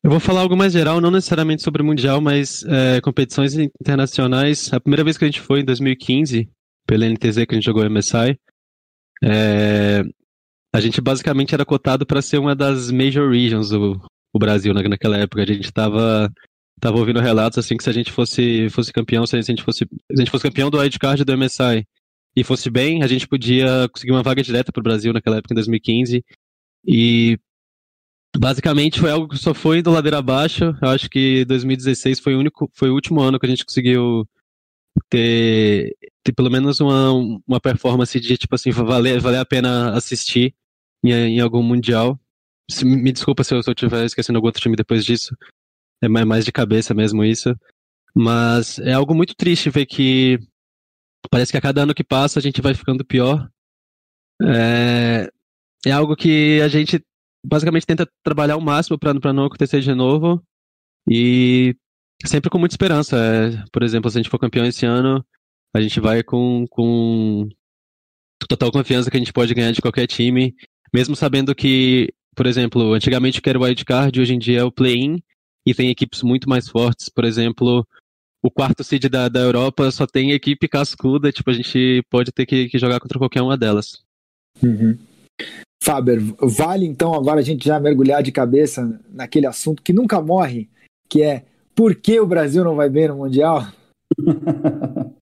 Eu 0.05 0.11
vou 0.11 0.19
falar 0.19 0.41
algo 0.41 0.55
mais 0.55 0.71
geral, 0.71 1.01
não 1.01 1.09
necessariamente 1.09 1.63
sobre 1.63 1.81
o 1.81 1.85
Mundial, 1.85 2.21
mas 2.21 2.63
é, 2.65 3.01
competições 3.01 3.55
internacionais. 3.55 4.71
A 4.71 4.79
primeira 4.79 5.03
vez 5.03 5.17
que 5.17 5.25
a 5.25 5.27
gente 5.27 5.41
foi, 5.41 5.61
em 5.61 5.65
2015, 5.65 6.47
pela 6.85 7.09
NTZ, 7.09 7.43
que 7.47 7.55
a 7.55 7.55
gente 7.55 7.65
jogou 7.65 7.89
MSI, 7.89 8.37
é, 9.23 10.03
a 10.71 10.79
gente 10.79 11.01
basicamente 11.01 11.55
era 11.55 11.65
cotado 11.65 12.05
para 12.05 12.21
ser 12.21 12.37
uma 12.37 12.55
das 12.55 12.91
major 12.91 13.31
regions 13.31 13.69
do 13.69 13.99
o 14.31 14.37
Brasil 14.37 14.75
né, 14.75 14.83
naquela 14.87 15.17
época. 15.17 15.41
A 15.41 15.45
gente 15.47 15.65
estava 15.65 16.31
tava 16.79 16.99
ouvindo 16.99 17.19
relatos 17.19 17.57
assim 17.57 17.75
que 17.75 17.83
se 17.83 17.89
a 17.89 17.93
gente 17.93 18.11
fosse 18.11 18.69
fosse 18.69 18.93
campeão, 18.93 19.25
se 19.25 19.35
a 19.35 19.41
gente 19.41 19.63
fosse 19.63 19.79
se 19.79 19.87
a 20.11 20.19
gente 20.19 20.29
fosse 20.29 20.43
campeão 20.43 20.69
do 20.69 20.77
wildcard 20.77 21.25
do 21.25 21.35
MSI 21.35 21.83
e 22.35 22.43
fosse 22.43 22.69
bem, 22.69 23.01
a 23.01 23.07
gente 23.07 23.27
podia 23.27 23.89
conseguir 23.91 24.11
uma 24.11 24.21
vaga 24.21 24.43
direta 24.43 24.71
para 24.71 24.81
o 24.81 24.83
Brasil 24.83 25.11
naquela 25.11 25.37
época 25.37 25.51
em 25.51 25.55
2015. 25.55 26.23
E 26.85 27.39
basicamente 28.37 28.99
foi 28.99 29.11
algo 29.11 29.27
que 29.27 29.37
só 29.37 29.53
foi 29.53 29.79
indo 29.79 29.91
ladeira 29.91 30.17
abaixo. 30.17 30.75
Eu 30.81 30.89
acho 30.89 31.09
que 31.09 31.45
2016 31.45 32.19
foi 32.19 32.35
o 32.35 32.39
único 32.39 32.69
foi 32.73 32.89
o 32.89 32.93
último 32.93 33.21
ano 33.21 33.39
que 33.39 33.45
a 33.45 33.49
gente 33.49 33.65
conseguiu 33.65 34.27
ter, 35.09 35.95
ter 36.23 36.31
pelo 36.33 36.49
menos 36.49 36.79
uma, 36.79 37.11
uma 37.47 37.59
performance 37.59 38.19
de 38.19 38.37
tipo 38.37 38.55
assim, 38.55 38.71
valer, 38.71 39.19
valer 39.19 39.39
a 39.39 39.45
pena 39.45 39.91
assistir 39.91 40.53
em, 41.03 41.11
em 41.11 41.39
algum 41.39 41.61
mundial. 41.61 42.19
Se, 42.69 42.83
me 42.85 43.11
desculpa 43.11 43.43
se 43.43 43.53
eu 43.53 43.59
estiver 43.59 44.05
esquecendo 44.05 44.37
algum 44.37 44.47
outro 44.47 44.61
time 44.61 44.75
depois 44.75 45.05
disso. 45.05 45.35
É 46.01 46.07
mais 46.07 46.45
de 46.45 46.51
cabeça 46.51 46.93
mesmo 46.93 47.23
isso. 47.23 47.55
Mas 48.13 48.79
é 48.79 48.93
algo 48.93 49.13
muito 49.13 49.35
triste 49.35 49.69
ver 49.69 49.85
que 49.85 50.39
parece 51.29 51.51
que 51.51 51.57
a 51.57 51.61
cada 51.61 51.83
ano 51.83 51.93
que 51.93 52.03
passa 52.03 52.39
a 52.39 52.41
gente 52.41 52.61
vai 52.61 52.73
ficando 52.73 53.05
pior. 53.05 53.49
É, 54.41 55.29
é 55.85 55.91
algo 55.91 56.15
que 56.15 56.61
a 56.61 56.67
gente 56.67 57.03
basicamente 57.45 57.85
tenta 57.85 58.09
trabalhar 58.23 58.57
o 58.57 58.61
máximo 58.61 58.97
para 58.97 59.33
não 59.33 59.45
acontecer 59.45 59.81
de 59.81 59.93
novo. 59.93 60.41
E 61.09 61.75
sempre 62.25 62.49
com 62.49 62.57
muita 62.57 62.73
esperança. 62.73 63.17
É, 63.17 63.63
por 63.71 63.83
exemplo, 63.83 64.09
se 64.09 64.17
a 64.17 64.19
gente 64.21 64.29
for 64.29 64.39
campeão 64.39 64.65
esse 64.65 64.85
ano, 64.85 65.25
a 65.73 65.81
gente 65.81 65.99
vai 65.99 66.23
com, 66.23 66.65
com 66.69 67.47
total 68.47 68.71
confiança 68.71 69.09
que 69.09 69.17
a 69.17 69.19
gente 69.19 69.33
pode 69.33 69.53
ganhar 69.53 69.71
de 69.71 69.81
qualquer 69.81 70.07
time 70.07 70.55
mesmo 70.95 71.13
sabendo 71.13 71.53
que, 71.53 72.13
por 72.33 72.45
exemplo, 72.45 72.93
antigamente 72.93 73.41
que 73.41 73.49
era 73.49 73.59
o 73.59 73.63
wildcard, 73.63 74.17
hoje 74.17 74.33
em 74.33 74.39
dia 74.39 74.59
é 74.61 74.63
o 74.63 74.71
play-in, 74.71 75.21
e 75.65 75.73
tem 75.73 75.89
equipes 75.89 76.23
muito 76.23 76.47
mais 76.47 76.69
fortes. 76.69 77.09
Por 77.09 77.25
exemplo, 77.25 77.85
o 78.41 78.49
quarto 78.49 78.81
seed 78.81 79.09
da, 79.09 79.27
da 79.27 79.41
Europa 79.41 79.91
só 79.91 80.07
tem 80.07 80.31
equipe 80.31 80.69
cascuda, 80.69 81.33
tipo, 81.33 81.49
a 81.49 81.53
gente 81.53 82.01
pode 82.09 82.31
ter 82.31 82.45
que, 82.45 82.69
que 82.69 82.79
jogar 82.79 83.01
contra 83.01 83.19
qualquer 83.19 83.41
uma 83.41 83.57
delas. 83.57 84.05
Uhum. 84.63 84.97
Faber, 85.85 86.19
vale 86.41 86.83
então 86.87 87.13
agora 87.13 87.41
a 87.41 87.43
gente 87.43 87.63
já 87.63 87.79
mergulhar 87.79 88.23
de 88.23 88.31
cabeça 88.31 88.99
naquele 89.13 89.45
assunto 89.45 89.83
que 89.83 89.93
nunca 89.93 90.19
morre, 90.19 90.67
que 91.07 91.21
é 91.21 91.43
por 91.75 91.93
que 91.93 92.19
o 92.19 92.25
Brasil 92.25 92.63
não 92.63 92.75
vai 92.75 92.89
bem 92.89 93.07
no 93.07 93.17
Mundial? 93.17 93.67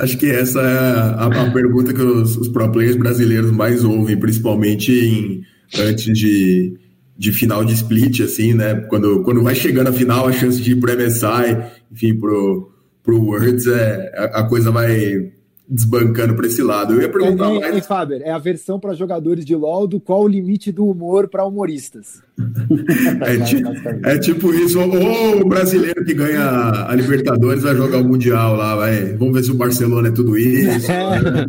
Acho 0.00 0.18
que 0.18 0.28
essa 0.28 0.60
é 0.60 0.98
a, 0.98 1.26
a 1.26 1.52
pergunta 1.52 1.94
que 1.94 2.02
os, 2.02 2.36
os, 2.36 2.48
pro 2.48 2.72
players 2.72 2.96
brasileiros 2.96 3.52
mais 3.52 3.84
ouvem, 3.84 4.18
principalmente 4.18 4.90
em, 4.92 5.44
antes 5.80 6.18
de, 6.18 6.76
de 7.16 7.30
final 7.30 7.64
de 7.64 7.74
split, 7.74 8.22
assim, 8.22 8.54
né? 8.54 8.74
Quando, 8.88 9.22
quando 9.22 9.40
vai 9.40 9.54
chegando 9.54 9.86
a 9.86 9.92
final, 9.92 10.26
a 10.26 10.32
chance 10.32 10.60
de 10.60 10.72
ir 10.72 10.80
pro 10.80 10.96
MSI, 10.96 11.62
enfim, 11.92 12.18
pro, 12.18 12.72
pro 13.04 13.22
Worlds, 13.22 13.68
é, 13.68 14.12
a, 14.16 14.40
a 14.40 14.48
coisa 14.48 14.72
vai, 14.72 15.30
desbancando 15.72 16.34
para 16.34 16.46
esse 16.46 16.62
lado. 16.62 16.92
Eu 16.92 17.00
ia 17.00 17.08
perguntar 17.08 17.50
é, 17.50 17.58
mais. 17.60 17.76
É, 17.76 17.80
Faber, 17.80 18.20
é 18.22 18.30
a 18.30 18.38
versão 18.38 18.78
para 18.78 18.92
jogadores 18.92 19.44
de 19.44 19.56
LoL 19.56 19.86
do 19.86 19.98
qual 19.98 20.22
o 20.22 20.28
limite 20.28 20.70
do 20.70 20.86
humor 20.86 21.28
para 21.28 21.44
humoristas. 21.46 22.22
é, 23.22 23.38
ti, 23.38 23.62
é, 24.04 24.18
tipo 24.18 24.52
isso. 24.52 24.78
Ou 24.78 25.40
o 25.40 25.48
brasileiro 25.48 26.04
que 26.04 26.12
ganha 26.12 26.86
a 26.86 26.94
Libertadores 26.94 27.62
vai 27.62 27.74
jogar 27.74 27.98
o 27.98 28.04
Mundial 28.04 28.54
lá, 28.54 28.76
vai. 28.76 29.14
Vamos 29.14 29.34
ver 29.34 29.44
se 29.44 29.50
o 29.50 29.54
Barcelona 29.54 30.08
é 30.08 30.12
tudo 30.12 30.36
isso. 30.36 30.92
É. 30.92 31.46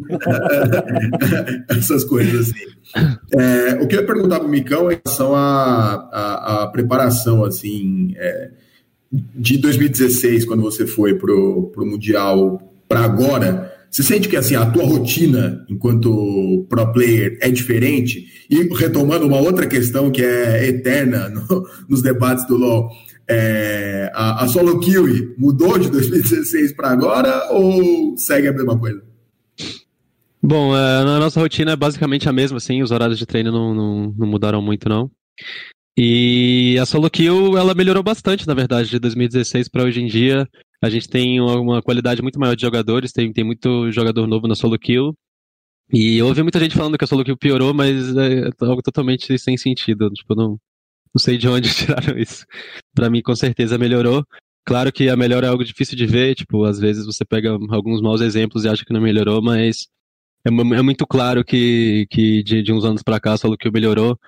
Essas 1.77 2.05
coisas 2.05 2.49
assim. 2.49 2.73
É, 3.33 3.83
o 3.83 3.87
que 3.87 3.95
eu 3.95 4.01
ia 4.01 4.07
perguntar 4.07 4.39
para 4.39 4.47
o 4.47 4.51
Micão 4.51 4.89
em 4.89 4.99
relação 5.03 5.33
à 5.35 6.69
preparação, 6.71 7.43
assim, 7.43 8.13
é, 8.15 8.51
de 9.11 9.57
2016, 9.57 10.45
quando 10.45 10.61
você 10.61 10.87
foi 10.87 11.15
para 11.15 11.33
o 11.33 11.71
Mundial, 11.77 12.71
para 12.87 13.01
agora 13.01 13.72
você 13.93 14.01
sente 14.01 14.27
que 14.27 14.35
assim 14.35 14.55
a 14.55 14.65
tua 14.65 14.83
rotina 14.83 15.63
enquanto 15.69 16.65
pro 16.67 16.91
player 16.91 17.37
é 17.39 17.51
diferente? 17.51 18.25
E 18.49 18.63
retomando 18.75 19.27
uma 19.27 19.37
outra 19.37 19.67
questão 19.67 20.09
que 20.09 20.23
é 20.23 20.67
eterna 20.67 21.29
no, 21.29 21.69
nos 21.87 22.01
debates 22.01 22.47
do 22.47 22.57
LoL, 22.57 22.89
é, 23.27 24.11
a, 24.15 24.43
a, 24.43 24.47
solo 24.47 24.79
kill 24.79 25.35
mudou 25.37 25.77
de 25.77 25.89
2016 25.93 26.75
para 26.75 26.89
agora 26.89 27.51
ou 27.51 28.17
segue 28.17 28.47
a 28.47 28.53
mesma 28.53 28.79
coisa? 28.79 28.99
Bom, 30.41 30.75
é, 30.75 31.01
a 31.01 31.19
nossa 31.19 31.39
rotina 31.39 31.73
é 31.73 31.75
basicamente 31.75 32.27
a 32.27 32.33
mesma, 32.33 32.57
assim, 32.57 32.81
os 32.81 32.89
horários 32.89 33.19
de 33.19 33.27
treino 33.27 33.51
não, 33.51 33.75
não, 33.75 34.15
não 34.17 34.27
mudaram 34.27 34.61
muito, 34.61 34.89
não. 34.89 35.09
E 35.95 36.75
a 36.81 36.85
solo 36.87 37.11
kill, 37.11 37.55
ela 37.55 37.75
melhorou 37.75 38.01
bastante, 38.01 38.47
na 38.47 38.55
verdade, 38.55 38.89
de 38.89 38.97
2016 38.97 39.69
para 39.69 39.83
hoje 39.83 40.01
em 40.01 40.07
dia. 40.07 40.49
A 40.83 40.89
gente 40.89 41.07
tem 41.07 41.39
uma 41.39 41.81
qualidade 41.81 42.21
muito 42.21 42.37
maior 42.37 42.55
de 42.57 42.61
jogadores, 42.61 43.13
tem, 43.13 43.31
tem 43.31 43.45
muito 43.45 43.89
jogador 43.89 44.27
novo 44.27 44.49
na 44.49 44.53
solo 44.53 44.77
kill. 44.77 45.17
E 45.93 46.17
eu 46.17 46.27
ouvi 46.27 46.43
muita 46.43 46.59
gente 46.59 46.75
falando 46.75 46.97
que 46.97 47.05
a 47.05 47.07
solo 47.07 47.23
kill 47.23 47.37
piorou, 47.37 47.73
mas 47.73 48.13
é 48.17 48.49
algo 48.59 48.81
totalmente 48.81 49.39
sem 49.39 49.55
sentido. 49.55 50.09
Tipo, 50.09 50.35
não, 50.35 50.59
não 51.15 51.19
sei 51.19 51.37
de 51.37 51.47
onde 51.47 51.71
tiraram 51.73 52.17
isso. 52.17 52.45
Para 52.93 53.09
mim, 53.09 53.21
com 53.21 53.33
certeza 53.33 53.77
melhorou. 53.77 54.25
Claro 54.65 54.91
que 54.91 55.07
a 55.07 55.15
melhora 55.15 55.47
é 55.47 55.49
algo 55.49 55.63
difícil 55.63 55.95
de 55.95 56.05
ver, 56.05 56.35
tipo, 56.35 56.65
às 56.65 56.79
vezes 56.79 57.05
você 57.05 57.23
pega 57.23 57.51
alguns 57.69 58.01
maus 58.01 58.19
exemplos 58.19 58.65
e 58.65 58.69
acha 58.69 58.83
que 58.83 58.91
não 58.91 58.99
melhorou, 58.99 59.41
mas 59.41 59.87
é, 60.45 60.49
é 60.49 60.81
muito 60.81 61.07
claro 61.07 61.45
que, 61.45 62.07
que 62.09 62.43
de, 62.43 62.61
de 62.61 62.73
uns 62.73 62.83
anos 62.83 63.01
para 63.01 63.21
cá 63.21 63.33
a 63.33 63.37
solo 63.37 63.57
kill 63.57 63.71
melhorou. 63.71 64.19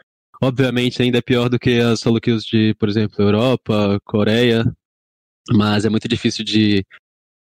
Obviamente 0.41 1.01
ainda 1.01 1.17
é 1.17 1.21
pior 1.21 1.49
do 1.49 1.59
que 1.59 1.79
as 1.81 1.99
solo 1.99 2.21
kills 2.21 2.47
de, 2.47 2.73
por 2.75 2.87
exemplo, 2.87 3.21
Europa, 3.21 3.99
Coreia, 4.05 4.63
mas 5.51 5.85
é 5.85 5.89
muito 5.89 6.07
difícil 6.07 6.43
de, 6.43 6.85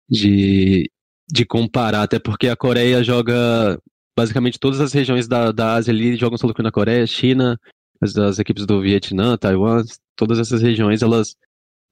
de, 0.09 0.89
de 1.29 1.45
comparar, 1.45 2.03
até 2.03 2.19
porque 2.19 2.47
a 2.47 2.55
Coreia 2.55 3.03
joga 3.03 3.79
basicamente 4.15 4.59
todas 4.59 4.79
as 4.79 4.93
regiões 4.93 5.27
da, 5.27 5.51
da 5.51 5.73
Ásia 5.73 5.93
ali 5.93 6.15
jogam 6.15 6.37
solo 6.37 6.53
na 6.59 6.71
Coreia, 6.71 7.05
China, 7.07 7.59
as, 8.01 8.15
as 8.17 8.39
equipes 8.39 8.65
do 8.65 8.81
Vietnã, 8.81 9.37
Taiwan, 9.37 9.83
todas 10.15 10.39
essas 10.39 10.61
regiões, 10.61 11.01
elas 11.01 11.35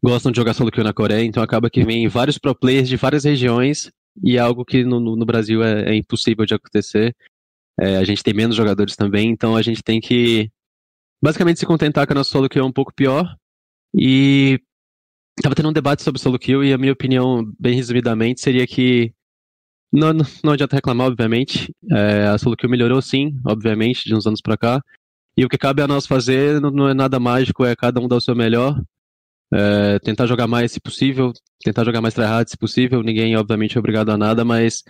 gostam 0.04 0.32
de 0.32 0.38
jogar 0.38 0.54
solo 0.54 0.72
na 0.84 0.94
Coreia, 0.94 1.24
então 1.24 1.44
acaba 1.44 1.70
que 1.70 1.84
vem 1.84 2.08
vários 2.08 2.38
pro 2.38 2.56
players 2.56 2.90
de 2.90 2.98
várias 2.98 3.24
regiões 3.24 3.92
e 4.24 4.38
é 4.38 4.40
algo 4.40 4.66
que 4.66 4.84
no, 4.84 5.00
no 5.00 5.26
Brasil 5.26 5.64
é, 5.64 5.92
é, 5.92 5.96
impossível 5.96 6.46
de 6.46 6.54
acontecer. 6.54 7.16
É, 7.80 7.98
a 7.98 8.04
gente 8.04 8.24
tem 8.24 8.34
menos 8.34 8.56
jogadores 8.56 8.96
também, 8.96 9.30
então 9.30 9.56
a 9.56 9.62
gente 9.62 9.82
tem 9.82 10.02
que 10.02 10.52
basicamente 11.22 11.60
se 11.60 11.66
contentar 11.66 12.06
com 12.06 12.14
a 12.14 12.16
nossa 12.16 12.32
solo 12.32 12.50
queue 12.50 12.62
é 12.62 12.66
um 12.66 12.72
pouco 12.72 12.94
pior. 12.94 13.36
E 13.94 14.60
tava 15.42 15.56
tendo 15.56 15.70
um 15.70 15.74
debate 15.74 16.04
sobre 16.04 16.22
solo 16.22 16.40
queue 16.40 16.68
e 16.68 16.74
a 16.74 16.78
minha 16.78 16.94
opinião, 16.94 17.50
bem 17.60 17.76
resumidamente, 17.76 18.42
seria 18.42 18.66
que 18.68 19.14
não, 19.92 20.14
não 20.44 20.54
adianta 20.54 20.76
reclamar, 20.76 21.08
obviamente. 21.08 21.74
É, 21.92 22.28
a 22.28 22.38
solo 22.38 22.56
queue 22.56 22.70
melhorou 22.70 23.02
sim, 23.02 23.40
obviamente, 23.46 24.06
de 24.06 24.16
uns 24.16 24.26
anos 24.26 24.42
para 24.42 24.58
cá. 24.58 24.82
E 25.38 25.46
o 25.46 25.50
que 25.50 25.58
cabe 25.58 25.82
a 25.82 25.88
nós 25.88 26.06
fazer 26.06 26.62
não, 26.62 26.72
não 26.72 26.90
é 26.90 26.94
nada 26.94 27.20
mágico, 27.20 27.66
é 27.66 27.76
cada 27.76 28.00
um 28.00 28.08
dar 28.08 28.18
o 28.18 28.22
seu 28.22 28.36
melhor. 28.36 28.82
É, 29.54 30.00
tentar 30.00 30.28
jogar 30.28 30.48
mais 30.48 30.72
se 30.72 30.80
possível, 30.80 31.34
tentar 31.62 31.84
jogar 31.84 32.02
mais 32.02 32.14
tryhard 32.14 32.50
se 32.50 32.58
possível. 32.58 33.04
Ninguém, 33.04 33.36
obviamente, 33.36 33.76
é 33.76 33.80
obrigado 33.80 34.10
a 34.10 34.18
nada, 34.18 34.46
mas 34.46 34.84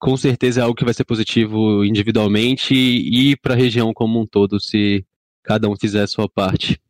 com 0.00 0.16
certeza 0.16 0.60
é 0.60 0.64
algo 0.64 0.74
que 0.74 0.84
vai 0.84 0.94
ser 0.94 1.04
positivo 1.04 1.84
individualmente 1.84 2.74
e 2.74 3.36
para 3.36 3.54
a 3.54 3.56
região 3.56 3.92
como 3.92 4.20
um 4.20 4.26
todo, 4.26 4.58
se 4.58 5.04
cada 5.44 5.68
um 5.68 5.76
fizer 5.76 6.02
a 6.02 6.06
sua 6.08 6.28
parte. 6.28 6.80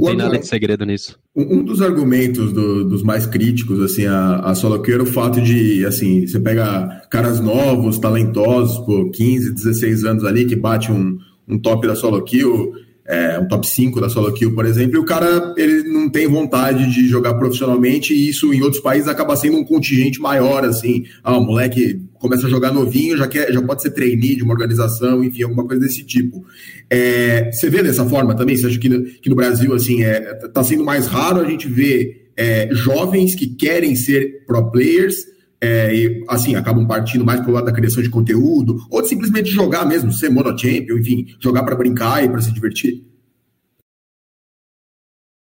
Não 0.00 0.08
tem 0.08 0.16
nada 0.16 0.38
de 0.38 0.46
segredo 0.46 0.84
nisso. 0.84 1.18
Um 1.34 1.62
dos 1.62 1.80
argumentos 1.80 2.52
do, 2.52 2.84
dos 2.84 3.02
mais 3.02 3.26
críticos, 3.26 3.80
assim, 3.82 4.06
a, 4.06 4.36
a 4.40 4.54
solo 4.54 4.80
queue 4.80 4.94
era 4.94 5.02
o 5.02 5.06
fato 5.06 5.40
de, 5.40 5.84
assim, 5.84 6.26
você 6.26 6.40
pega 6.40 7.02
caras 7.10 7.40
novos, 7.40 7.98
talentosos, 7.98 8.78
por 8.84 9.10
15, 9.10 9.52
16 9.52 10.04
anos 10.04 10.24
ali, 10.24 10.44
que 10.44 10.56
bate 10.56 10.90
um, 10.90 11.18
um 11.48 11.58
top 11.58 11.86
da 11.86 11.94
solo 11.94 12.22
kill, 12.22 12.72
é, 13.10 13.38
um 13.40 13.48
top 13.48 13.66
5 13.68 14.00
da 14.00 14.08
solo 14.08 14.32
kill, 14.32 14.54
por 14.54 14.64
exemplo, 14.64 14.96
e 14.96 14.98
o 14.98 15.04
cara 15.04 15.52
ele 15.56 15.82
não 15.82 16.08
tem 16.08 16.28
vontade 16.28 16.88
de 16.92 17.08
jogar 17.08 17.34
profissionalmente 17.34 18.14
e 18.14 18.28
isso 18.28 18.54
em 18.54 18.62
outros 18.62 18.80
países 18.80 19.08
acaba 19.08 19.34
sendo 19.36 19.56
um 19.56 19.64
contingente 19.64 20.20
maior, 20.20 20.64
assim, 20.64 21.04
ah, 21.24 21.36
o 21.36 21.44
moleque 21.44 22.00
começa 22.20 22.46
a 22.46 22.50
jogar 22.50 22.72
novinho, 22.72 23.16
já, 23.16 23.26
quer, 23.26 23.52
já 23.52 23.60
pode 23.60 23.82
ser 23.82 23.90
trainee 23.90 24.36
de 24.36 24.44
uma 24.44 24.52
organização, 24.52 25.24
enfim, 25.24 25.42
alguma 25.42 25.66
coisa 25.66 25.82
desse 25.82 26.04
tipo. 26.04 26.44
É, 26.88 27.50
você 27.50 27.68
vê 27.68 27.82
dessa 27.82 28.04
forma 28.06 28.36
também? 28.36 28.56
Você 28.56 28.66
acha 28.66 28.78
que, 28.78 28.88
que 29.20 29.28
no 29.28 29.34
Brasil, 29.34 29.74
assim, 29.74 30.04
é, 30.04 30.20
tá 30.52 30.62
sendo 30.62 30.84
mais 30.84 31.06
raro 31.06 31.40
a 31.40 31.44
gente 31.44 31.66
ver 31.66 32.30
é, 32.36 32.68
jovens 32.70 33.34
que 33.34 33.48
querem 33.48 33.96
ser 33.96 34.44
pro 34.46 34.70
players 34.70 35.16
é, 35.62 35.94
e, 35.94 36.24
assim, 36.28 36.54
acabam 36.54 36.86
partindo 36.86 37.24
mais 37.24 37.40
pro 37.40 37.52
lado 37.52 37.66
da 37.66 37.72
criação 37.72 38.02
de 38.02 38.08
conteúdo, 38.08 38.78
ou 38.90 39.02
de 39.02 39.08
simplesmente 39.08 39.50
jogar 39.50 39.84
mesmo, 39.84 40.12
ser 40.12 40.30
monochampion, 40.30 40.98
enfim, 40.98 41.26
jogar 41.38 41.64
para 41.64 41.76
brincar 41.76 42.24
e 42.24 42.28
para 42.28 42.40
se 42.40 42.52
divertir? 42.52 43.04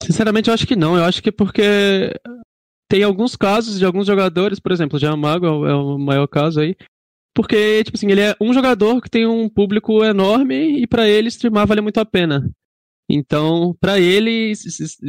Sinceramente, 0.03 0.49
eu 0.49 0.53
acho 0.53 0.67
que 0.67 0.75
não. 0.75 0.97
Eu 0.97 1.03
acho 1.03 1.21
que 1.21 1.31
porque 1.31 2.11
tem 2.89 3.03
alguns 3.03 3.35
casos 3.35 3.77
de 3.77 3.85
alguns 3.85 4.07
jogadores, 4.07 4.59
por 4.59 4.71
exemplo, 4.71 4.99
o 5.01 5.17
Mago 5.17 5.45
é 5.45 5.75
o 5.75 5.97
maior 5.97 6.27
caso 6.27 6.59
aí, 6.59 6.75
porque, 7.33 7.83
tipo 7.83 7.95
assim, 7.95 8.11
ele 8.11 8.21
é 8.21 8.35
um 8.41 8.53
jogador 8.53 9.01
que 9.01 9.09
tem 9.09 9.25
um 9.25 9.47
público 9.47 10.03
enorme 10.03 10.81
e 10.81 10.87
para 10.87 11.07
ele 11.07 11.29
streamar 11.29 11.67
vale 11.67 11.81
muito 11.81 11.99
a 11.99 12.05
pena. 12.05 12.49
Então, 13.11 13.75
para 13.81 13.99
ele, 13.99 14.53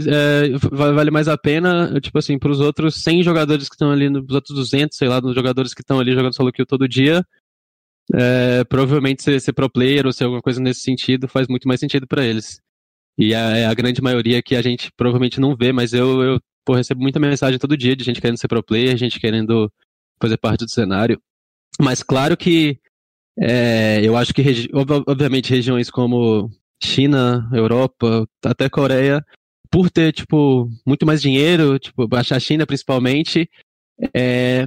é, 0.08 0.48
vale 0.72 1.10
mais 1.10 1.28
a 1.28 1.36
pena, 1.36 2.00
tipo 2.00 2.18
assim, 2.18 2.38
para 2.38 2.50
os 2.50 2.58
outros 2.58 2.94
100 3.02 3.22
jogadores 3.22 3.68
que 3.68 3.74
estão 3.74 3.90
ali, 3.90 4.08
os 4.08 4.34
outros 4.34 4.56
200, 4.56 4.96
sei 4.96 5.06
lá, 5.06 5.20
dos 5.20 5.34
jogadores 5.34 5.74
que 5.74 5.82
estão 5.82 6.00
ali 6.00 6.14
jogando 6.14 6.34
solo 6.34 6.50
kill 6.50 6.64
todo 6.64 6.88
dia, 6.88 7.22
é, 8.14 8.64
provavelmente 8.64 9.22
ser, 9.22 9.38
ser, 9.38 9.52
pro 9.52 9.68
player 9.68 10.06
ou 10.06 10.12
ser 10.12 10.24
alguma 10.24 10.40
coisa 10.40 10.62
nesse 10.62 10.80
sentido 10.80 11.28
faz 11.28 11.46
muito 11.46 11.68
mais 11.68 11.78
sentido 11.78 12.06
para 12.06 12.24
eles. 12.24 12.58
E 13.18 13.34
a, 13.34 13.56
é 13.56 13.66
a, 13.66 13.74
grande 13.74 14.00
maioria 14.00 14.42
que 14.42 14.56
a 14.56 14.62
gente 14.62 14.90
provavelmente 14.96 15.38
não 15.38 15.54
vê, 15.54 15.70
mas 15.70 15.92
eu, 15.92 16.22
eu 16.22 16.40
pô, 16.64 16.74
recebo 16.74 17.02
muita 17.02 17.20
mensagem 17.20 17.58
todo 17.58 17.76
dia 17.76 17.94
de 17.94 18.02
gente 18.02 18.20
querendo 18.20 18.38
ser 18.38 18.48
pro 18.48 18.62
player, 18.62 18.96
gente 18.96 19.20
querendo 19.20 19.70
fazer 20.18 20.38
parte 20.38 20.64
do 20.64 20.70
cenário. 20.70 21.20
Mas 21.78 22.02
claro 22.02 22.34
que 22.34 22.80
é, 23.38 24.00
eu 24.02 24.16
acho 24.16 24.32
que, 24.32 24.42
obviamente, 25.06 25.50
regiões 25.50 25.90
como 25.90 26.50
China, 26.82 27.48
Europa, 27.52 28.26
até 28.44 28.68
Coreia, 28.68 29.24
por 29.70 29.90
ter, 29.90 30.12
tipo, 30.12 30.68
muito 30.86 31.06
mais 31.06 31.22
dinheiro, 31.22 31.78
tipo, 31.78 32.08
a 32.12 32.40
China 32.40 32.66
principalmente, 32.66 33.48
é, 34.14 34.66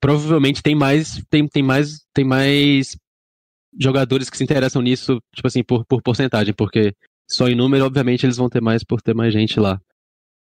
provavelmente 0.00 0.62
tem 0.62 0.74
mais, 0.74 1.22
tem, 1.28 1.46
tem 1.46 1.62
mais, 1.62 2.06
tem 2.14 2.24
mais 2.24 2.96
jogadores 3.78 4.30
que 4.30 4.36
se 4.36 4.44
interessam 4.44 4.80
nisso, 4.80 5.20
tipo 5.34 5.46
assim, 5.46 5.62
por, 5.62 5.84
por 5.84 6.02
porcentagem, 6.02 6.54
porque 6.54 6.94
só 7.30 7.48
em 7.48 7.54
número, 7.54 7.84
obviamente, 7.84 8.24
eles 8.24 8.36
vão 8.36 8.48
ter 8.48 8.62
mais 8.62 8.82
por 8.82 9.02
ter 9.02 9.14
mais 9.14 9.32
gente 9.32 9.60
lá. 9.60 9.80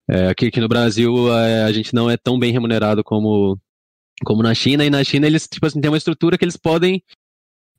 É, 0.10 0.30
aqui, 0.30 0.48
aqui 0.48 0.60
no 0.60 0.68
Brasil, 0.68 1.32
é, 1.34 1.64
a 1.64 1.72
gente 1.72 1.94
não 1.94 2.10
é 2.10 2.16
tão 2.16 2.40
bem 2.40 2.52
remunerado 2.52 3.04
como, 3.04 3.60
como 4.24 4.42
na 4.42 4.54
China, 4.54 4.86
e 4.86 4.90
na 4.90 5.04
China 5.04 5.28
eles, 5.28 5.48
tipo 5.48 5.66
assim, 5.66 5.82
tem 5.82 5.92
uma 5.92 5.98
estrutura 5.98 6.38
que 6.38 6.46
eles 6.46 6.58
podem 6.58 7.04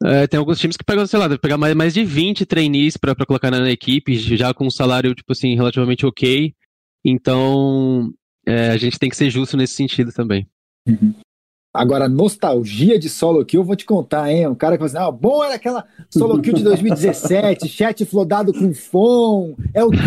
é, 0.02 0.26
tem 0.26 0.38
alguns 0.38 0.58
times 0.58 0.76
que 0.76 0.84
pegam, 0.84 1.06
sei 1.06 1.18
lá, 1.18 1.28
deve 1.28 1.40
pegar 1.40 1.58
mais, 1.58 1.74
mais 1.74 1.92
de 1.92 2.04
20 2.04 2.46
trainees 2.46 2.96
para 2.96 3.14
colocar 3.26 3.50
na, 3.50 3.60
na, 3.60 3.70
equipe, 3.70 4.16
já 4.16 4.54
com 4.54 4.66
um 4.66 4.70
salário, 4.70 5.14
tipo 5.14 5.32
assim, 5.32 5.54
relativamente 5.54 6.06
ok. 6.06 6.54
Então, 7.04 8.10
é, 8.46 8.70
a 8.70 8.76
gente 8.76 8.98
tem 8.98 9.10
que 9.10 9.16
ser 9.16 9.28
justo 9.30 9.56
nesse 9.56 9.74
sentido 9.74 10.10
também. 10.12 10.46
Uhum. 10.88 11.14
Agora, 11.72 12.08
nostalgia 12.08 12.98
de 12.98 13.08
solo 13.08 13.44
kill, 13.44 13.60
eu 13.60 13.64
vou 13.64 13.76
te 13.76 13.84
contar, 13.84 14.28
hein? 14.28 14.48
Um 14.48 14.56
cara 14.56 14.76
que 14.76 14.78
fala 14.78 14.88
assim, 14.88 15.08
ah, 15.08 15.12
bom 15.12 15.44
era 15.44 15.54
aquela 15.54 15.84
solo 16.10 16.42
kill 16.42 16.54
de 16.54 16.64
2017, 16.64 17.68
chat 17.70 18.04
flodado 18.04 18.52
com 18.52 18.74
fom, 18.74 19.54
é 19.72 19.84
o 19.84 19.90
quê? 19.90 19.98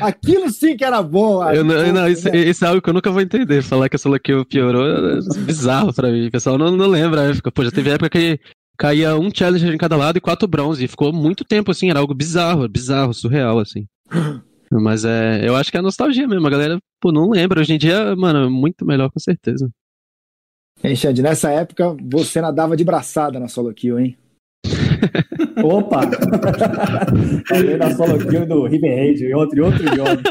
Aquilo 0.00 0.48
sim 0.48 0.78
que 0.78 0.84
era 0.84 1.02
bom. 1.02 1.44
Eu 1.50 1.64
não, 1.64 1.92
não 1.92 2.08
isso, 2.08 2.28
isso, 2.30 2.64
é 2.64 2.68
algo 2.68 2.80
que 2.80 2.88
eu 2.88 2.94
nunca 2.94 3.10
vou 3.10 3.20
entender. 3.20 3.62
Falar 3.62 3.90
que 3.90 3.96
a 3.96 3.98
solo 3.98 4.18
kill 4.18 4.46
piorou 4.46 4.86
é 4.86 5.18
bizarro 5.44 5.92
pra 5.92 6.10
mim. 6.10 6.28
O 6.28 6.30
pessoal 6.30 6.56
não, 6.56 6.74
não 6.74 6.86
lembra. 6.86 7.28
Né? 7.28 7.38
Pô, 7.52 7.62
já 7.62 7.70
teve 7.70 7.90
época 7.90 8.08
que 8.08 8.40
caía 8.80 9.14
um 9.14 9.28
challenger 9.32 9.74
em 9.74 9.78
cada 9.78 9.94
lado 9.94 10.16
e 10.16 10.22
quatro 10.22 10.48
bronze. 10.48 10.82
E 10.82 10.88
ficou 10.88 11.12
muito 11.12 11.44
tempo, 11.44 11.70
assim, 11.70 11.90
era 11.90 12.00
algo 12.00 12.14
bizarro, 12.14 12.66
bizarro, 12.66 13.12
surreal, 13.12 13.58
assim. 13.58 13.86
Mas 14.72 15.04
é, 15.04 15.46
eu 15.46 15.54
acho 15.56 15.70
que 15.70 15.76
é 15.76 15.82
nostalgia 15.82 16.26
mesmo, 16.26 16.46
a 16.46 16.50
galera, 16.50 16.78
pô, 17.00 17.12
não 17.12 17.30
lembra. 17.30 17.60
Hoje 17.60 17.74
em 17.74 17.78
dia, 17.78 18.14
mano, 18.16 18.46
é 18.46 18.48
muito 18.48 18.86
melhor, 18.86 19.10
com 19.10 19.18
certeza. 19.18 19.68
Hein, 20.82 20.96
Xande, 20.96 21.22
nessa 21.22 21.50
época 21.50 21.94
você 22.00 22.40
nadava 22.40 22.76
de 22.76 22.84
braçada 22.84 23.38
na 23.38 23.48
solo 23.48 23.74
kill, 23.74 23.98
hein? 23.98 24.16
Opa! 25.62 26.02
Falei 27.48 27.76
na 27.76 27.94
solo 27.96 28.18
kill 28.18 28.46
do 28.46 28.64
River 28.64 28.96
Raid 28.96 29.24
e 29.24 29.34
outro, 29.34 29.64
outro 29.64 29.84
jogo. 29.84 30.22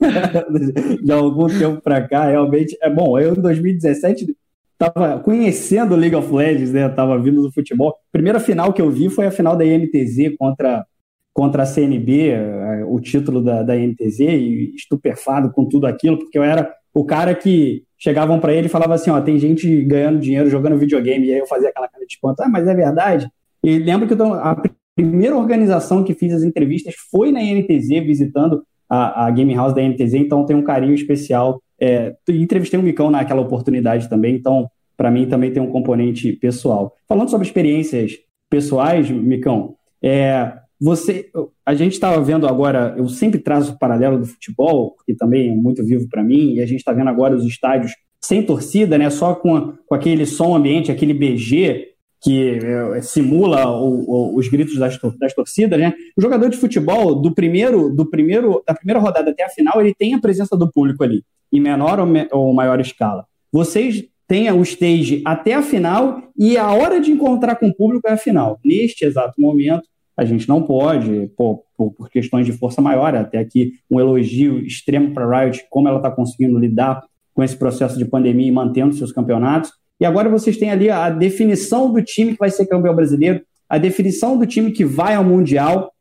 de 1.04 1.12
algum 1.12 1.46
tempo 1.46 1.80
pra 1.82 2.08
cá, 2.08 2.24
realmente. 2.24 2.76
É 2.80 2.88
bom, 2.88 3.18
eu 3.18 3.34
em 3.34 3.42
2017 3.42 4.34
tava 4.78 5.18
conhecendo 5.18 5.96
League 5.96 6.14
of 6.14 6.32
Legends, 6.32 6.72
né? 6.72 6.88
Tava 6.88 7.18
vindo 7.18 7.42
do 7.42 7.52
futebol. 7.52 7.94
Primeira 8.12 8.38
final 8.38 8.72
que 8.72 8.80
eu 8.80 8.90
vi 8.90 9.10
foi 9.10 9.26
a 9.26 9.30
final 9.30 9.56
da 9.56 9.66
INTZ 9.66 10.36
contra, 10.38 10.86
contra 11.34 11.64
a 11.64 11.66
CNB, 11.66 12.28
eh, 12.28 12.84
o 12.86 13.00
título 13.00 13.42
da, 13.42 13.62
da 13.64 13.76
INTZ, 13.76 14.20
e 14.20 14.72
estupefado 14.76 15.50
com 15.50 15.64
tudo 15.64 15.86
aquilo, 15.86 16.18
porque 16.18 16.38
eu 16.38 16.44
era 16.44 16.72
o 16.94 17.04
cara 17.04 17.34
que 17.34 17.82
chegavam 17.98 18.38
para 18.38 18.52
ele 18.52 18.66
e 18.66 18.70
falava 18.70 18.94
assim, 18.94 19.10
ó, 19.10 19.20
tem 19.20 19.38
gente 19.38 19.82
ganhando 19.82 20.20
dinheiro 20.20 20.48
jogando 20.48 20.78
videogame, 20.78 21.26
e 21.26 21.32
aí 21.32 21.38
eu 21.40 21.46
fazia 21.46 21.68
aquela 21.68 21.88
cara 21.88 22.06
de 22.06 22.12
espanto, 22.12 22.40
ah, 22.42 22.48
mas 22.48 22.68
é 22.68 22.74
verdade? 22.74 23.28
E 23.62 23.78
lembro 23.78 24.06
que 24.06 24.14
eu, 24.14 24.34
a 24.34 24.62
primeira 24.94 25.36
organização 25.36 26.04
que 26.04 26.14
fiz 26.14 26.32
as 26.32 26.44
entrevistas 26.44 26.94
foi 27.10 27.32
na 27.32 27.42
INTZ, 27.42 27.88
visitando 28.04 28.62
a, 28.88 29.26
a 29.26 29.30
Game 29.32 29.52
House 29.54 29.74
da 29.74 29.82
INTZ, 29.82 30.14
então 30.14 30.46
tem 30.46 30.56
um 30.56 30.62
carinho 30.62 30.94
especial 30.94 31.60
é, 31.80 32.14
entrevistei 32.28 32.78
o 32.78 32.82
Micão 32.82 33.10
naquela 33.10 33.40
oportunidade 33.40 34.08
também, 34.08 34.34
então, 34.34 34.68
para 34.96 35.10
mim, 35.10 35.26
também 35.26 35.52
tem 35.52 35.62
um 35.62 35.70
componente 35.70 36.32
pessoal. 36.32 36.94
Falando 37.08 37.30
sobre 37.30 37.46
experiências 37.46 38.12
pessoais, 38.50 39.10
Micão, 39.10 39.74
é, 40.02 40.52
você, 40.80 41.30
a 41.66 41.74
gente 41.74 41.92
estava 41.92 42.20
vendo 42.22 42.46
agora, 42.46 42.94
eu 42.96 43.08
sempre 43.08 43.40
trazo 43.40 43.72
o 43.72 43.78
paralelo 43.78 44.18
do 44.18 44.26
futebol, 44.26 44.94
que 45.04 45.14
também 45.14 45.50
é 45.50 45.54
muito 45.54 45.84
vivo 45.84 46.08
para 46.08 46.22
mim, 46.22 46.54
e 46.54 46.60
a 46.60 46.66
gente 46.66 46.78
está 46.78 46.92
vendo 46.92 47.08
agora 47.08 47.34
os 47.34 47.44
estádios 47.44 47.92
sem 48.20 48.42
torcida, 48.42 48.98
né, 48.98 49.10
só 49.10 49.34
com, 49.34 49.74
com 49.86 49.94
aquele 49.94 50.26
som 50.26 50.54
ambiente, 50.54 50.90
aquele 50.90 51.14
BG, 51.14 51.87
que 52.20 52.58
é, 52.58 53.00
simula 53.02 53.70
o, 53.70 54.04
o, 54.08 54.36
os 54.36 54.48
gritos 54.48 54.76
das, 54.76 54.98
das, 55.18 55.34
torcidas, 55.34 55.78
né? 55.78 55.94
O 56.16 56.20
jogador 56.20 56.48
de 56.48 56.56
futebol 56.56 57.14
do 57.14 57.34
primeiro, 57.34 57.94
do 57.94 58.08
primeiro, 58.08 58.62
da 58.66 58.74
primeira 58.74 59.00
rodada 59.00 59.30
até 59.30 59.44
a 59.44 59.48
final, 59.48 59.80
ele 59.80 59.94
tem 59.94 60.14
a 60.14 60.20
presença 60.20 60.56
do 60.56 60.70
público 60.70 61.04
ali 61.04 61.22
em 61.52 61.60
menor 61.60 62.00
ou, 62.00 62.06
me, 62.06 62.28
ou 62.32 62.52
maior 62.52 62.80
escala. 62.80 63.24
Vocês 63.52 64.04
têm 64.26 64.50
o 64.50 64.62
stage 64.62 65.22
até 65.24 65.54
a 65.54 65.62
final 65.62 66.22
e 66.36 66.58
a 66.58 66.70
hora 66.70 67.00
de 67.00 67.10
encontrar 67.10 67.56
com 67.56 67.68
o 67.68 67.74
público 67.74 68.06
é 68.08 68.12
a 68.12 68.16
final. 68.16 68.58
Neste 68.64 69.04
exato 69.04 69.40
momento, 69.40 69.88
a 70.16 70.24
gente 70.24 70.48
não 70.48 70.62
pode, 70.62 71.30
por, 71.36 71.62
por, 71.76 71.92
por 71.92 72.10
questões 72.10 72.44
de 72.44 72.52
força 72.52 72.82
maior, 72.82 73.14
até 73.14 73.38
aqui 73.38 73.74
um 73.90 74.00
elogio 74.00 74.58
extremo 74.58 75.14
para 75.14 75.24
a 75.24 75.44
Riot, 75.44 75.64
como 75.70 75.88
ela 75.88 75.98
está 75.98 76.10
conseguindo 76.10 76.58
lidar 76.58 77.02
com 77.32 77.42
esse 77.42 77.56
processo 77.56 77.96
de 77.96 78.04
pandemia 78.04 78.48
e 78.48 78.52
mantendo 78.52 78.94
seus 78.94 79.12
campeonatos. 79.12 79.70
E 80.00 80.04
agora 80.04 80.28
vocês 80.28 80.56
têm 80.56 80.70
ali 80.70 80.90
a 80.90 81.10
definição 81.10 81.92
do 81.92 82.02
time 82.02 82.32
que 82.32 82.38
vai 82.38 82.50
ser 82.50 82.66
campeão 82.66 82.94
brasileiro, 82.94 83.42
a 83.68 83.78
definição 83.78 84.38
do 84.38 84.46
time 84.46 84.70
que 84.72 84.84
vai 84.84 85.14
ao 85.14 85.24
Mundial. 85.24 85.92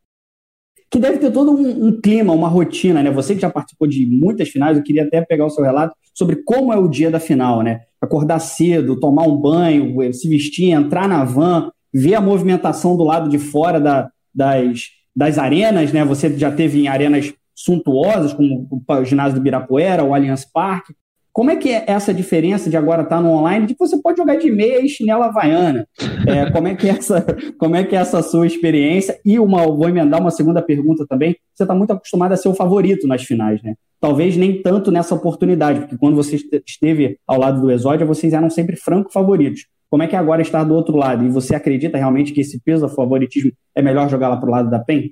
que 0.90 1.00
deve 1.00 1.18
ter 1.18 1.32
todo 1.32 1.52
um, 1.52 1.88
um, 1.88 2.02
clima, 2.02 2.32
uma 2.32 2.48
rotina, 2.48 3.04
né? 3.04 3.12
Você 3.12 3.36
que 3.36 3.42
já 3.42 3.50
participou 3.50 3.88
de 3.88 4.06
muitas 4.06 4.50
finais, 4.50 4.78
eu 4.78 4.84
queria 4.84 5.04
até 5.04 5.22
pegar 5.22 5.46
o 5.46 5.50
seu 5.50 5.64
relato 5.64 5.94
sobre 6.14 6.38
como 6.44 6.72
é 6.72 6.78
o 6.78 6.88
dia 6.88 7.12
da 7.12 7.20
final, 7.20 7.62
né? 7.62 7.82
Acordar 8.02 8.40
cedo, 8.40 9.00
tomar 9.00 9.24
um 9.24 9.36
banho, 9.36 10.14
se 10.14 10.30
vestir, 10.30 10.72
entrar 10.72 11.08
na 11.10 11.26
van, 11.26 11.70
ver 11.94 12.16
a 12.16 12.22
movimentação 12.22 12.96
do 12.96 13.04
lado 13.04 13.30
de 13.30 13.38
fora 13.38 13.82
da, 13.82 14.10
das, 14.34 14.86
das 15.14 15.38
arenas, 15.38 15.92
né? 15.92 16.06
Você 16.06 16.38
já 16.38 16.52
teve 16.52 16.80
em 16.80 16.88
arenas 16.88 17.34
suntuosas, 17.54 18.34
como 18.34 18.68
o 18.72 19.04
ginásio 19.04 19.40
do 19.40 19.44
Birapuera, 19.44 20.04
o 20.04 20.14
Allianz 20.14 20.46
Parque. 20.46 20.94
Como 21.38 21.52
é 21.52 21.56
que 21.56 21.70
é 21.70 21.84
essa 21.86 22.12
diferença 22.12 22.68
de 22.68 22.76
agora 22.76 23.04
estar 23.04 23.22
no 23.22 23.30
online, 23.30 23.68
de 23.68 23.76
que 23.76 23.80
você 23.80 23.96
pode 24.02 24.18
jogar 24.18 24.38
de 24.38 24.50
meia 24.50 24.84
e 24.84 24.90
chinela 24.90 25.28
havaiana? 25.28 25.88
É, 26.26 26.50
como, 26.50 26.68
é 26.68 26.74
que 26.74 26.90
é 26.90 26.94
essa, 26.94 27.24
como 27.60 27.76
é 27.76 27.84
que 27.84 27.96
é 27.96 28.00
essa 28.00 28.24
sua 28.24 28.48
experiência? 28.48 29.20
E 29.24 29.38
uma, 29.38 29.62
vou 29.68 29.88
emendar 29.88 30.20
uma 30.20 30.32
segunda 30.32 30.64
pergunta 30.64 31.06
também. 31.08 31.36
Você 31.54 31.64
está 31.64 31.76
muito 31.76 31.94
acostumado 31.94 32.32
a 32.32 32.36
ser 32.36 32.48
o 32.48 32.56
favorito 32.56 33.06
nas 33.06 33.22
finais, 33.22 33.62
né? 33.62 33.76
Talvez 34.02 34.36
nem 34.36 34.64
tanto 34.64 34.92
nessa 34.92 35.14
oportunidade, 35.14 35.82
porque 35.82 35.96
quando 35.96 36.16
você 36.16 36.38
esteve 36.66 37.20
ao 37.28 37.38
lado 37.38 37.62
do 37.62 37.70
Exódia, 37.70 38.04
vocês 38.04 38.34
eram 38.34 38.50
sempre 38.50 38.76
franco 38.76 39.14
favoritos. 39.14 39.68
Como 39.92 40.02
é 40.02 40.08
que 40.08 40.16
é 40.16 40.20
agora 40.20 40.42
estar 40.42 40.64
do 40.64 40.74
outro 40.74 40.98
lado? 40.98 41.24
E 41.24 41.30
você 41.30 41.54
acredita 41.54 42.00
realmente 42.00 42.34
que 42.34 42.42
esse 42.42 42.60
peso 42.60 42.88
do 42.88 42.92
favoritismo 42.92 43.52
é 43.76 43.82
melhor 43.84 44.10
jogar 44.10 44.30
lá 44.30 44.38
para 44.38 44.50
o 44.50 44.52
lado 44.52 44.72
da 44.72 44.80
PEN? 44.80 45.12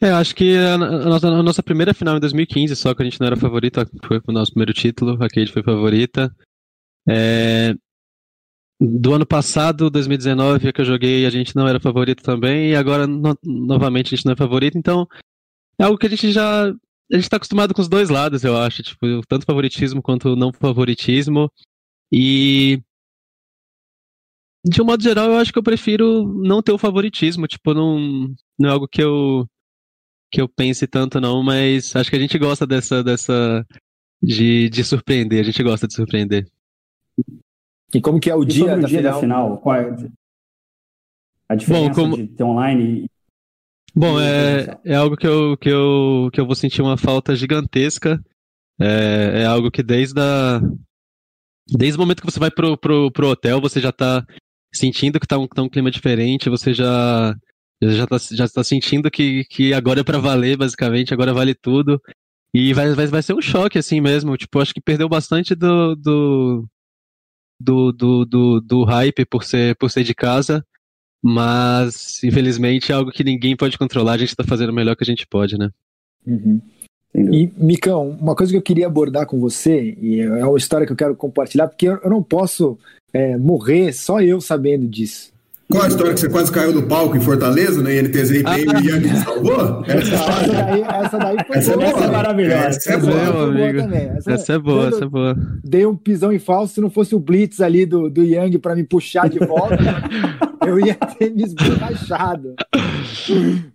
É, 0.00 0.10
acho 0.10 0.34
que 0.34 0.56
a, 0.56 0.76
nossa, 0.76 1.28
a, 1.28 1.42
nossa, 1.42 1.62
primeira 1.62 1.94
final 1.94 2.16
em 2.16 2.20
2015, 2.20 2.74
só 2.76 2.94
que 2.94 3.02
a 3.02 3.04
gente 3.04 3.20
não 3.20 3.26
era 3.26 3.36
favorito, 3.36 3.80
foi 4.04 4.20
o 4.26 4.32
nosso 4.32 4.52
primeiro 4.52 4.72
título, 4.72 5.12
a 5.22 5.28
Cade 5.28 5.52
foi 5.52 5.62
favorita. 5.62 6.34
É, 7.08 7.74
do 8.80 9.14
ano 9.14 9.26
passado, 9.26 9.88
2019, 9.88 10.72
que 10.72 10.80
eu 10.80 10.84
joguei, 10.84 11.26
a 11.26 11.30
gente 11.30 11.54
não 11.54 11.66
era 11.68 11.80
favorito 11.80 12.22
também, 12.22 12.70
e 12.70 12.76
agora 12.76 13.06
no, 13.06 13.38
novamente 13.42 14.08
a 14.08 14.16
gente 14.16 14.26
não 14.26 14.32
é 14.32 14.36
favorito, 14.36 14.76
então 14.76 15.06
é 15.78 15.84
algo 15.84 15.98
que 15.98 16.06
a 16.06 16.10
gente 16.10 16.32
já. 16.32 16.68
A 16.68 17.16
gente 17.16 17.28
tá 17.28 17.36
acostumado 17.36 17.74
com 17.74 17.82
os 17.82 17.88
dois 17.88 18.08
lados, 18.08 18.44
eu 18.44 18.56
acho, 18.56 18.82
tipo, 18.82 19.06
tanto 19.28 19.44
favoritismo 19.44 20.02
quanto 20.02 20.34
não 20.34 20.52
favoritismo. 20.52 21.50
E 22.12 22.82
de 24.66 24.80
um 24.80 24.84
modo 24.84 25.02
geral, 25.02 25.26
eu 25.30 25.36
acho 25.36 25.52
que 25.52 25.58
eu 25.58 25.62
prefiro 25.62 26.24
não 26.42 26.62
ter 26.62 26.72
o 26.72 26.78
favoritismo, 26.78 27.46
tipo, 27.46 27.74
não, 27.74 28.34
não 28.58 28.68
é 28.70 28.72
algo 28.72 28.88
que 28.88 29.02
eu 29.02 29.46
que 30.34 30.40
eu 30.40 30.48
pense 30.48 30.84
tanto 30.88 31.20
não, 31.20 31.44
mas 31.44 31.94
acho 31.94 32.10
que 32.10 32.16
a 32.16 32.18
gente 32.18 32.36
gosta 32.36 32.66
dessa 32.66 33.04
dessa 33.04 33.64
de, 34.20 34.68
de 34.68 34.82
surpreender, 34.82 35.40
a 35.40 35.44
gente 35.44 35.62
gosta 35.62 35.86
de 35.86 35.94
surpreender. 35.94 36.44
E 37.94 38.00
como 38.00 38.18
que 38.18 38.28
é 38.28 38.34
o 38.34 38.42
e 38.42 38.46
dia, 38.46 38.76
da, 38.76 38.78
dia 38.78 38.98
final? 38.98 39.12
da 39.12 39.20
final? 39.20 39.58
Qual 39.58 39.76
é 39.76 40.10
a 41.48 41.54
diferença 41.54 41.88
Bom, 41.88 41.94
como... 41.94 42.16
de 42.16 42.26
ter 42.26 42.42
online 42.42 43.04
e 43.04 43.06
Bom, 43.96 44.20
é, 44.20 44.76
é 44.84 44.96
algo 44.96 45.16
que 45.16 45.24
eu, 45.24 45.56
que, 45.56 45.68
eu, 45.68 46.28
que 46.32 46.40
eu 46.40 46.46
vou 46.46 46.56
sentir 46.56 46.82
uma 46.82 46.96
falta 46.96 47.36
gigantesca. 47.36 48.20
É, 48.80 49.42
é 49.42 49.44
algo 49.46 49.70
que 49.70 49.84
desde 49.84 50.18
a, 50.20 50.60
desde 51.68 51.96
o 51.96 52.00
momento 52.00 52.20
que 52.20 52.28
você 52.28 52.40
vai 52.40 52.50
pro, 52.50 52.76
pro, 52.76 53.12
pro 53.12 53.28
hotel, 53.28 53.60
você 53.60 53.80
já 53.80 53.92
tá 53.92 54.26
sentindo 54.74 55.20
que 55.20 55.28
tá 55.28 55.38
um, 55.38 55.46
tá 55.46 55.62
um 55.62 55.68
clima 55.68 55.92
diferente, 55.92 56.50
você 56.50 56.74
já 56.74 57.36
já 57.90 58.06
tá, 58.06 58.16
já 58.18 58.48
tá 58.48 58.64
sentindo 58.64 59.10
que, 59.10 59.44
que 59.44 59.74
agora 59.74 60.00
é 60.00 60.04
para 60.04 60.18
valer, 60.18 60.56
basicamente, 60.56 61.12
agora 61.12 61.32
vale 61.32 61.54
tudo. 61.54 62.00
E 62.52 62.72
vai, 62.72 62.92
vai, 62.94 63.06
vai 63.06 63.22
ser 63.22 63.34
um 63.34 63.42
choque, 63.42 63.78
assim 63.78 64.00
mesmo. 64.00 64.36
Tipo, 64.36 64.60
acho 64.60 64.72
que 64.72 64.80
perdeu 64.80 65.08
bastante 65.08 65.54
do, 65.54 65.96
do, 65.96 66.68
do, 67.60 67.92
do, 67.92 68.24
do, 68.24 68.60
do 68.60 68.84
hype 68.84 69.24
por 69.24 69.42
ser, 69.42 69.76
por 69.76 69.90
ser 69.90 70.04
de 70.04 70.14
casa. 70.14 70.64
Mas, 71.20 72.22
infelizmente, 72.22 72.92
é 72.92 72.94
algo 72.94 73.10
que 73.10 73.24
ninguém 73.24 73.56
pode 73.56 73.76
controlar. 73.76 74.12
A 74.12 74.18
gente 74.18 74.36
tá 74.36 74.44
fazendo 74.44 74.70
o 74.70 74.74
melhor 74.74 74.94
que 74.94 75.02
a 75.02 75.06
gente 75.06 75.26
pode, 75.26 75.58
né? 75.58 75.70
Uhum. 76.24 76.60
E, 77.14 77.50
Micão, 77.56 78.10
uma 78.10 78.36
coisa 78.36 78.52
que 78.52 78.58
eu 78.58 78.62
queria 78.62 78.86
abordar 78.86 79.26
com 79.26 79.40
você, 79.40 79.96
e 80.00 80.20
é 80.20 80.44
uma 80.44 80.58
história 80.58 80.86
que 80.86 80.92
eu 80.92 80.96
quero 80.96 81.16
compartilhar, 81.16 81.66
porque 81.66 81.88
eu, 81.88 81.96
eu 81.98 82.10
não 82.10 82.22
posso 82.22 82.78
é, 83.12 83.36
morrer 83.36 83.92
só 83.92 84.20
eu 84.20 84.40
sabendo 84.40 84.86
disso. 84.86 85.33
Qual 85.70 85.82
a 85.82 85.88
história 85.88 86.12
que 86.12 86.20
você 86.20 86.28
quase 86.28 86.52
caiu 86.52 86.72
do 86.72 86.86
palco 86.86 87.16
em 87.16 87.20
Fortaleza, 87.20 87.82
no 87.82 87.90
INTZ 87.90 88.30
e 88.30 88.42
ah, 88.44 88.54
o 88.54 88.86
Yang 88.86 89.08
te 89.08 89.16
salvou? 89.16 89.84
Essa, 89.86 90.14
essa, 90.14 90.52
daí, 90.52 90.82
essa 90.82 91.18
daí 91.18 91.36
foi 91.46 91.56
essa 91.56 91.76
boa. 91.76 91.88
Essa 91.88 92.04
é 92.04 92.10
maravilhosa. 92.10 92.66
Essa, 92.66 92.92
é 92.92 92.98
boa, 92.98 93.12
boa 93.12 93.44
amigo. 93.48 93.78
Essa, 93.80 94.32
essa, 94.32 94.52
é 94.52 94.58
boa, 94.58 94.88
essa 94.88 95.04
é 95.04 95.08
boa. 95.08 95.36
Dei 95.64 95.86
um 95.86 95.96
pisão 95.96 96.32
em 96.32 96.38
falso, 96.38 96.74
se 96.74 96.80
não 96.80 96.90
fosse 96.90 97.14
o 97.14 97.18
Blitz 97.18 97.60
ali 97.60 97.86
do, 97.86 98.10
do 98.10 98.22
Yang 98.22 98.58
para 98.58 98.76
me 98.76 98.84
puxar 98.84 99.28
de 99.28 99.38
volta, 99.38 99.78
eu 100.66 100.78
ia 100.78 100.94
ter 100.94 101.30
me 101.34 101.44
esborrachado. 101.44 102.54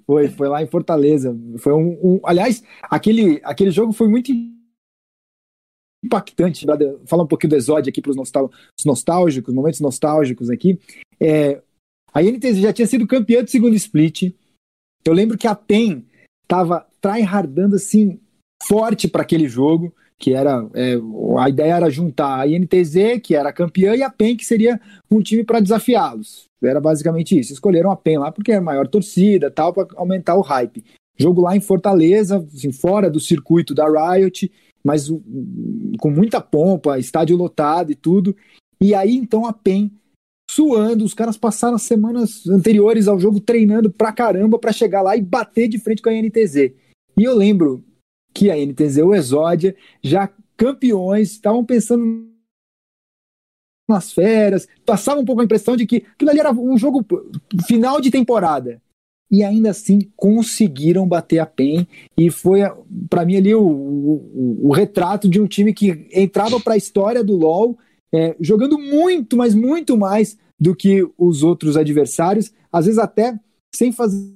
Foi, 0.05 0.27
foi 0.27 0.47
lá 0.47 0.61
em 0.61 0.67
Fortaleza. 0.67 1.35
Foi 1.57 1.73
um, 1.73 1.97
um, 2.03 2.19
aliás, 2.23 2.63
aquele, 2.83 3.41
aquele 3.43 3.71
jogo 3.71 3.93
foi 3.93 4.07
muito 4.07 4.31
impactante. 6.05 6.65
Falar 7.05 7.23
um 7.23 7.27
pouquinho 7.27 7.49
do 7.51 7.55
Exódio 7.55 7.89
aqui 7.89 8.01
para 8.01 8.11
os 8.11 8.85
nostálgicos, 8.85 9.53
momentos 9.53 9.79
nostálgicos 9.79 10.49
aqui. 10.49 10.79
É, 11.19 11.61
a 12.13 12.21
NTZ 12.21 12.57
já 12.57 12.73
tinha 12.73 12.87
sido 12.87 13.07
campeã 13.07 13.43
do 13.43 13.49
segundo 13.49 13.75
split. 13.75 14.33
Eu 15.05 15.13
lembro 15.13 15.37
que 15.37 15.47
a 15.47 15.55
PEN 15.55 16.05
estava 16.43 16.85
tryhardando 16.99 17.75
assim 17.75 18.19
forte 18.63 19.07
para 19.07 19.21
aquele 19.21 19.47
jogo, 19.47 19.93
que 20.17 20.33
era 20.33 20.67
é, 20.73 20.95
a 21.39 21.49
ideia 21.49 21.75
era 21.75 21.89
juntar 21.89 22.41
a 22.41 22.47
INTZ, 22.47 23.21
que 23.23 23.35
era 23.35 23.53
campeã, 23.53 23.95
e 23.95 24.03
a 24.03 24.09
PEN, 24.09 24.35
que 24.35 24.45
seria 24.45 24.79
um 25.09 25.21
time 25.21 25.43
para 25.43 25.61
desafiá-los. 25.61 26.45
Era 26.61 26.81
basicamente 26.81 27.39
isso. 27.39 27.53
Escolheram 27.53 27.89
a 27.89 27.95
PEN 27.95 28.19
lá 28.19 28.31
porque 28.31 28.51
é 28.51 28.55
a 28.55 28.61
maior 28.61 28.87
torcida, 28.87 29.49
tal, 29.49 29.73
para 29.73 29.87
aumentar 29.95 30.35
o 30.35 30.41
hype. 30.41 30.83
Jogo 31.17 31.41
lá 31.41 31.55
em 31.55 31.61
Fortaleza, 31.61 32.45
assim, 32.53 32.71
fora 32.71 33.09
do 33.09 33.19
circuito 33.19 33.73
da 33.73 33.85
Riot, 33.87 34.51
mas 34.83 35.09
com 35.99 36.09
muita 36.09 36.41
pompa, 36.41 36.99
estádio 36.99 37.37
lotado 37.37 37.91
e 37.91 37.95
tudo. 37.95 38.35
E 38.79 38.93
aí 38.93 39.15
então 39.15 39.45
a 39.45 39.53
PEN 39.53 39.91
suando. 40.59 41.05
Os 41.05 41.13
caras 41.13 41.37
passaram 41.37 41.75
as 41.75 41.83
semanas 41.83 42.45
anteriores 42.47 43.07
ao 43.07 43.17
jogo 43.17 43.39
treinando 43.39 43.89
pra 43.89 44.11
caramba 44.11 44.59
para 44.59 44.73
chegar 44.73 45.01
lá 45.01 45.15
e 45.15 45.21
bater 45.21 45.69
de 45.69 45.79
frente 45.79 46.01
com 46.01 46.09
a 46.09 46.13
NTZ. 46.13 46.73
E 47.17 47.23
eu 47.23 47.33
lembro 47.33 47.81
que 48.33 48.51
a 48.51 48.57
NTZ, 48.57 48.97
o 48.97 49.15
Exódia, 49.15 49.73
já 50.03 50.29
campeões, 50.57 51.31
estavam 51.31 51.63
pensando 51.63 52.27
nas 53.89 54.11
férias, 54.11 54.67
passava 54.85 55.19
um 55.19 55.25
pouco 55.25 55.41
a 55.41 55.45
impressão 55.45 55.75
de 55.75 55.85
que 55.85 56.05
aquilo 56.13 56.29
ali 56.29 56.39
era 56.39 56.51
um 56.51 56.77
jogo 56.77 57.03
final 57.65 58.01
de 58.01 58.11
temporada. 58.11 58.81
E 59.31 59.43
ainda 59.43 59.69
assim 59.69 59.99
conseguiram 60.15 61.07
bater 61.07 61.39
a 61.39 61.45
PEN 61.45 61.87
e 62.17 62.31
foi 62.31 62.61
para 63.09 63.23
mim 63.23 63.37
ali 63.37 63.53
o, 63.53 63.61
o, 63.63 64.67
o, 64.67 64.73
retrato 64.73 65.29
de 65.29 65.39
um 65.39 65.45
time 65.45 65.71
que 65.71 66.07
entrava 66.11 66.59
para 66.59 66.73
a 66.73 66.77
história 66.77 67.23
do 67.23 67.35
LoL 67.35 67.77
é, 68.11 68.35
jogando 68.39 68.79
muito, 68.79 69.37
mas 69.37 69.53
muito 69.53 69.95
mais 69.95 70.35
do 70.59 70.75
que 70.75 71.07
os 71.17 71.43
outros 71.43 71.77
adversários, 71.77 72.51
às 72.71 72.85
vezes 72.85 72.99
até 72.99 73.39
sem 73.73 73.91
fazer 73.91 74.35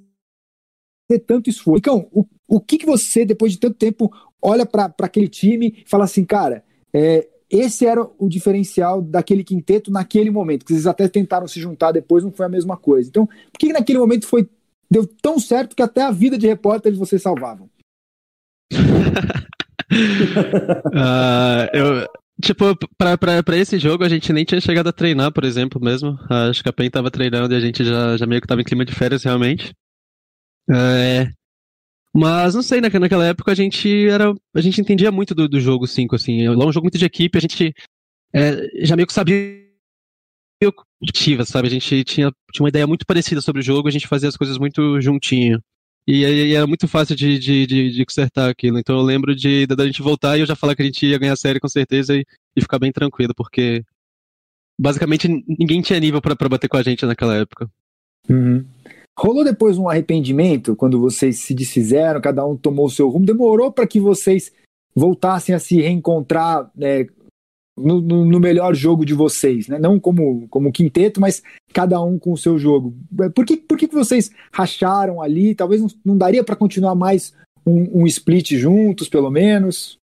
tanto 1.28 1.50
esforço. 1.50 1.80
Então, 1.80 2.08
o, 2.12 2.26
o 2.48 2.62
que, 2.62 2.78
que 2.78 2.86
você, 2.86 3.26
depois 3.26 3.52
de 3.52 3.60
tanto 3.60 3.76
tempo, 3.76 4.12
olha 4.42 4.66
para 4.66 4.94
aquele 5.02 5.28
time 5.28 5.84
e 5.86 5.90
fala 5.90 6.06
assim, 6.06 6.24
cara, 6.24 6.64
é, 6.94 7.28
esse 7.50 7.86
era 7.86 8.08
o 8.18 8.30
diferencial 8.30 9.02
daquele 9.02 9.44
quinteto 9.44 9.92
naquele 9.92 10.32
momento, 10.32 10.66
que 10.66 10.74
eles 10.74 10.88
até 10.88 11.08
tentaram 11.08 11.48
se 11.48 11.60
juntar 11.60 11.92
depois, 11.92 12.24
não 12.24 12.32
foi 12.32 12.46
a 12.46 12.50
mesma 12.50 12.78
coisa. 12.78 13.10
Então, 13.10 13.26
por 13.26 13.60
que, 13.60 13.68
que 13.68 13.74
naquele 13.74 14.00
momento 14.00 14.26
foi 14.26 14.48
deu 14.90 15.08
tão 15.08 15.40
certo 15.40 15.76
que 15.76 15.82
até 15.82 16.04
a 16.04 16.12
vida 16.12 16.38
de 16.38 16.48
repórter 16.48 16.96
vocês 16.96 17.22
salvavam? 17.22 17.70
uh, 18.72 18.78
eu, 21.74 22.08
Tipo, 22.44 22.76
pra, 22.98 23.18
pra, 23.18 23.42
pra 23.42 23.56
esse 23.56 23.80
jogo 23.80 24.04
a 24.04 24.10
gente 24.10 24.34
nem 24.34 24.44
tinha 24.44 24.60
chegado 24.60 24.88
a 24.90 24.94
treinar, 24.94 25.32
por 25.32 25.46
exemplo, 25.46 25.80
mesmo. 25.82 26.20
Acho 26.30 26.62
que 26.62 26.68
a 26.68 26.74
PEN 26.74 26.90
tava 26.90 27.10
treinando 27.10 27.54
e 27.54 27.58
a 27.58 27.60
gente 27.62 27.86
já, 27.86 28.18
já 28.18 28.26
meio 28.26 28.42
que 28.42 28.48
tava 28.48 28.60
em 28.60 28.66
clima 28.66 28.84
de 28.84 28.94
férias, 28.94 29.24
realmente. 29.24 29.74
É... 30.70 31.32
Mas 32.14 32.54
não 32.54 32.62
sei, 32.62 32.82
né, 32.82 32.90
naquela 33.00 33.26
época 33.26 33.54
a 33.54 33.56
gente 33.56 34.08
era. 34.10 34.34
A 34.54 34.62
gente 34.62 34.82
entendia 34.82 35.10
muito 35.10 35.34
do, 35.34 35.48
do 35.48 35.60
jogo 35.60 35.88
5, 35.88 36.16
assim. 36.16 36.46
Lá 36.50 36.66
é 36.66 36.68
um 36.68 36.72
jogo 36.72 36.84
muito 36.84 36.98
de 36.98 37.06
equipe, 37.06 37.38
a 37.38 37.42
gente 37.42 37.74
é, 38.34 38.86
já 38.86 38.98
meio 38.98 39.08
que 39.08 39.14
sabia 39.14 39.64
ativa, 41.02 41.46
sabe? 41.46 41.70
A 41.70 41.72
gente 41.72 42.04
tinha, 42.04 42.30
tinha 42.52 42.64
uma 42.64 42.70
ideia 42.70 42.86
muito 42.86 43.06
parecida 43.06 43.40
sobre 43.40 43.62
o 43.62 43.64
jogo, 43.64 43.88
a 43.88 43.92
gente 43.92 44.08
fazia 44.08 44.28
as 44.28 44.38
coisas 44.38 44.58
muito 44.58 45.00
juntinho. 45.00 45.62
E 46.06 46.26
aí 46.26 46.54
era 46.54 46.68
muito 46.68 46.88
fácil 46.88 47.16
de, 47.16 47.40
de, 47.40 47.66
de, 47.66 47.92
de, 47.92 48.06
consertar 48.06 48.50
aquilo. 48.50 48.78
Então 48.78 48.98
eu 48.98 49.02
lembro 49.02 49.34
de 49.36 49.66
da 49.68 49.86
gente 49.86 50.02
voltar 50.02 50.38
e 50.38 50.42
eu 50.42 50.46
já 50.46 50.56
falar 50.56 50.76
que 50.76 50.82
a 50.82 50.86
gente 50.86 51.06
ia 51.06 51.18
ganhar 51.18 51.34
a 51.34 51.38
série 51.38 51.60
com 51.60 51.68
certeza 51.70 52.16
e, 52.16 52.26
e 52.56 52.62
ficar 52.62 52.78
bem 52.78 52.92
tranquilo, 52.92 53.34
porque 53.36 53.84
basicamente 54.78 55.28
ninguém 55.48 55.82
tinha 55.82 56.00
nível 56.00 56.22
para 56.22 56.50
bater 56.50 56.68
com 56.68 56.78
a 56.78 56.84
gente 56.84 57.06
naquela 57.06 57.36
época. 57.36 57.70
Uhum. 58.30 58.66
Rolou 59.18 59.44
depois 59.44 59.78
um 59.78 59.88
arrependimento 59.88 60.76
quando 60.76 61.00
vocês 61.00 61.40
se 61.40 61.54
desfizeram, 61.54 62.20
cada 62.20 62.46
um 62.46 62.58
tomou 62.58 62.88
o 62.88 62.90
seu 62.90 63.08
rumo? 63.10 63.26
Demorou 63.26 63.72
para 63.72 63.88
que 63.88 64.00
vocês 64.00 64.52
voltassem 64.96 65.54
a 65.54 65.60
se 65.60 65.80
reencontrar 65.80 66.70
né, 66.76 67.06
no, 67.78 68.02
no, 68.02 68.40
melhor 68.40 68.76
jogo 68.76 69.06
de 69.06 69.14
vocês, 69.14 69.68
né? 69.68 69.80
Não 69.80 70.00
como, 70.00 70.48
como 70.48 70.72
quinteto, 70.72 71.20
mas 71.20 71.42
cada 71.74 72.00
um 72.02 72.20
com 72.20 72.32
o 72.32 72.38
seu 72.38 72.58
jogo. 72.58 72.96
Por 73.34 73.46
que, 73.46 73.58
por 73.58 73.78
que 73.78 73.88
vocês 73.88 74.30
racharam 74.52 75.22
ali? 75.22 75.56
Talvez 75.56 75.82
não, 75.82 75.88
não 76.06 76.18
daria 76.18 76.44
para 76.44 76.56
continuar 76.56 76.94
mais 76.94 77.34
um, 77.66 78.02
um, 78.02 78.08
split 78.08 78.52
juntos, 78.52 79.10
pelo 79.10 79.32
menos? 79.32 79.98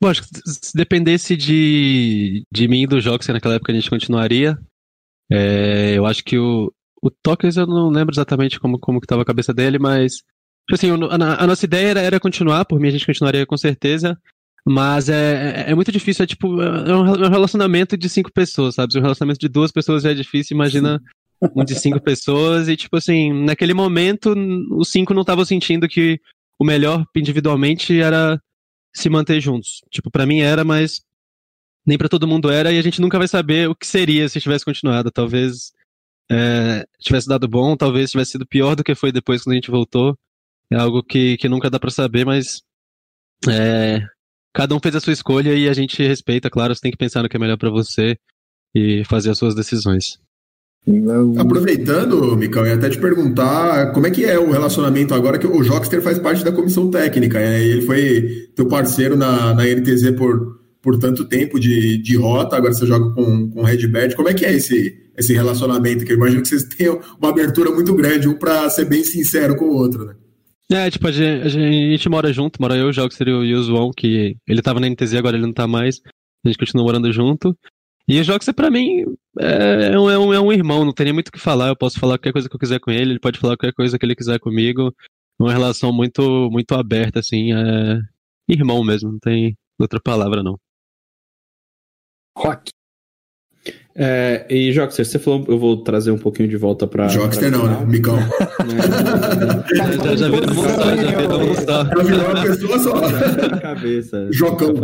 Bom, 0.00 0.08
acho 0.08 0.22
que 0.22 0.28
se 0.46 0.74
dependesse 0.74 1.36
de, 1.36 2.42
de 2.52 2.68
mim 2.68 2.82
e 2.82 2.86
do 2.86 3.00
Joxer 3.00 3.34
naquela 3.34 3.56
época 3.56 3.72
a 3.72 3.74
gente 3.74 3.90
continuaria. 3.90 4.58
É, 5.30 5.94
eu 5.96 6.06
acho 6.06 6.24
que 6.24 6.38
o, 6.38 6.72
o 7.02 7.10
Tokens 7.10 7.56
eu 7.56 7.66
não 7.66 7.90
lembro 7.90 8.14
exatamente 8.14 8.58
como, 8.58 8.78
como 8.78 9.00
que 9.00 9.04
estava 9.04 9.22
a 9.22 9.26
cabeça 9.26 9.52
dele, 9.52 9.78
mas 9.78 10.16
tipo 10.16 10.74
assim, 10.74 10.90
a, 10.90 11.44
a, 11.44 11.46
nossa 11.46 11.66
ideia 11.66 11.88
era, 11.88 12.00
era 12.00 12.20
continuar, 12.20 12.64
por 12.64 12.80
mim 12.80 12.88
a 12.88 12.92
gente 12.92 13.04
continuaria 13.06 13.44
com 13.44 13.56
certeza. 13.56 14.18
Mas 14.66 15.08
é, 15.08 15.66
é, 15.66 15.70
é 15.70 15.74
muito 15.74 15.90
difícil, 15.90 16.22
é 16.22 16.26
tipo, 16.26 16.60
é 16.60 16.96
um 16.96 17.28
relacionamento 17.28 17.96
de 17.96 18.08
cinco 18.08 18.32
pessoas, 18.32 18.74
sabe? 18.74 18.92
Se 18.92 18.98
um 18.98 19.02
relacionamento 19.02 19.40
de 19.40 19.48
duas 19.48 19.72
pessoas 19.72 20.02
já 20.02 20.10
é 20.10 20.14
difícil, 20.14 20.54
imagina 20.54 21.00
um 21.54 21.64
de 21.64 21.74
cinco 21.74 22.00
pessoas. 22.00 22.68
E, 22.68 22.76
tipo 22.76 22.96
assim, 22.96 23.32
naquele 23.44 23.74
momento, 23.74 24.34
os 24.72 24.90
cinco 24.90 25.14
não 25.14 25.22
estavam 25.22 25.44
sentindo 25.44 25.88
que 25.88 26.20
o 26.58 26.64
melhor 26.64 27.04
individualmente 27.16 28.00
era 28.00 28.40
se 28.94 29.08
manter 29.08 29.40
juntos. 29.40 29.80
Tipo, 29.90 30.10
para 30.10 30.26
mim 30.26 30.40
era, 30.40 30.64
mas 30.64 31.00
nem 31.86 31.96
para 31.96 32.08
todo 32.08 32.28
mundo 32.28 32.50
era, 32.50 32.70
e 32.72 32.78
a 32.78 32.82
gente 32.82 33.00
nunca 33.00 33.16
vai 33.16 33.28
saber 33.28 33.68
o 33.68 33.74
que 33.74 33.86
seria 33.86 34.28
se 34.28 34.40
tivesse 34.40 34.64
continuado. 34.64 35.10
Talvez 35.10 35.72
é, 36.30 36.84
tivesse 37.00 37.26
dado 37.26 37.48
bom, 37.48 37.76
talvez 37.76 38.10
tivesse 38.10 38.32
sido 38.32 38.46
pior 38.46 38.74
do 38.76 38.84
que 38.84 38.94
foi 38.94 39.10
depois 39.10 39.42
quando 39.42 39.52
a 39.52 39.56
gente 39.56 39.70
voltou. 39.70 40.18
É 40.70 40.76
algo 40.76 41.02
que, 41.02 41.38
que 41.38 41.48
nunca 41.48 41.70
dá 41.70 41.80
para 41.80 41.90
saber, 41.90 42.26
mas 42.26 42.60
é, 43.48 44.02
cada 44.58 44.74
um 44.74 44.80
fez 44.80 44.96
a 44.96 45.00
sua 45.00 45.12
escolha 45.12 45.54
e 45.54 45.68
a 45.68 45.72
gente 45.72 46.02
respeita, 46.02 46.50
claro, 46.50 46.74
você 46.74 46.80
tem 46.80 46.90
que 46.90 46.98
pensar 46.98 47.22
no 47.22 47.28
que 47.28 47.36
é 47.36 47.38
melhor 47.38 47.56
para 47.56 47.70
você 47.70 48.16
e 48.74 49.04
fazer 49.04 49.30
as 49.30 49.38
suas 49.38 49.54
decisões. 49.54 50.18
Aproveitando, 51.38 52.36
Micão, 52.36 52.62
eu 52.62 52.70
ia 52.70 52.74
até 52.74 52.90
te 52.90 52.98
perguntar 52.98 53.92
como 53.92 54.08
é 54.08 54.10
que 54.10 54.24
é 54.24 54.36
o 54.36 54.50
relacionamento 54.50 55.14
agora 55.14 55.38
que 55.38 55.46
o 55.46 55.62
Jockster 55.62 56.02
faz 56.02 56.18
parte 56.18 56.44
da 56.44 56.50
comissão 56.50 56.90
técnica, 56.90 57.38
né? 57.38 57.62
Ele 57.62 57.82
foi 57.82 58.48
teu 58.56 58.66
parceiro 58.66 59.16
na, 59.16 59.54
na 59.54 59.62
NTZ 59.64 60.16
por, 60.16 60.58
por 60.82 60.98
tanto 60.98 61.24
tempo 61.28 61.60
de, 61.60 62.02
de 62.02 62.16
rota, 62.16 62.56
agora 62.56 62.74
você 62.74 62.84
joga 62.84 63.14
com, 63.14 63.48
com 63.50 63.62
Redbird. 63.62 64.16
Como 64.16 64.28
é 64.28 64.34
que 64.34 64.44
é 64.44 64.54
esse, 64.54 64.92
esse 65.16 65.32
relacionamento? 65.34 66.04
Que 66.04 66.14
eu 66.14 66.16
imagino 66.16 66.42
que 66.42 66.48
vocês 66.48 66.64
tenham 66.64 67.00
uma 67.20 67.30
abertura 67.30 67.70
muito 67.70 67.94
grande, 67.94 68.26
um 68.26 68.36
para 68.36 68.68
ser 68.70 68.86
bem 68.86 69.04
sincero 69.04 69.54
com 69.54 69.66
o 69.66 69.74
outro, 69.74 70.04
né? 70.04 70.14
É, 70.70 70.90
tipo, 70.90 71.08
a 71.08 71.12
gente, 71.12 71.46
a 71.46 71.48
gente 71.48 72.08
mora 72.08 72.32
junto, 72.32 72.60
mora 72.60 72.76
eu, 72.76 72.88
o 72.88 72.92
Jogo 72.92 73.12
seria 73.14 73.36
o 73.36 73.62
João, 73.62 73.90
que 73.90 74.36
ele 74.46 74.60
tava 74.60 74.78
na 74.78 74.88
NTZ, 74.88 75.14
agora 75.14 75.36
ele 75.36 75.46
não 75.46 75.52
tá 75.52 75.66
mais. 75.66 76.00
A 76.44 76.48
gente 76.48 76.58
continua 76.58 76.84
morando 76.84 77.10
junto. 77.10 77.56
E 78.06 78.20
o 78.20 78.24
Joxer, 78.24 78.54
pra 78.54 78.70
mim, 78.70 79.04
é, 79.38 79.92
é 79.92 79.98
um, 79.98 80.10
é, 80.10 80.18
um, 80.18 80.32
é 80.34 80.40
um 80.40 80.52
irmão, 80.52 80.84
não 80.84 80.92
tem 80.92 81.04
nem 81.04 81.12
muito 81.12 81.28
o 81.28 81.32
que 81.32 81.38
falar. 81.38 81.68
Eu 81.68 81.76
posso 81.76 81.98
falar 81.98 82.18
qualquer 82.18 82.32
coisa 82.32 82.48
que 82.48 82.54
eu 82.54 82.60
quiser 82.60 82.80
com 82.80 82.90
ele, 82.90 83.12
ele 83.12 83.20
pode 83.20 83.38
falar 83.38 83.56
qualquer 83.56 83.74
coisa 83.74 83.98
que 83.98 84.04
ele 84.04 84.14
quiser 84.14 84.38
comigo. 84.38 84.94
Uma 85.38 85.52
relação 85.52 85.92
muito, 85.92 86.50
muito 86.50 86.74
aberta, 86.74 87.20
assim. 87.20 87.52
É 87.52 88.00
irmão 88.48 88.82
mesmo, 88.82 89.12
não 89.12 89.18
tem 89.18 89.56
outra 89.78 90.00
palavra, 90.00 90.42
não. 90.42 90.58
Rock. 92.36 92.70
É, 94.00 94.46
e 94.48 94.70
Joxer, 94.70 95.04
você 95.04 95.18
falou, 95.18 95.44
eu 95.48 95.58
vou 95.58 95.82
trazer 95.82 96.12
um 96.12 96.18
pouquinho 96.18 96.48
de 96.48 96.56
volta 96.56 96.86
para. 96.86 97.08
Joxer 97.08 97.50
não, 97.50 97.66
né? 97.66 97.84
Micão. 97.84 98.16
já, 99.74 100.14
já 100.14 100.28
virou 100.28 100.50
um 100.50 100.54
só, 100.54 100.96
já 100.96 101.18
virou 101.18 101.50
um 101.50 101.54
só. 101.56 101.84
Já 101.84 102.02
virou 102.04 102.30
uma 102.30 102.42
pessoa 102.42 102.78
só. 102.78 103.58
Cabeça. 103.58 104.28
Jocão. 104.30 104.74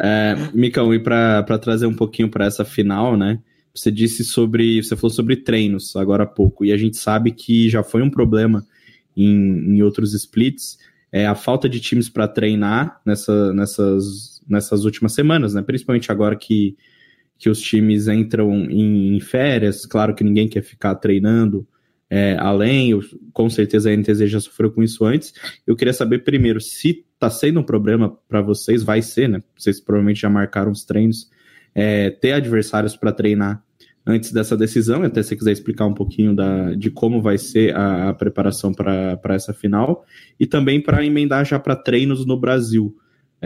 É, 0.00 0.36
Micão, 0.54 0.94
e 0.94 0.98
para 0.98 1.58
trazer 1.58 1.84
um 1.84 1.94
pouquinho 1.94 2.30
para 2.30 2.46
essa 2.46 2.64
final, 2.64 3.14
né? 3.14 3.40
Você 3.74 3.90
disse 3.90 4.24
sobre. 4.24 4.82
Você 4.82 4.96
falou 4.96 5.10
sobre 5.10 5.36
treinos 5.36 5.94
agora 5.96 6.22
há 6.22 6.26
pouco, 6.26 6.64
e 6.64 6.72
a 6.72 6.78
gente 6.78 6.96
sabe 6.96 7.30
que 7.30 7.68
já 7.68 7.82
foi 7.82 8.00
um 8.00 8.08
problema 8.08 8.66
em, 9.14 9.76
em 9.76 9.82
outros 9.82 10.14
splits. 10.14 10.78
É 11.12 11.26
a 11.26 11.34
falta 11.34 11.68
de 11.68 11.78
times 11.78 12.08
para 12.08 12.26
treinar 12.26 13.02
nessa, 13.04 13.52
nessas, 13.52 14.40
nessas 14.48 14.86
últimas 14.86 15.12
semanas, 15.12 15.52
né? 15.52 15.60
Principalmente 15.60 16.10
agora 16.10 16.34
que 16.34 16.74
que 17.38 17.50
os 17.50 17.60
times 17.60 18.08
entram 18.08 18.52
em, 18.70 19.16
em 19.16 19.20
férias, 19.20 19.84
claro 19.84 20.14
que 20.14 20.24
ninguém 20.24 20.48
quer 20.48 20.62
ficar 20.62 20.94
treinando 20.94 21.66
é, 22.08 22.36
além, 22.38 22.90
eu, 22.90 23.00
com 23.32 23.50
certeza 23.50 23.90
a 23.90 23.96
NTZ 23.96 24.30
já 24.30 24.40
sofreu 24.40 24.70
com 24.70 24.82
isso 24.82 25.04
antes. 25.04 25.32
Eu 25.66 25.74
queria 25.74 25.92
saber 25.92 26.20
primeiro 26.20 26.60
se 26.60 27.04
está 27.14 27.28
sendo 27.28 27.60
um 27.60 27.64
problema 27.64 28.16
para 28.28 28.40
vocês, 28.40 28.82
vai 28.82 29.02
ser, 29.02 29.28
né? 29.28 29.42
Vocês 29.56 29.80
provavelmente 29.80 30.20
já 30.20 30.30
marcaram 30.30 30.70
os 30.70 30.84
treinos, 30.84 31.30
é, 31.74 32.10
ter 32.10 32.32
adversários 32.32 32.96
para 32.96 33.12
treinar 33.12 33.62
antes 34.06 34.30
dessa 34.30 34.56
decisão, 34.56 35.02
até 35.02 35.20
se 35.20 35.34
quiser 35.34 35.50
explicar 35.50 35.84
um 35.86 35.94
pouquinho 35.94 36.34
da, 36.34 36.74
de 36.74 36.90
como 36.92 37.20
vai 37.20 37.38
ser 37.38 37.74
a, 37.74 38.10
a 38.10 38.14
preparação 38.14 38.72
para 38.72 39.18
essa 39.30 39.52
final, 39.52 40.04
e 40.38 40.46
também 40.46 40.80
para 40.80 41.04
emendar 41.04 41.44
já 41.44 41.58
para 41.58 41.74
treinos 41.74 42.24
no 42.24 42.38
Brasil. 42.38 42.96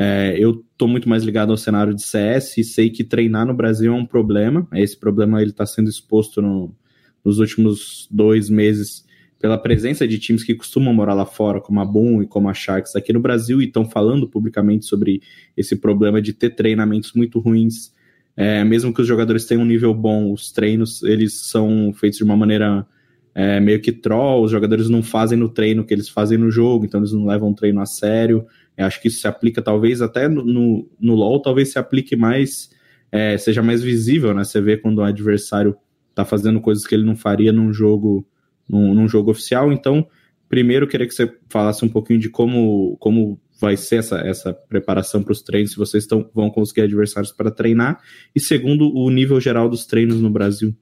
É, 0.03 0.35
eu 0.39 0.65
estou 0.73 0.89
muito 0.89 1.07
mais 1.07 1.23
ligado 1.23 1.51
ao 1.51 1.59
cenário 1.59 1.95
de 1.95 2.01
CS 2.01 2.57
e 2.57 2.65
sei 2.65 2.89
que 2.89 3.05
treinar 3.05 3.45
no 3.45 3.53
Brasil 3.53 3.93
é 3.93 3.95
um 3.95 4.07
problema. 4.07 4.67
Esse 4.73 4.99
problema 4.99 5.43
ele 5.43 5.51
está 5.51 5.67
sendo 5.67 5.91
exposto 5.91 6.41
no, 6.41 6.75
nos 7.23 7.39
últimos 7.39 8.09
dois 8.11 8.49
meses 8.49 9.05
pela 9.39 9.59
presença 9.59 10.09
de 10.09 10.19
times 10.19 10.43
que 10.43 10.55
costumam 10.55 10.95
morar 10.95 11.13
lá 11.13 11.27
fora, 11.27 11.61
como 11.61 11.81
a 11.81 11.85
Boom 11.85 12.23
e 12.23 12.27
como 12.27 12.49
a 12.49 12.55
Sharks 12.55 12.97
aqui 12.97 13.13
no 13.13 13.21
Brasil, 13.21 13.61
e 13.61 13.67
estão 13.67 13.85
falando 13.85 14.27
publicamente 14.27 14.87
sobre 14.87 15.21
esse 15.55 15.77
problema 15.77 16.23
de 16.23 16.33
ter 16.33 16.55
treinamentos 16.55 17.13
muito 17.13 17.39
ruins. 17.39 17.93
É, 18.35 18.65
mesmo 18.65 18.95
que 18.95 19.03
os 19.03 19.07
jogadores 19.07 19.45
tenham 19.45 19.65
um 19.65 19.67
nível 19.67 19.93
bom, 19.93 20.33
os 20.33 20.51
treinos 20.51 21.03
eles 21.03 21.35
são 21.43 21.93
feitos 21.93 22.17
de 22.17 22.25
uma 22.25 22.39
maneira 22.39 22.87
é, 23.35 23.61
meio 23.61 23.81
que 23.81 23.93
troll, 23.93 24.45
os 24.45 24.51
jogadores 24.51 24.89
não 24.89 25.03
fazem 25.03 25.39
no 25.39 25.49
treino 25.49 25.83
o 25.83 25.85
que 25.85 25.93
eles 25.93 26.09
fazem 26.09 26.39
no 26.39 26.51
jogo, 26.51 26.85
então 26.85 27.01
eles 27.01 27.13
não 27.13 27.27
levam 27.27 27.51
o 27.51 27.55
treino 27.55 27.81
a 27.81 27.87
sério. 27.87 28.47
Eu 28.77 28.87
acho 28.87 29.01
que 29.01 29.09
isso 29.09 29.21
se 29.21 29.29
aplica 29.29 29.61
talvez 29.61 30.01
até 30.01 30.29
no, 30.29 30.45
no, 30.45 30.91
no 30.99 31.15
LoL, 31.15 31.41
talvez 31.43 31.73
se 31.73 31.79
aplique 31.79 32.17
mais, 32.17 32.71
é, 33.13 33.37
seja 33.37 33.63
mais 33.63 33.83
visível, 33.83 34.33
né? 34.35 34.45
Você 34.45 34.61
vê 34.61 34.77
quando 34.77 34.99
o 34.99 35.03
adversário 35.03 35.77
tá 36.15 36.25
fazendo 36.25 36.61
coisas 36.61 36.87
que 36.87 36.95
ele 36.95 37.05
não 37.05 37.17
faria 37.17 37.53
num 37.53 37.73
jogo, 37.73 38.27
num, 38.69 38.95
num 38.95 39.09
jogo 39.09 39.31
oficial. 39.31 39.73
Então, 39.73 40.07
primeiro, 40.49 40.89
queria 40.89 41.07
que 41.07 41.15
você 41.15 41.33
falasse 41.49 41.85
um 41.85 41.89
pouquinho 41.89 42.19
de 42.19 42.29
como, 42.29 42.97
como 42.99 43.41
vai 43.61 43.77
ser 43.77 43.97
essa, 43.97 44.19
essa 44.21 44.53
preparação 44.55 45.23
para 45.23 45.33
os 45.33 45.43
treinos, 45.43 45.73
se 45.73 45.77
vocês 45.77 46.07
tão, 46.07 46.29
vão 46.35 46.51
conseguir 46.51 46.83
adversários 46.83 47.33
para 47.33 47.51
treinar. 47.51 48.01
E 48.35 48.41
segundo, 48.41 48.91
o 48.93 49.11
nível 49.11 49.41
geral 49.41 49.69
dos 49.69 49.85
treinos 49.87 50.21
no 50.21 50.31
Brasil. 50.31 50.75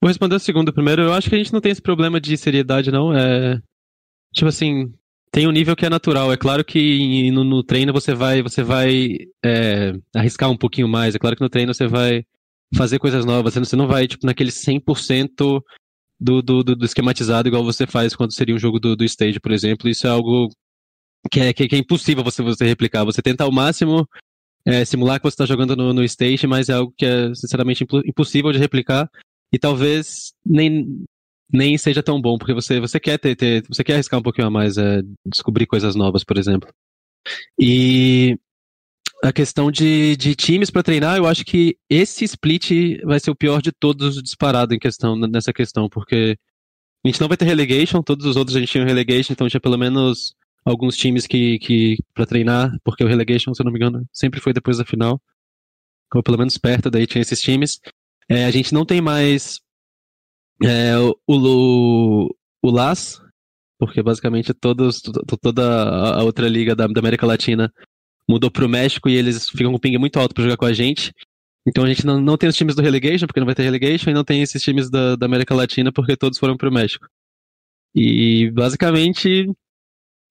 Vou 0.00 0.08
responder 0.08 0.36
o 0.36 0.40
segundo 0.40 0.72
primeiro. 0.72 1.02
Eu 1.02 1.12
acho 1.12 1.28
que 1.28 1.34
a 1.34 1.38
gente 1.38 1.52
não 1.52 1.60
tem 1.60 1.72
esse 1.72 1.82
problema 1.82 2.20
de 2.20 2.36
seriedade, 2.36 2.90
não. 2.90 3.12
É. 3.12 3.60
Tipo 4.32 4.48
assim, 4.48 4.92
tem 5.30 5.46
um 5.46 5.52
nível 5.52 5.76
que 5.76 5.86
é 5.86 5.90
natural. 5.90 6.32
É 6.32 6.36
claro 6.36 6.64
que 6.64 7.30
no, 7.30 7.44
no 7.44 7.62
treino 7.62 7.92
você 7.92 8.14
vai, 8.14 8.42
você 8.42 8.62
vai 8.62 9.16
é, 9.44 9.92
arriscar 10.14 10.50
um 10.50 10.56
pouquinho 10.56 10.88
mais. 10.88 11.14
É 11.14 11.18
claro 11.18 11.36
que 11.36 11.42
no 11.42 11.48
treino 11.48 11.74
você 11.74 11.86
vai 11.86 12.24
fazer 12.74 12.98
coisas 12.98 13.24
novas. 13.24 13.54
Você 13.54 13.76
não 13.76 13.86
vai, 13.86 14.06
tipo, 14.06 14.26
naquele 14.26 14.50
100% 14.50 15.62
do, 16.20 16.42
do, 16.42 16.62
do, 16.64 16.84
esquematizado 16.84 17.48
igual 17.48 17.64
você 17.64 17.86
faz 17.86 18.14
quando 18.14 18.34
seria 18.34 18.54
um 18.54 18.58
jogo 18.58 18.80
do, 18.80 18.96
do 18.96 19.04
stage, 19.04 19.40
por 19.40 19.52
exemplo. 19.52 19.88
Isso 19.88 20.06
é 20.06 20.10
algo 20.10 20.48
que 21.30 21.40
é, 21.40 21.52
que, 21.52 21.74
é 21.74 21.78
impossível 21.78 22.24
você, 22.24 22.42
você 22.42 22.64
replicar. 22.66 23.04
Você 23.04 23.22
tenta 23.22 23.44
ao 23.44 23.52
máximo 23.52 24.08
é, 24.64 24.84
simular 24.84 25.18
que 25.18 25.24
você 25.24 25.34
está 25.34 25.46
jogando 25.46 25.76
no, 25.76 25.92
no 25.92 26.04
stage, 26.04 26.46
mas 26.46 26.68
é 26.68 26.74
algo 26.74 26.92
que 26.96 27.06
é 27.06 27.34
sinceramente 27.34 27.86
impossível 28.04 28.52
de 28.52 28.58
replicar. 28.58 29.08
E 29.52 29.58
talvez 29.58 30.32
nem, 30.44 31.04
nem 31.52 31.78
seja 31.78 32.02
tão 32.02 32.20
bom, 32.20 32.36
porque 32.36 32.54
você, 32.54 32.78
você 32.80 33.00
quer 33.00 33.18
ter, 33.18 33.34
ter 33.34 33.64
você 33.68 33.82
quer 33.82 33.94
arriscar 33.94 34.20
um 34.20 34.22
pouquinho 34.22 34.46
a 34.46 34.50
mais, 34.50 34.76
é, 34.76 35.02
descobrir 35.26 35.66
coisas 35.66 35.94
novas, 35.94 36.24
por 36.24 36.36
exemplo. 36.38 36.72
E 37.58 38.38
a 39.22 39.32
questão 39.32 39.70
de, 39.70 40.16
de 40.16 40.34
times 40.34 40.70
para 40.70 40.82
treinar, 40.82 41.16
eu 41.16 41.26
acho 41.26 41.44
que 41.44 41.76
esse 41.88 42.24
split 42.24 43.00
vai 43.04 43.18
ser 43.18 43.30
o 43.30 43.36
pior 43.36 43.60
de 43.60 43.72
todos 43.72 44.22
disparado 44.22 44.74
em 44.74 44.78
questão 44.78 45.16
nessa 45.16 45.52
questão, 45.52 45.88
porque 45.88 46.36
a 47.04 47.08
gente 47.08 47.20
não 47.20 47.28
vai 47.28 47.36
ter 47.36 47.44
relegation, 47.44 48.02
todos 48.02 48.26
os 48.26 48.36
outros 48.36 48.56
a 48.56 48.60
gente 48.60 48.70
tinha 48.70 48.84
relegation, 48.84 49.32
então 49.32 49.48
tinha 49.48 49.60
pelo 49.60 49.78
menos 49.78 50.34
alguns 50.64 50.96
times 50.96 51.26
que, 51.26 51.58
que 51.58 51.96
para 52.14 52.26
treinar, 52.26 52.70
porque 52.84 53.02
o 53.02 53.08
relegation, 53.08 53.54
se 53.54 53.62
eu 53.62 53.64
não 53.64 53.72
me 53.72 53.78
engano, 53.78 54.06
sempre 54.12 54.40
foi 54.40 54.52
depois 54.52 54.78
da 54.78 54.84
final, 54.84 55.20
ou 56.14 56.22
pelo 56.22 56.38
menos 56.38 56.58
perto 56.58 56.90
daí 56.90 57.06
tinha 57.06 57.22
esses 57.22 57.40
times. 57.40 57.80
É, 58.28 58.44
a 58.44 58.50
gente 58.50 58.74
não 58.74 58.84
tem 58.84 59.00
mais 59.00 59.60
é, 60.62 60.96
o, 60.98 61.16
o, 61.26 62.34
o 62.62 62.70
LAS, 62.70 63.20
porque 63.78 64.02
basicamente 64.02 64.52
todos, 64.52 65.00
toda 65.40 66.16
a 66.16 66.22
outra 66.22 66.48
liga 66.48 66.74
da, 66.74 66.86
da 66.86 67.00
América 67.00 67.26
Latina 67.26 67.72
mudou 68.28 68.50
pro 68.50 68.68
México 68.68 69.08
e 69.08 69.14
eles 69.14 69.48
ficam 69.48 69.70
com 69.70 69.76
um 69.76 69.80
ping 69.80 69.96
muito 69.98 70.18
alto 70.18 70.34
para 70.34 70.44
jogar 70.44 70.56
com 70.56 70.66
a 70.66 70.72
gente. 70.72 71.12
Então 71.66 71.84
a 71.84 71.88
gente 71.88 72.04
não, 72.04 72.20
não 72.20 72.36
tem 72.36 72.48
os 72.48 72.56
times 72.56 72.74
do 72.74 72.82
Relegation, 72.82 73.26
porque 73.26 73.40
não 73.40 73.46
vai 73.46 73.54
ter 73.54 73.62
Relegation, 73.62 74.10
e 74.10 74.14
não 74.14 74.24
tem 74.24 74.42
esses 74.42 74.62
times 74.62 74.90
da, 74.90 75.16
da 75.16 75.26
América 75.26 75.54
Latina, 75.54 75.92
porque 75.92 76.16
todos 76.16 76.38
foram 76.38 76.56
pro 76.56 76.72
México. 76.72 77.06
E 77.94 78.50
basicamente 78.50 79.50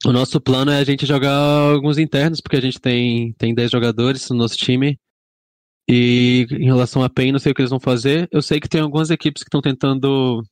o 0.06 0.12
nosso 0.12 0.40
plano 0.40 0.72
é 0.72 0.80
a 0.80 0.84
gente 0.84 1.06
jogar 1.06 1.36
alguns 1.36 1.98
internos, 1.98 2.40
porque 2.40 2.58
a 2.58 2.62
gente 2.62 2.80
tem, 2.80 3.34
tem 3.34 3.54
10 3.54 3.72
jogadores 3.72 4.30
no 4.30 4.38
nosso 4.38 4.56
time. 4.56 5.00
E 5.90 6.46
em 6.52 6.66
relação 6.66 7.02
a 7.02 7.10
PEN, 7.10 7.32
não 7.32 7.40
sei 7.40 7.52
o 7.52 7.56
que 7.56 7.62
eles 7.62 7.70
vão 7.70 7.80
fazer. 7.80 8.28
Eu 8.32 8.42
sei 8.42 8.60
que 8.60 8.68
tem 8.68 8.82
algumas 8.82 9.10
equipes 9.10 9.42
que 9.42 9.48
estão 9.48 9.62
tentando 9.62 10.44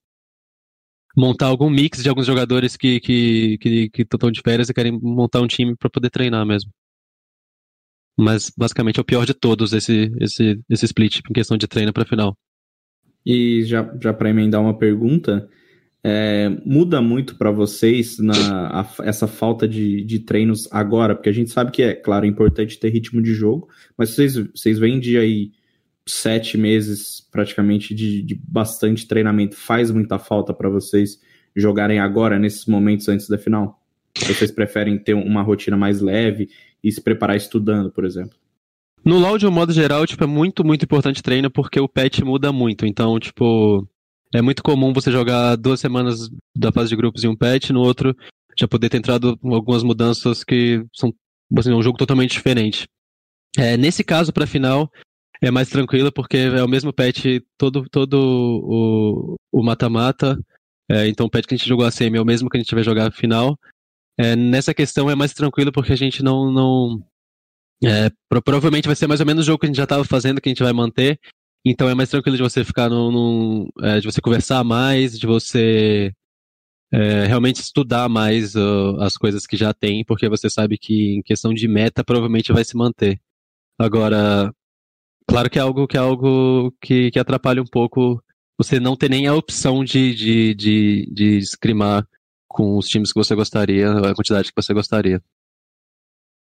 montar 1.15 1.47
algum 1.47 1.69
mix 1.69 2.01
de 2.03 2.09
alguns 2.09 2.25
jogadores 2.25 2.75
que 2.75 2.99
que 2.99 3.57
que 3.57 3.89
que 3.89 4.01
estão 4.01 4.31
de 4.31 4.41
férias 4.41 4.69
e 4.69 4.73
querem 4.73 4.97
montar 5.01 5.41
um 5.41 5.47
time 5.47 5.75
para 5.75 5.89
poder 5.89 6.09
treinar 6.09 6.45
mesmo. 6.45 6.71
Mas 8.17 8.51
basicamente 8.57 8.97
é 8.97 9.01
o 9.01 9.05
pior 9.05 9.25
de 9.25 9.33
todos 9.33 9.73
esse 9.73 10.11
esse 10.19 10.59
esse 10.69 10.85
split 10.85 11.19
em 11.29 11.33
questão 11.33 11.57
de 11.57 11.67
treino 11.67 11.91
para 11.91 12.05
final. 12.05 12.37
E 13.25 13.63
já 13.63 13.89
já 14.01 14.13
para 14.13 14.29
emendar 14.29 14.61
uma 14.61 14.77
pergunta, 14.77 15.49
é, 16.07 16.49
muda 16.63 17.01
muito 17.01 17.35
para 17.35 17.49
vocês 17.49 18.19
na, 18.19 18.81
a, 18.81 18.87
essa 19.05 19.25
falta 19.25 19.67
de, 19.67 20.03
de 20.03 20.19
treinos 20.19 20.67
agora? 20.71 21.15
Porque 21.15 21.29
a 21.29 21.33
gente 21.33 21.49
sabe 21.49 21.71
que 21.71 21.81
é, 21.81 21.95
claro, 21.95 22.25
é 22.25 22.29
importante 22.29 22.77
ter 22.77 22.89
ritmo 22.89 23.23
de 23.23 23.33
jogo, 23.33 23.67
mas 23.97 24.11
vocês, 24.11 24.35
vocês 24.35 24.77
vêm 24.77 24.99
de 24.99 25.17
aí 25.17 25.51
sete 26.05 26.59
meses 26.59 27.27
praticamente 27.31 27.95
de, 27.95 28.21
de 28.21 28.35
bastante 28.35 29.07
treinamento. 29.07 29.55
Faz 29.55 29.89
muita 29.89 30.19
falta 30.19 30.53
para 30.53 30.69
vocês 30.69 31.19
jogarem 31.55 31.97
agora, 31.97 32.37
nesses 32.37 32.67
momentos 32.67 33.09
antes 33.09 33.27
da 33.27 33.39
final? 33.39 33.81
Vocês 34.15 34.51
preferem 34.51 34.99
ter 34.99 35.15
uma 35.15 35.41
rotina 35.41 35.75
mais 35.75 36.01
leve 36.01 36.49
e 36.83 36.91
se 36.91 37.01
preparar 37.01 37.35
estudando, 37.35 37.89
por 37.89 38.05
exemplo? 38.05 38.37
No 39.03 39.17
LoL, 39.17 39.39
de 39.39 39.47
um 39.47 39.51
modo 39.51 39.73
geral, 39.73 40.05
tipo, 40.05 40.23
é 40.23 40.27
muito, 40.27 40.63
muito 40.63 40.83
importante 40.85 41.23
treino 41.23 41.49
porque 41.49 41.79
o 41.79 41.89
patch 41.89 42.19
muda 42.19 42.51
muito. 42.51 42.85
Então, 42.85 43.19
tipo, 43.19 43.87
é 44.37 44.41
muito 44.41 44.61
comum 44.61 44.91
você 44.93 45.11
jogar 45.11 45.55
duas 45.55 45.79
semanas 45.79 46.29
da 46.55 46.71
fase 46.71 46.89
de 46.89 46.95
grupos 46.95 47.23
em 47.23 47.27
um 47.27 47.35
patch, 47.35 47.69
no 47.69 47.81
outro 47.81 48.15
já 48.57 48.67
poder 48.67 48.89
ter 48.89 48.97
entrado 48.97 49.37
algumas 49.43 49.83
mudanças 49.83 50.43
que 50.43 50.83
são 50.93 51.13
assim, 51.57 51.73
um 51.73 51.83
jogo 51.83 51.97
totalmente 51.97 52.31
diferente. 52.31 52.87
É, 53.57 53.77
nesse 53.77 54.03
caso, 54.03 54.33
para 54.33 54.47
final, 54.47 54.89
é 55.41 55.51
mais 55.51 55.69
tranquilo 55.69 56.11
porque 56.11 56.37
é 56.37 56.63
o 56.63 56.67
mesmo 56.67 56.93
patch 56.93 57.25
todo 57.57 57.87
todo 57.89 59.35
o 59.51 59.63
mata-mata. 59.63 60.37
É, 60.89 61.07
então 61.07 61.25
o 61.25 61.29
patch 61.29 61.45
que 61.45 61.55
a 61.55 61.57
gente 61.57 61.67
jogou 61.67 61.85
a 61.85 61.91
semi 61.91 62.17
é 62.17 62.21
o 62.21 62.25
mesmo 62.25 62.49
que 62.49 62.57
a 62.57 62.59
gente 62.59 62.73
vai 62.73 62.83
jogar 62.83 63.11
final. 63.11 63.57
É, 64.17 64.35
nessa 64.35 64.73
questão 64.73 65.09
é 65.09 65.15
mais 65.15 65.33
tranquilo 65.33 65.71
porque 65.71 65.93
a 65.93 65.97
gente 65.97 66.23
não. 66.23 66.51
não 66.51 67.03
é, 67.83 68.09
provavelmente 68.43 68.87
vai 68.87 68.95
ser 68.95 69.07
mais 69.07 69.19
ou 69.19 69.25
menos 69.25 69.43
o 69.43 69.45
jogo 69.45 69.59
que 69.59 69.65
a 69.65 69.69
gente 69.69 69.77
já 69.77 69.83
estava 69.83 70.05
fazendo, 70.05 70.39
que 70.39 70.47
a 70.47 70.51
gente 70.51 70.63
vai 70.63 70.73
manter. 70.73 71.19
Então 71.65 71.89
é 71.89 71.95
mais 71.95 72.09
tranquilo 72.09 72.37
de 72.37 72.43
você 72.43 72.63
ficar 72.63 72.89
no, 72.89 73.11
no 73.11 73.73
é, 73.81 73.99
de 73.99 74.05
você 74.05 74.21
conversar 74.21 74.63
mais, 74.63 75.17
de 75.17 75.25
você 75.25 76.13
é, 76.93 77.25
realmente 77.25 77.59
estudar 77.61 78.07
mais 78.07 78.55
uh, 78.55 78.97
as 79.01 79.17
coisas 79.17 79.47
que 79.47 79.57
já 79.57 79.73
tem, 79.73 80.05
porque 80.05 80.29
você 80.29 80.49
sabe 80.49 80.77
que 80.77 81.15
em 81.15 81.23
questão 81.23 81.53
de 81.53 81.67
meta 81.67 82.03
provavelmente 82.03 82.53
vai 82.53 82.63
se 82.63 82.77
manter. 82.77 83.19
Agora, 83.79 84.53
claro 85.27 85.49
que 85.49 85.59
é 85.59 85.61
algo 85.61 85.87
que 85.87 85.97
é 85.97 85.99
algo 85.99 86.71
que, 86.79 87.11
que 87.11 87.19
atrapalha 87.19 87.61
um 87.61 87.67
pouco 87.67 88.23
você 88.57 88.79
não 88.79 88.95
ter 88.95 89.09
nem 89.09 89.27
a 89.27 89.33
opção 89.33 89.83
de, 89.83 90.13
de, 90.15 90.53
de, 90.55 91.11
de 91.11 91.37
escrimar 91.37 92.07
com 92.47 92.77
os 92.77 92.87
times 92.87 93.11
que 93.11 93.19
você 93.19 93.35
gostaria, 93.35 93.91
a 93.91 94.15
quantidade 94.15 94.49
que 94.49 94.61
você 94.61 94.73
gostaria. 94.73 95.21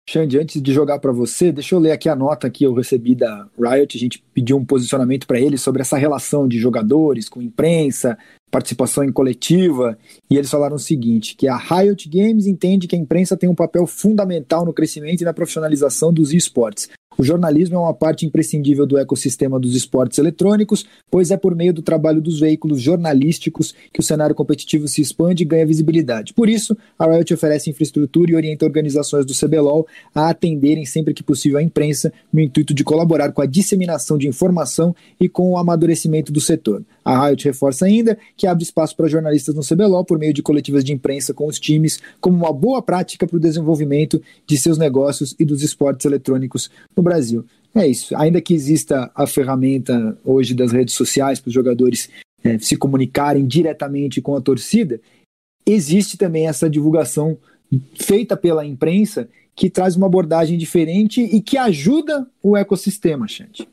Xande, 0.09 0.39
antes 0.39 0.61
de 0.61 0.73
jogar 0.73 0.99
para 0.99 1.13
você, 1.13 1.53
deixa 1.53 1.75
eu 1.75 1.79
ler 1.79 1.93
aqui 1.93 2.09
a 2.09 2.17
nota 2.17 2.51
que 2.51 2.65
eu 2.65 2.75
recebi 2.75 3.15
da 3.15 3.49
Riot. 3.59 3.97
A 3.97 4.01
gente 4.01 4.23
pediu 4.35 4.57
um 4.57 4.65
posicionamento 4.65 5.27
para 5.27 5.41
eles 5.41 5.61
sobre 5.61 5.81
essa 5.81 5.97
relação 5.97 6.49
de 6.49 6.59
jogadores 6.59 7.29
com 7.29 7.41
imprensa, 7.41 8.19
participação 8.51 9.05
em 9.05 9.13
coletiva, 9.13 9.97
e 10.29 10.37
eles 10.37 10.51
falaram 10.51 10.77
o 10.77 10.81
seguinte: 10.81 11.37
que 11.37 11.47
a 11.47 11.57
Riot 11.57 12.09
Games 12.09 12.47
entende 12.47 12.89
que 12.89 12.97
a 12.97 12.99
imprensa 12.99 13.37
tem 13.37 13.49
um 13.49 13.55
papel 13.55 13.87
fundamental 13.87 14.67
no 14.67 14.75
crescimento 14.75 15.21
e 15.21 15.25
na 15.25 15.33
profissionalização 15.33 16.13
dos 16.13 16.33
esportes. 16.33 16.91
O 17.17 17.23
jornalismo 17.23 17.77
é 17.77 17.79
uma 17.79 17.95
parte 17.95 18.27
imprescindível 18.27 18.87
do 18.87 18.99
ecossistema 18.99 19.59
dos 19.61 19.77
esportes 19.77 20.19
eletrônicos, 20.19 20.85
pois 21.11 21.31
é 21.31 21.37
por 21.37 21.55
meio 21.55 21.73
do 21.73 21.83
trabalho 21.83 22.21
dos 22.21 22.41
veículos 22.41 22.81
jornalísticos 22.81 23.75
que 23.93 24.01
o 24.01 24.03
cenário 24.03 24.35
competitivo 24.35 24.89
se 24.89 25.01
expande 25.01 25.43
e 25.43 25.47
ganha 25.47 25.67
visibilidade. 25.67 26.33
Por 26.33 26.49
isso, 26.49 26.77
a 26.99 27.07
Riot 27.07 27.35
oferece 27.35 27.71
infraestrutura 27.71 28.33
e 28.33 28.35
orienta 28.35 28.65
organizações 28.65 29.27
do 29.27 29.35
CBLOL 29.35 29.87
a 30.15 30.31
atenderem 30.31 30.85
sempre 30.85 31.15
que 31.15 31.23
possível 31.23 31.59
a 31.59 31.63
imprensa, 31.63 32.13
no 32.33 32.41
intuito 32.41 32.75
de 32.75 32.85
colaborar 32.85 33.33
com 33.33 33.43
a 33.43 33.47
disseminação 33.47 34.17
de 34.17 34.29
informação 34.29 34.95
e 35.21 35.29
com 35.29 35.51
o 35.51 35.59
amadurecimento 35.59 36.33
do 36.33 36.41
setor. 36.41 36.83
A 37.05 37.27
Riot 37.27 37.45
reforça 37.45 37.87
ainda 37.87 38.17
que 38.37 38.47
abre 38.47 38.63
espaço 38.63 38.97
para 38.97 39.09
jornalistas 39.09 39.55
no 39.55 39.63
CBLOL 39.63 40.05
por 40.05 40.19
meio 40.19 40.33
de 40.33 40.43
coletivas 40.43 40.85
de 40.85 40.93
imprensa 40.93 41.35
com 41.35 41.47
os 41.47 41.59
times, 41.59 42.01
como 42.21 42.37
uma 42.37 42.53
boa 42.53 42.83
prática 42.83 43.27
para 43.27 43.37
o 43.37 43.41
desenvolvimento 43.41 44.23
de 44.47 44.59
seus 44.59 44.79
negócios 44.79 45.35
e 45.39 45.45
dos 45.45 45.63
esportes 45.63 46.07
eletrônicos 46.07 46.71
no 46.97 47.03
Brasil. 47.03 47.45
É 47.75 47.87
isso. 47.87 48.15
Ainda 48.17 48.41
que 48.41 48.55
exista 48.55 49.11
a 49.15 49.27
ferramenta 49.27 50.17
hoje 50.25 50.55
das 50.55 50.73
redes 50.73 50.95
sociais 50.95 51.41
para 51.41 51.49
os 51.49 51.55
jogadores 51.55 52.09
é, 52.45 52.59
se 52.59 52.77
comunicarem 52.77 53.47
diretamente 53.47 54.21
com 54.21 54.37
a 54.37 54.41
torcida, 54.41 55.01
existe 55.67 56.17
também 56.17 56.47
essa 56.47 56.69
divulgação 56.69 57.39
feita 57.95 58.37
pela 58.37 58.67
imprensa 58.67 59.29
que 59.55 59.71
traz 59.71 59.97
uma 59.97 60.07
abordagem 60.07 60.59
diferente 60.59 61.21
e 61.23 61.41
que 61.41 61.57
ajuda 61.57 62.27
o 62.43 62.57
ecossistema, 62.57 63.29
Xande. 63.29 63.69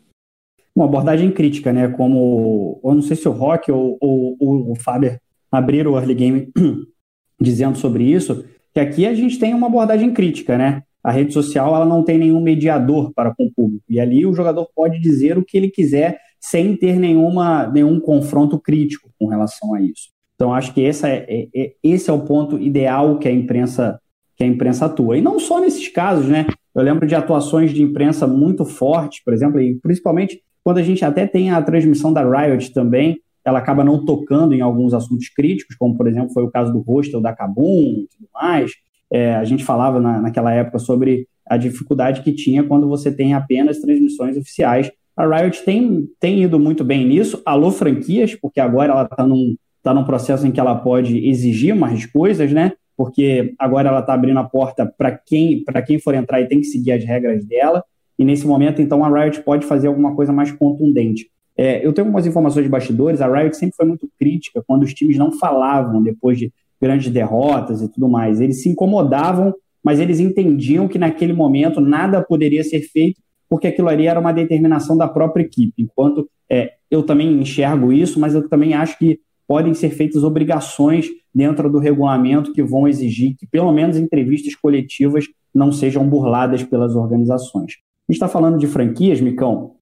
Uma 0.80 0.86
abordagem 0.86 1.30
crítica, 1.30 1.74
né? 1.74 1.90
Como, 1.90 2.80
eu 2.82 2.96
não 2.96 3.02
sei 3.02 3.18
se 3.18 3.28
o 3.28 3.34
Rock 3.34 3.70
ou, 3.70 3.98
ou, 4.00 4.38
ou 4.40 4.72
o 4.72 4.76
Faber 4.76 5.20
abriram 5.52 5.92
o 5.92 5.98
early 5.98 6.16
game 6.16 6.54
dizendo 7.38 7.78
sobre 7.78 8.06
isso, 8.06 8.46
que 8.74 8.80
aqui 8.80 9.06
a 9.06 9.14
gente 9.14 9.38
tem 9.38 9.54
uma 9.54 9.68
abordagem 9.68 10.14
crítica, 10.14 10.58
né? 10.58 10.84
A 11.04 11.12
rede 11.12 11.34
social 11.34 11.76
ela 11.76 11.86
não 11.86 12.02
tem 12.02 12.18
nenhum 12.18 12.40
mediador 12.40 13.12
para 13.14 13.36
com 13.36 13.48
o 13.48 13.52
público. 13.54 13.84
E 13.90 14.00
ali 14.00 14.26
o 14.26 14.34
jogador 14.34 14.70
pode 14.74 15.02
dizer 15.02 15.38
o 15.38 15.44
que 15.44 15.58
ele 15.58 15.70
quiser 15.70 16.18
sem 16.40 16.78
ter 16.78 16.98
nenhuma, 16.98 17.68
nenhum 17.68 18.00
confronto 18.00 18.58
crítico 18.58 19.10
com 19.20 19.28
relação 19.28 19.74
a 19.74 19.82
isso. 19.82 20.12
Então 20.36 20.54
acho 20.54 20.74
que 20.74 20.80
esse 20.80 21.06
é, 21.06 21.26
é, 21.28 21.48
é, 21.54 21.74
esse 21.84 22.10
é 22.10 22.14
o 22.14 22.22
ponto 22.22 22.58
ideal 22.58 23.20
que 23.20 23.28
a 23.28 23.32
imprensa 23.34 24.00
que 24.38 24.46
a 24.46 24.48
imprensa 24.48 24.86
atua. 24.86 25.18
E 25.18 25.22
não 25.22 25.40
só 25.40 25.60
nesses 25.60 25.90
casos, 25.90 26.30
né? 26.30 26.48
Eu 26.74 26.82
lembro 26.84 27.06
de 27.06 27.16
atuações 27.16 27.74
de 27.74 27.84
imprensa 27.84 28.26
muito 28.26 28.64
fortes, 28.64 29.22
por 29.22 29.34
exemplo, 29.34 29.60
e 29.60 29.76
principalmente 29.76 30.42
quando 30.64 30.78
a 30.78 30.84
gente 30.84 31.04
até 31.04 31.26
tem 31.26 31.52
a 31.52 31.62
transmissão 31.62 32.12
da 32.12 32.24
Riot 32.24 32.74
também, 32.74 33.20
ela 33.44 33.60
acaba 33.60 33.84
não 33.84 34.06
tocando 34.06 34.54
em 34.54 34.62
alguns 34.62 34.94
assuntos 34.94 35.30
críticos, 35.30 35.76
como 35.76 35.96
por 35.96 36.08
exemplo 36.08 36.34
foi 36.34 36.44
o 36.44 36.52
caso 36.52 36.72
do 36.72 36.80
hostel 36.80 37.22
da 37.22 37.34
Kabum 37.34 38.04
e 38.04 38.08
tudo 38.12 38.30
mais. 38.34 38.72
É, 39.12 39.36
a 39.36 39.44
gente 39.44 39.64
falava 39.64 40.00
na, 40.00 40.22
naquela 40.22 40.54
época 40.54 40.78
sobre 40.78 41.28
a 41.48 41.58
dificuldade 41.58 42.22
que 42.22 42.32
tinha 42.32 42.64
quando 42.64 42.88
você 42.88 43.12
tem 43.12 43.34
apenas 43.34 43.80
transmissões 43.80 44.38
oficiais. 44.38 44.92
A 45.18 45.26
Riot 45.26 45.64
tem, 45.64 46.08
tem 46.20 46.44
ido 46.44 46.60
muito 46.60 46.84
bem 46.84 47.06
nisso. 47.06 47.42
Alô, 47.46 47.72
franquias, 47.72 48.36
porque 48.36 48.60
agora 48.60 48.92
ela 48.92 49.04
está 49.04 49.26
num, 49.26 49.56
tá 49.82 49.94
num 49.94 50.06
processo 50.06 50.46
em 50.46 50.52
que 50.52 50.60
ela 50.60 50.76
pode 50.76 51.28
exigir 51.28 51.76
mais 51.76 52.06
coisas, 52.06 52.54
né? 52.54 52.74
Porque 52.96 53.56
agora 53.58 53.90
ela 53.90 54.00
está 54.02 54.14
abrindo 54.14 54.40
a 54.40 54.44
porta 54.44 54.86
para 54.98 55.12
quem, 55.12 55.64
quem 55.88 56.00
for 56.00 56.14
entrar 56.14 56.40
e 56.40 56.48
tem 56.48 56.60
que 56.60 56.68
seguir 56.68 56.92
as 56.92 57.04
regras 57.04 57.44
dela. 57.46 57.84
E 58.20 58.26
nesse 58.26 58.46
momento, 58.46 58.82
então, 58.82 59.04
a 59.04 59.10
Riot 59.10 59.42
pode 59.44 59.66
fazer 59.66 59.88
alguma 59.88 60.14
coisa 60.14 60.34
mais 60.34 60.52
contundente. 60.52 61.32
É, 61.58 61.86
eu 61.86 61.94
tenho 61.94 62.06
algumas 62.06 62.28
informações 62.28 62.64
de 62.64 62.70
bastidores. 62.70 63.22
A 63.22 63.34
Riot 63.34 63.56
sempre 63.56 63.78
foi 63.78 63.86
muito 63.86 64.10
crítica 64.20 64.62
quando 64.68 64.84
os 64.84 64.94
times 64.94 65.18
não 65.18 65.32
falavam 65.32 66.04
depois 66.04 66.38
de 66.38 66.52
grandes 66.82 67.10
derrotas 67.10 67.82
e 67.82 67.90
tudo 67.90 68.10
mais. 68.10 68.42
Eles 68.42 68.62
se 68.62 68.68
incomodavam, 68.68 69.54
mas 69.82 70.02
eles 70.02 70.20
entendiam 70.20 70.86
que 70.86 71.00
naquele 71.00 71.32
momento 71.32 71.80
nada 71.80 72.22
poderia 72.22 72.64
ser 72.64 72.82
feito, 72.82 73.22
porque 73.50 73.68
aquilo 73.68 73.88
ali 73.88 74.06
era 74.06 74.20
uma 74.20 74.34
determinação 74.34 74.98
da 74.98 75.08
própria 75.08 75.44
equipe. 75.44 75.82
Enquanto 75.82 76.30
é, 76.50 76.74
eu 76.92 77.04
também 77.04 77.42
enxergo 77.42 77.94
isso, 77.94 78.20
mas 78.20 78.36
eu 78.36 78.50
também 78.50 78.74
acho 78.74 78.98
que 79.00 79.20
podem 79.48 79.74
ser 79.74 79.92
feitas 79.92 80.26
obrigações 80.26 81.08
dentro 81.34 81.72
do 81.72 81.80
regulamento 81.80 82.52
que 82.52 82.62
vão 82.62 82.86
exigir 82.86 83.36
que, 83.38 83.48
pelo 83.48 83.72
menos, 83.72 83.96
entrevistas 83.96 84.56
coletivas 84.56 85.26
não 85.56 85.72
sejam 85.72 86.08
burladas 86.08 86.64
pelas 86.64 86.96
organizações. 86.96 87.78
Gente 88.10 88.16
está 88.16 88.28
falando 88.28 88.58
de 88.58 88.66
franquias, 88.66 89.22
Micão. 89.22 89.76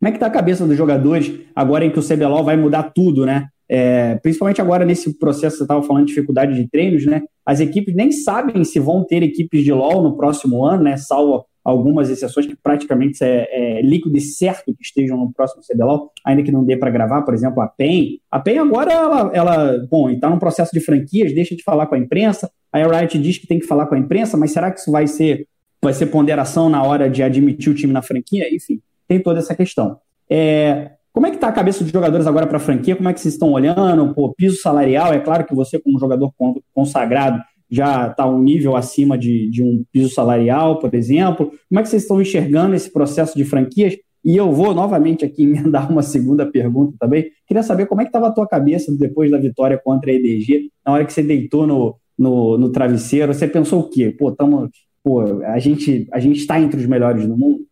Como 0.00 0.08
é 0.08 0.10
que 0.10 0.16
está 0.16 0.26
a 0.26 0.30
cabeça 0.30 0.66
dos 0.66 0.76
jogadores 0.76 1.30
agora 1.54 1.84
em 1.84 1.90
que 1.90 1.98
o 1.98 2.02
CBLOL 2.02 2.42
vai 2.42 2.56
mudar 2.56 2.84
tudo, 2.94 3.26
né? 3.26 3.48
É, 3.68 4.16
principalmente 4.16 4.60
agora 4.60 4.84
nesse 4.84 5.16
processo, 5.18 5.58
você 5.58 5.64
estava 5.64 5.82
falando 5.82 6.06
de 6.06 6.14
dificuldade 6.14 6.54
de 6.54 6.68
treinos, 6.68 7.04
né? 7.04 7.22
As 7.44 7.60
equipes 7.60 7.94
nem 7.94 8.10
sabem 8.10 8.64
se 8.64 8.80
vão 8.80 9.04
ter 9.04 9.22
equipes 9.22 9.62
de 9.62 9.72
LoL 9.72 10.02
no 10.02 10.16
próximo 10.16 10.64
ano, 10.64 10.84
né? 10.84 10.96
Salvo 10.96 11.44
algumas 11.62 12.08
exceções 12.08 12.46
que 12.46 12.56
praticamente 12.56 13.22
é, 13.22 13.78
é 13.78 13.82
líquido 13.82 14.16
e 14.16 14.20
certo 14.20 14.74
que 14.74 14.82
estejam 14.82 15.18
no 15.18 15.32
próximo 15.32 15.62
CBLOL, 15.62 16.10
ainda 16.24 16.42
que 16.42 16.50
não 16.50 16.64
dê 16.64 16.76
para 16.76 16.90
gravar, 16.90 17.22
por 17.22 17.34
exemplo, 17.34 17.60
a 17.62 17.68
PEN. 17.68 18.18
A 18.30 18.40
PEN 18.40 18.58
agora, 18.58 18.92
ela, 18.92 19.30
ela 19.34 19.86
bom, 19.90 20.08
está 20.08 20.30
num 20.30 20.38
processo 20.38 20.72
de 20.72 20.80
franquias, 20.80 21.34
deixa 21.34 21.54
de 21.54 21.62
falar 21.62 21.86
com 21.86 21.94
a 21.94 21.98
imprensa, 21.98 22.50
a 22.72 22.78
Riot 22.78 23.18
diz 23.18 23.38
que 23.38 23.46
tem 23.46 23.58
que 23.58 23.66
falar 23.66 23.86
com 23.86 23.94
a 23.94 23.98
imprensa, 23.98 24.36
mas 24.36 24.52
será 24.52 24.70
que 24.70 24.80
isso 24.80 24.90
vai 24.90 25.06
ser, 25.06 25.46
vai 25.82 25.92
ser 25.92 26.06
ponderação 26.06 26.68
na 26.68 26.82
hora 26.82 27.08
de 27.08 27.22
admitir 27.22 27.72
o 27.72 27.74
time 27.74 27.92
na 27.92 28.02
franquia? 28.02 28.54
Enfim, 28.54 28.80
tem 29.08 29.20
toda 29.20 29.38
essa 29.38 29.54
questão. 29.54 29.98
É, 30.28 30.92
como 31.12 31.26
é 31.26 31.30
que 31.30 31.36
está 31.36 31.48
a 31.48 31.52
cabeça 31.52 31.82
dos 31.82 31.92
jogadores 31.92 32.26
agora 32.26 32.46
para 32.46 32.58
a 32.58 32.60
franquia? 32.60 32.94
Como 32.94 33.08
é 33.08 33.12
que 33.12 33.20
vocês 33.20 33.34
estão 33.34 33.52
olhando? 33.52 34.14
Pô, 34.14 34.32
piso 34.32 34.60
salarial, 34.60 35.12
é 35.12 35.18
claro 35.18 35.44
que 35.44 35.54
você, 35.54 35.78
como 35.78 35.98
jogador 35.98 36.32
consagrado, 36.72 37.42
já 37.70 38.08
está 38.08 38.26
um 38.26 38.42
nível 38.42 38.76
acima 38.76 39.16
de, 39.16 39.48
de 39.48 39.62
um 39.62 39.84
piso 39.92 40.12
salarial, 40.12 40.78
por 40.78 40.94
exemplo? 40.94 41.52
Como 41.68 41.80
é 41.80 41.82
que 41.82 41.88
vocês 41.88 42.02
estão 42.02 42.20
enxergando 42.20 42.74
esse 42.74 42.92
processo 42.92 43.36
de 43.36 43.44
franquias? 43.44 43.96
E 44.24 44.36
eu 44.36 44.52
vou 44.52 44.74
novamente 44.74 45.24
aqui 45.24 45.42
emendar 45.44 45.90
uma 45.90 46.02
segunda 46.02 46.44
pergunta 46.44 46.96
também. 46.98 47.30
Queria 47.46 47.62
saber 47.62 47.86
como 47.86 48.00
é 48.00 48.04
que 48.04 48.10
estava 48.10 48.28
a 48.28 48.32
tua 48.32 48.46
cabeça 48.46 48.94
depois 48.96 49.30
da 49.30 49.38
vitória 49.38 49.80
contra 49.82 50.10
a 50.10 50.14
EDG, 50.14 50.70
na 50.84 50.92
hora 50.92 51.04
que 51.04 51.12
você 51.12 51.22
deitou 51.22 51.66
no, 51.66 51.96
no, 52.18 52.58
no 52.58 52.70
travesseiro, 52.70 53.32
você 53.32 53.48
pensou 53.48 53.80
o 53.80 53.88
quê? 53.88 54.14
Pô, 54.16 54.30
tamo, 54.30 54.68
pô 55.02 55.42
a 55.44 55.58
gente 55.58 56.08
a 56.12 56.18
gente 56.18 56.40
está 56.40 56.60
entre 56.60 56.80
os 56.80 56.86
melhores 56.86 57.26
do 57.26 57.36
mundo? 57.36 57.66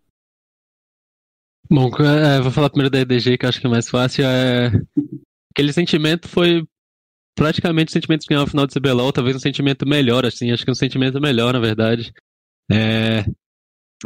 Bom, 1.71 1.91
é, 1.99 2.41
vou 2.41 2.51
falar 2.51 2.71
primeiro 2.71 2.91
da 2.91 3.01
EDG, 3.01 3.37
que 3.37 3.45
eu 3.45 3.49
acho 3.49 3.61
que 3.61 3.67
é 3.67 3.71
mais 3.71 3.91
fácil. 3.91 4.25
É... 4.25 4.73
Aquele 5.53 5.73
sentimento 5.73 6.27
foi 6.27 6.65
praticamente 7.37 7.91
o 7.91 7.93
sentimento 7.93 8.23
de 8.23 8.27
ganhar 8.27 8.43
o 8.43 8.47
final 8.47 8.67
de 8.67 8.75
CBLOL, 8.75 9.13
talvez 9.13 9.37
um 9.37 9.41
sentimento 9.41 9.87
melhor, 9.87 10.25
assim, 10.25 10.51
acho 10.51 10.65
que 10.65 10.71
um 10.71 10.75
sentimento 10.75 11.21
melhor, 11.21 11.53
na 11.53 11.61
verdade. 11.61 12.13
É... 12.71 13.25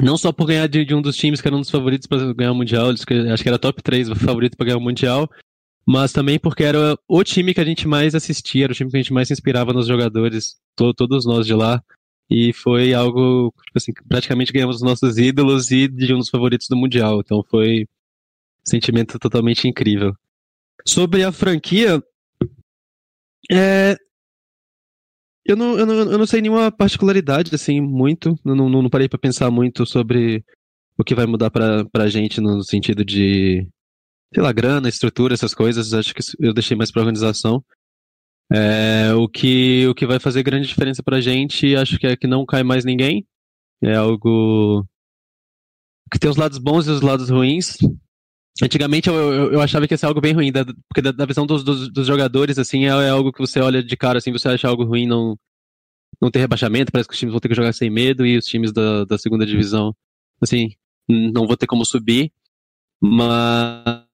Não 0.00 0.16
só 0.16 0.32
por 0.32 0.46
ganhar 0.46 0.66
de, 0.66 0.84
de, 0.84 0.94
um 0.94 1.02
dos 1.02 1.16
times 1.16 1.40
que 1.40 1.46
era 1.46 1.56
um 1.56 1.60
dos 1.60 1.70
favoritos 1.70 2.06
para 2.06 2.32
ganhar 2.34 2.52
o 2.52 2.54
Mundial, 2.54 2.90
acho 2.90 3.06
que 3.06 3.48
era 3.48 3.58
top 3.58 3.82
3 3.82 4.08
favorito 4.18 4.56
para 4.56 4.66
ganhar 4.66 4.78
o 4.78 4.82
Mundial, 4.82 5.30
mas 5.86 6.12
também 6.12 6.38
porque 6.38 6.64
era 6.64 6.98
o 7.06 7.22
time 7.22 7.54
que 7.54 7.60
a 7.60 7.64
gente 7.64 7.86
mais 7.86 8.14
assistia, 8.14 8.64
era 8.64 8.72
o 8.72 8.76
time 8.76 8.90
que 8.90 8.96
a 8.96 9.00
gente 9.00 9.12
mais 9.12 9.28
se 9.28 9.34
inspirava 9.34 9.72
nos 9.72 9.86
jogadores, 9.86 10.56
to, 10.76 10.92
todos 10.94 11.24
nós 11.24 11.46
de 11.46 11.54
lá. 11.54 11.82
E 12.32 12.50
foi 12.54 12.94
algo, 12.94 13.52
tipo 13.62 13.76
assim, 13.76 13.92
praticamente 14.08 14.52
ganhamos 14.52 14.76
os 14.76 14.82
nossos 14.82 15.18
ídolos 15.18 15.70
e 15.70 15.86
de 15.86 16.14
um 16.14 16.18
dos 16.18 16.30
favoritos 16.30 16.66
do 16.66 16.76
Mundial. 16.76 17.20
Então 17.20 17.44
foi 17.50 17.82
um 17.82 17.86
sentimento 18.70 19.18
totalmente 19.18 19.68
incrível. 19.68 20.14
Sobre 20.86 21.22
a 21.22 21.30
franquia, 21.30 22.02
é, 23.50 23.98
eu 25.44 25.56
não, 25.56 25.78
eu, 25.78 25.84
não, 25.84 25.94
eu 25.94 26.18
não 26.18 26.26
sei 26.26 26.40
nenhuma 26.40 26.72
particularidade, 26.72 27.54
assim, 27.54 27.82
muito. 27.82 28.34
não, 28.42 28.54
não, 28.54 28.82
não 28.82 28.90
parei 28.90 29.10
para 29.10 29.18
pensar 29.18 29.50
muito 29.50 29.84
sobre 29.84 30.42
o 30.96 31.04
que 31.04 31.14
vai 31.14 31.26
mudar 31.26 31.50
pra, 31.50 31.84
pra 31.86 32.08
gente 32.08 32.40
no 32.40 32.62
sentido 32.62 33.04
de, 33.04 33.68
sei 34.32 34.42
lá, 34.42 34.52
grana, 34.52 34.88
estrutura, 34.88 35.34
essas 35.34 35.54
coisas. 35.54 35.92
Acho 35.92 36.14
que 36.14 36.22
eu 36.40 36.54
deixei 36.54 36.76
mais 36.76 36.90
pra 36.90 37.02
organização. 37.02 37.62
É, 38.54 39.14
o, 39.14 39.26
que, 39.28 39.86
o 39.88 39.94
que 39.94 40.06
vai 40.06 40.20
fazer 40.20 40.42
grande 40.42 40.68
diferença 40.68 41.02
pra 41.02 41.22
gente, 41.22 41.74
acho 41.74 41.98
que 41.98 42.06
é 42.06 42.16
que 42.16 42.26
não 42.26 42.44
cai 42.44 42.62
mais 42.62 42.84
ninguém. 42.84 43.26
É 43.82 43.94
algo 43.94 44.86
que 46.12 46.18
tem 46.18 46.30
os 46.30 46.36
lados 46.36 46.58
bons 46.58 46.86
e 46.86 46.90
os 46.90 47.00
lados 47.00 47.30
ruins. 47.30 47.78
Antigamente 48.62 49.08
eu, 49.08 49.14
eu, 49.14 49.52
eu, 49.54 49.60
achava 49.62 49.88
que 49.88 49.94
ia 49.94 49.98
ser 49.98 50.04
algo 50.04 50.20
bem 50.20 50.34
ruim, 50.34 50.52
da, 50.52 50.64
porque 50.64 51.00
da, 51.00 51.10
da 51.10 51.24
visão 51.24 51.46
dos, 51.46 51.64
dos, 51.64 51.90
dos, 51.90 52.06
jogadores, 52.06 52.58
assim, 52.58 52.84
é, 52.84 52.88
é, 52.88 53.08
algo 53.08 53.32
que 53.32 53.40
você 53.40 53.58
olha 53.60 53.82
de 53.82 53.96
cara, 53.96 54.18
assim, 54.18 54.30
você 54.30 54.48
acha 54.48 54.68
algo 54.68 54.84
ruim 54.84 55.06
não, 55.06 55.38
não 56.20 56.30
ter 56.30 56.40
rebaixamento, 56.40 56.92
parece 56.92 57.08
que 57.08 57.14
os 57.14 57.18
times 57.18 57.32
vão 57.32 57.40
ter 57.40 57.48
que 57.48 57.54
jogar 57.54 57.72
sem 57.72 57.88
medo 57.88 58.26
e 58.26 58.36
os 58.36 58.44
times 58.44 58.70
da, 58.70 59.06
da 59.06 59.16
segunda 59.16 59.46
divisão, 59.46 59.96
assim, 60.40 60.74
não 61.08 61.46
vão 61.46 61.56
ter 61.56 61.66
como 61.66 61.86
subir, 61.86 62.30
mas 63.00 64.04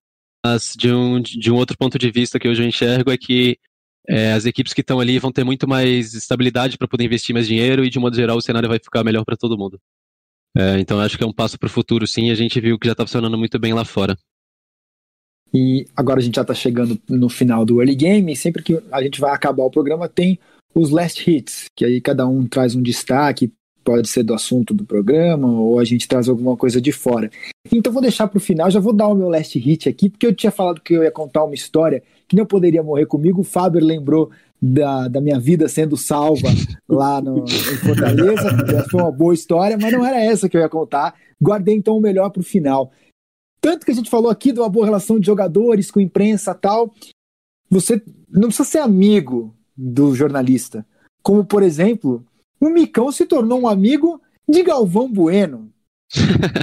de 0.78 0.92
um, 0.92 1.20
de 1.20 1.50
um 1.50 1.56
outro 1.56 1.76
ponto 1.76 1.98
de 1.98 2.10
vista 2.12 2.38
que 2.38 2.48
hoje 2.48 2.62
eu 2.62 2.68
enxergo 2.68 3.10
é 3.10 3.18
que 3.18 3.58
é, 4.08 4.32
as 4.32 4.46
equipes 4.46 4.72
que 4.72 4.80
estão 4.80 4.98
ali 4.98 5.18
vão 5.18 5.30
ter 5.30 5.44
muito 5.44 5.68
mais 5.68 6.14
estabilidade 6.14 6.78
para 6.78 6.88
poder 6.88 7.04
investir 7.04 7.34
mais 7.34 7.46
dinheiro 7.46 7.84
e, 7.84 7.90
de 7.90 7.98
modo 7.98 8.16
geral, 8.16 8.38
o 8.38 8.42
cenário 8.42 8.68
vai 8.68 8.78
ficar 8.78 9.04
melhor 9.04 9.24
para 9.24 9.36
todo 9.36 9.58
mundo. 9.58 9.78
É, 10.56 10.80
então 10.80 10.98
acho 10.98 11.18
que 11.18 11.24
é 11.24 11.26
um 11.26 11.32
passo 11.32 11.58
para 11.58 11.66
o 11.66 11.70
futuro, 11.70 12.06
sim. 12.06 12.30
A 12.30 12.34
gente 12.34 12.58
viu 12.58 12.78
que 12.78 12.86
já 12.86 12.92
está 12.92 13.04
funcionando 13.04 13.36
muito 13.36 13.58
bem 13.58 13.74
lá 13.74 13.84
fora. 13.84 14.16
E 15.52 15.86
agora 15.94 16.20
a 16.20 16.22
gente 16.22 16.36
já 16.36 16.42
está 16.42 16.54
chegando 16.54 16.98
no 17.08 17.28
final 17.28 17.64
do 17.64 17.80
early 17.80 17.94
game. 17.94 18.34
Sempre 18.34 18.62
que 18.62 18.82
a 18.90 19.02
gente 19.02 19.20
vai 19.20 19.32
acabar 19.32 19.64
o 19.64 19.70
programa, 19.70 20.08
tem 20.08 20.38
os 20.74 20.90
last 20.90 21.30
hits, 21.30 21.66
que 21.76 21.84
aí 21.84 22.00
cada 22.00 22.26
um 22.26 22.46
traz 22.46 22.74
um 22.74 22.82
destaque, 22.82 23.52
pode 23.84 24.08
ser 24.08 24.22
do 24.22 24.34
assunto 24.34 24.74
do 24.74 24.84
programa, 24.84 25.48
ou 25.48 25.78
a 25.78 25.84
gente 25.84 26.08
traz 26.08 26.28
alguma 26.28 26.56
coisa 26.56 26.80
de 26.80 26.92
fora. 26.92 27.30
Então 27.70 27.92
vou 27.92 28.02
deixar 28.02 28.26
para 28.28 28.38
o 28.38 28.40
final, 28.40 28.70
já 28.70 28.80
vou 28.80 28.92
dar 28.92 29.08
o 29.08 29.14
meu 29.14 29.28
last 29.28 29.58
hit 29.58 29.88
aqui, 29.88 30.10
porque 30.10 30.26
eu 30.26 30.34
tinha 30.34 30.52
falado 30.52 30.80
que 30.80 30.94
eu 30.94 31.02
ia 31.02 31.10
contar 31.10 31.44
uma 31.44 31.54
história 31.54 32.02
que 32.28 32.36
não 32.36 32.44
poderia 32.44 32.82
morrer 32.82 33.06
comigo. 33.06 33.40
O 33.40 33.44
Faber 33.44 33.82
lembrou 33.82 34.30
da, 34.60 35.08
da 35.08 35.20
minha 35.20 35.40
vida 35.40 35.68
sendo 35.68 35.96
salva 35.96 36.48
lá 36.88 37.20
no, 37.20 37.44
em 37.44 37.76
Fortaleza. 37.78 38.50
Foi 38.90 39.00
uma 39.00 39.10
boa 39.10 39.32
história, 39.32 39.78
mas 39.80 39.92
não 39.92 40.04
era 40.04 40.20
essa 40.22 40.48
que 40.48 40.56
eu 40.56 40.60
ia 40.60 40.68
contar. 40.68 41.14
Guardei 41.40 41.74
então 41.74 41.96
o 41.96 42.00
melhor 42.00 42.30
para 42.30 42.40
o 42.40 42.44
final. 42.44 42.92
Tanto 43.60 43.86
que 43.86 43.92
a 43.92 43.94
gente 43.94 44.10
falou 44.10 44.30
aqui 44.30 44.52
de 44.52 44.60
uma 44.60 44.68
boa 44.68 44.84
relação 44.84 45.18
de 45.18 45.26
jogadores 45.26 45.90
com 45.90 46.00
imprensa 46.00 46.54
tal. 46.54 46.92
Você 47.70 48.02
não 48.30 48.48
precisa 48.48 48.68
ser 48.68 48.78
amigo 48.78 49.54
do 49.76 50.14
jornalista. 50.14 50.86
Como, 51.22 51.44
por 51.44 51.62
exemplo, 51.62 52.24
o 52.60 52.68
Micão 52.68 53.10
se 53.10 53.26
tornou 53.26 53.60
um 53.60 53.68
amigo 53.68 54.20
de 54.48 54.62
Galvão 54.62 55.10
Bueno. 55.10 55.70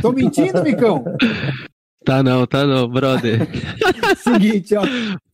Tô 0.01 0.11
mentindo, 0.11 0.63
Micão? 0.63 1.03
Tá 2.05 2.22
não, 2.22 2.45
tá 2.45 2.68
não, 2.68 2.88
brother. 2.88 3.47
Seguinte, 4.22 4.76
ó. 4.76 4.84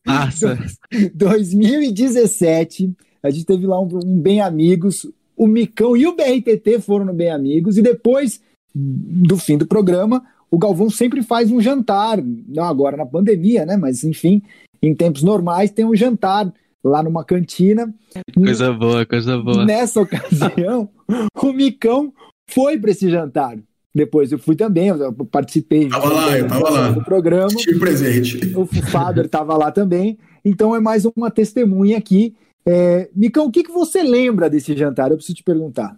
Passa. 0.04 0.58
2017, 1.14 2.92
a 3.22 3.30
gente 3.30 3.46
teve 3.46 3.66
lá 3.66 3.80
um, 3.80 3.88
um, 4.04 4.20
Bem 4.20 4.40
Amigos. 4.40 5.06
O 5.36 5.46
Micão 5.46 5.96
e 5.96 6.06
o 6.06 6.14
BRTT 6.14 6.80
foram 6.80 7.06
no 7.06 7.14
Bem 7.14 7.30
Amigos. 7.30 7.76
E 7.76 7.82
depois 7.82 8.40
do 8.74 9.36
fim 9.36 9.56
do 9.56 9.66
programa, 9.66 10.24
o 10.50 10.58
Galvão 10.58 10.90
sempre 10.90 11.22
faz 11.22 11.50
um 11.50 11.60
jantar. 11.60 12.22
Não 12.22 12.64
agora 12.64 12.96
na 12.96 13.06
pandemia, 13.06 13.64
né? 13.64 13.76
Mas 13.76 14.04
enfim, 14.04 14.42
em 14.82 14.94
tempos 14.94 15.22
normais 15.22 15.70
tem 15.70 15.84
um 15.84 15.94
jantar 15.94 16.52
lá 16.82 17.02
numa 17.02 17.24
cantina. 17.24 17.92
Coisa 18.34 18.72
boa, 18.72 19.06
coisa 19.06 19.38
boa. 19.38 19.64
Nessa 19.64 20.00
ocasião, 20.00 20.88
o 21.40 21.52
Micão 21.52 22.12
foi 22.50 22.78
para 22.78 22.90
esse 22.90 23.08
jantar. 23.10 23.56
Depois 23.94 24.32
eu 24.32 24.38
fui 24.38 24.56
também, 24.56 24.88
eu 24.88 25.12
participei 25.26 25.88
tava 25.88 26.12
lá, 26.12 26.38
eu 26.38 26.48
tava 26.48 26.70
lá. 26.70 26.90
do 26.90 27.04
programa. 27.04 27.48
Estive 27.48 27.78
presente. 27.78 28.56
O 28.56 28.64
Faber 28.64 29.26
estava 29.26 29.56
lá 29.56 29.70
também. 29.70 30.18
Então 30.44 30.74
é 30.74 30.80
mais 30.80 31.04
uma 31.04 31.30
testemunha 31.30 31.98
aqui. 31.98 32.34
É, 32.64 33.10
Micão, 33.14 33.46
o 33.46 33.50
que, 33.50 33.62
que 33.62 33.70
você 33.72 34.02
lembra 34.02 34.48
desse 34.48 34.74
jantar? 34.76 35.10
Eu 35.10 35.16
preciso 35.16 35.36
te 35.36 35.42
perguntar. 35.42 35.96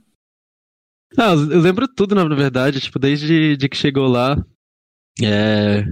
Ah, 1.17 1.35
eu 1.35 1.61
lembro 1.61 1.87
tudo, 1.87 2.15
na 2.15 2.25
verdade, 2.35 2.81
tipo, 2.81 2.99
desde 2.99 3.57
de 3.57 3.69
que 3.69 3.77
chegou 3.77 4.09
lá. 4.09 4.45
É, 5.23 5.85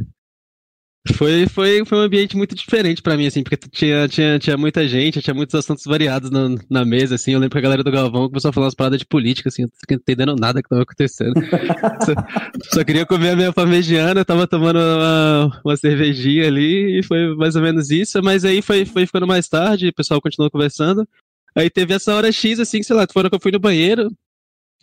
foi, 1.11 1.49
foi, 1.49 1.85
foi 1.85 1.99
um 1.99 2.03
ambiente 2.03 2.37
muito 2.37 2.55
diferente 2.55 3.03
para 3.03 3.17
mim, 3.17 3.27
assim, 3.27 3.43
porque 3.43 3.57
tinha, 3.57 4.07
tinha, 4.07 4.39
tinha 4.39 4.57
muita 4.57 4.87
gente, 4.87 5.21
tinha 5.21 5.35
muitos 5.35 5.53
assuntos 5.57 5.85
variados 5.85 6.31
na, 6.31 6.55
na 6.71 6.85
mesa, 6.85 7.17
assim. 7.17 7.33
Eu 7.33 7.41
lembro 7.41 7.51
que 7.51 7.59
a 7.59 7.63
galera 7.63 7.83
do 7.83 7.91
Galvão 7.91 8.29
começou 8.29 8.51
a 8.51 8.53
falar 8.53 8.67
umas 8.67 8.75
paradas 8.75 9.01
de 9.01 9.07
política, 9.07 9.49
assim, 9.49 9.63
eu 9.63 9.71
não 9.91 9.97
entendendo 9.97 10.37
nada 10.37 10.63
que 10.63 10.69
tava 10.69 10.83
acontecendo. 10.83 11.35
só, 12.07 12.75
só, 12.75 12.85
queria 12.85 13.05
comer 13.05 13.31
a 13.31 13.37
minha 13.37 13.53
parmegiana, 13.53 14.25
tava 14.25 14.47
tomando 14.47 14.79
uma, 14.79 15.61
uma 15.65 15.77
cervejinha 15.77 16.47
ali, 16.47 17.01
e 17.01 17.03
foi 17.03 17.35
mais 17.35 17.57
ou 17.57 17.63
menos 17.63 17.91
isso. 17.91 18.23
Mas 18.23 18.45
aí 18.45 18.63
foi, 18.63 18.85
foi 18.85 19.05
ficando 19.05 19.27
mais 19.27 19.49
tarde, 19.49 19.89
o 19.89 19.95
pessoal 19.95 20.21
continuou 20.21 20.53
conversando. 20.53 21.07
Aí 21.57 21.69
teve 21.69 21.95
essa 21.95 22.15
hora 22.15 22.31
X, 22.31 22.61
assim, 22.61 22.81
sei 22.81 22.95
lá, 22.95 23.07
foram 23.13 23.29
que 23.29 23.35
eu 23.35 23.41
fui 23.41 23.51
no 23.51 23.59
banheiro. 23.59 24.09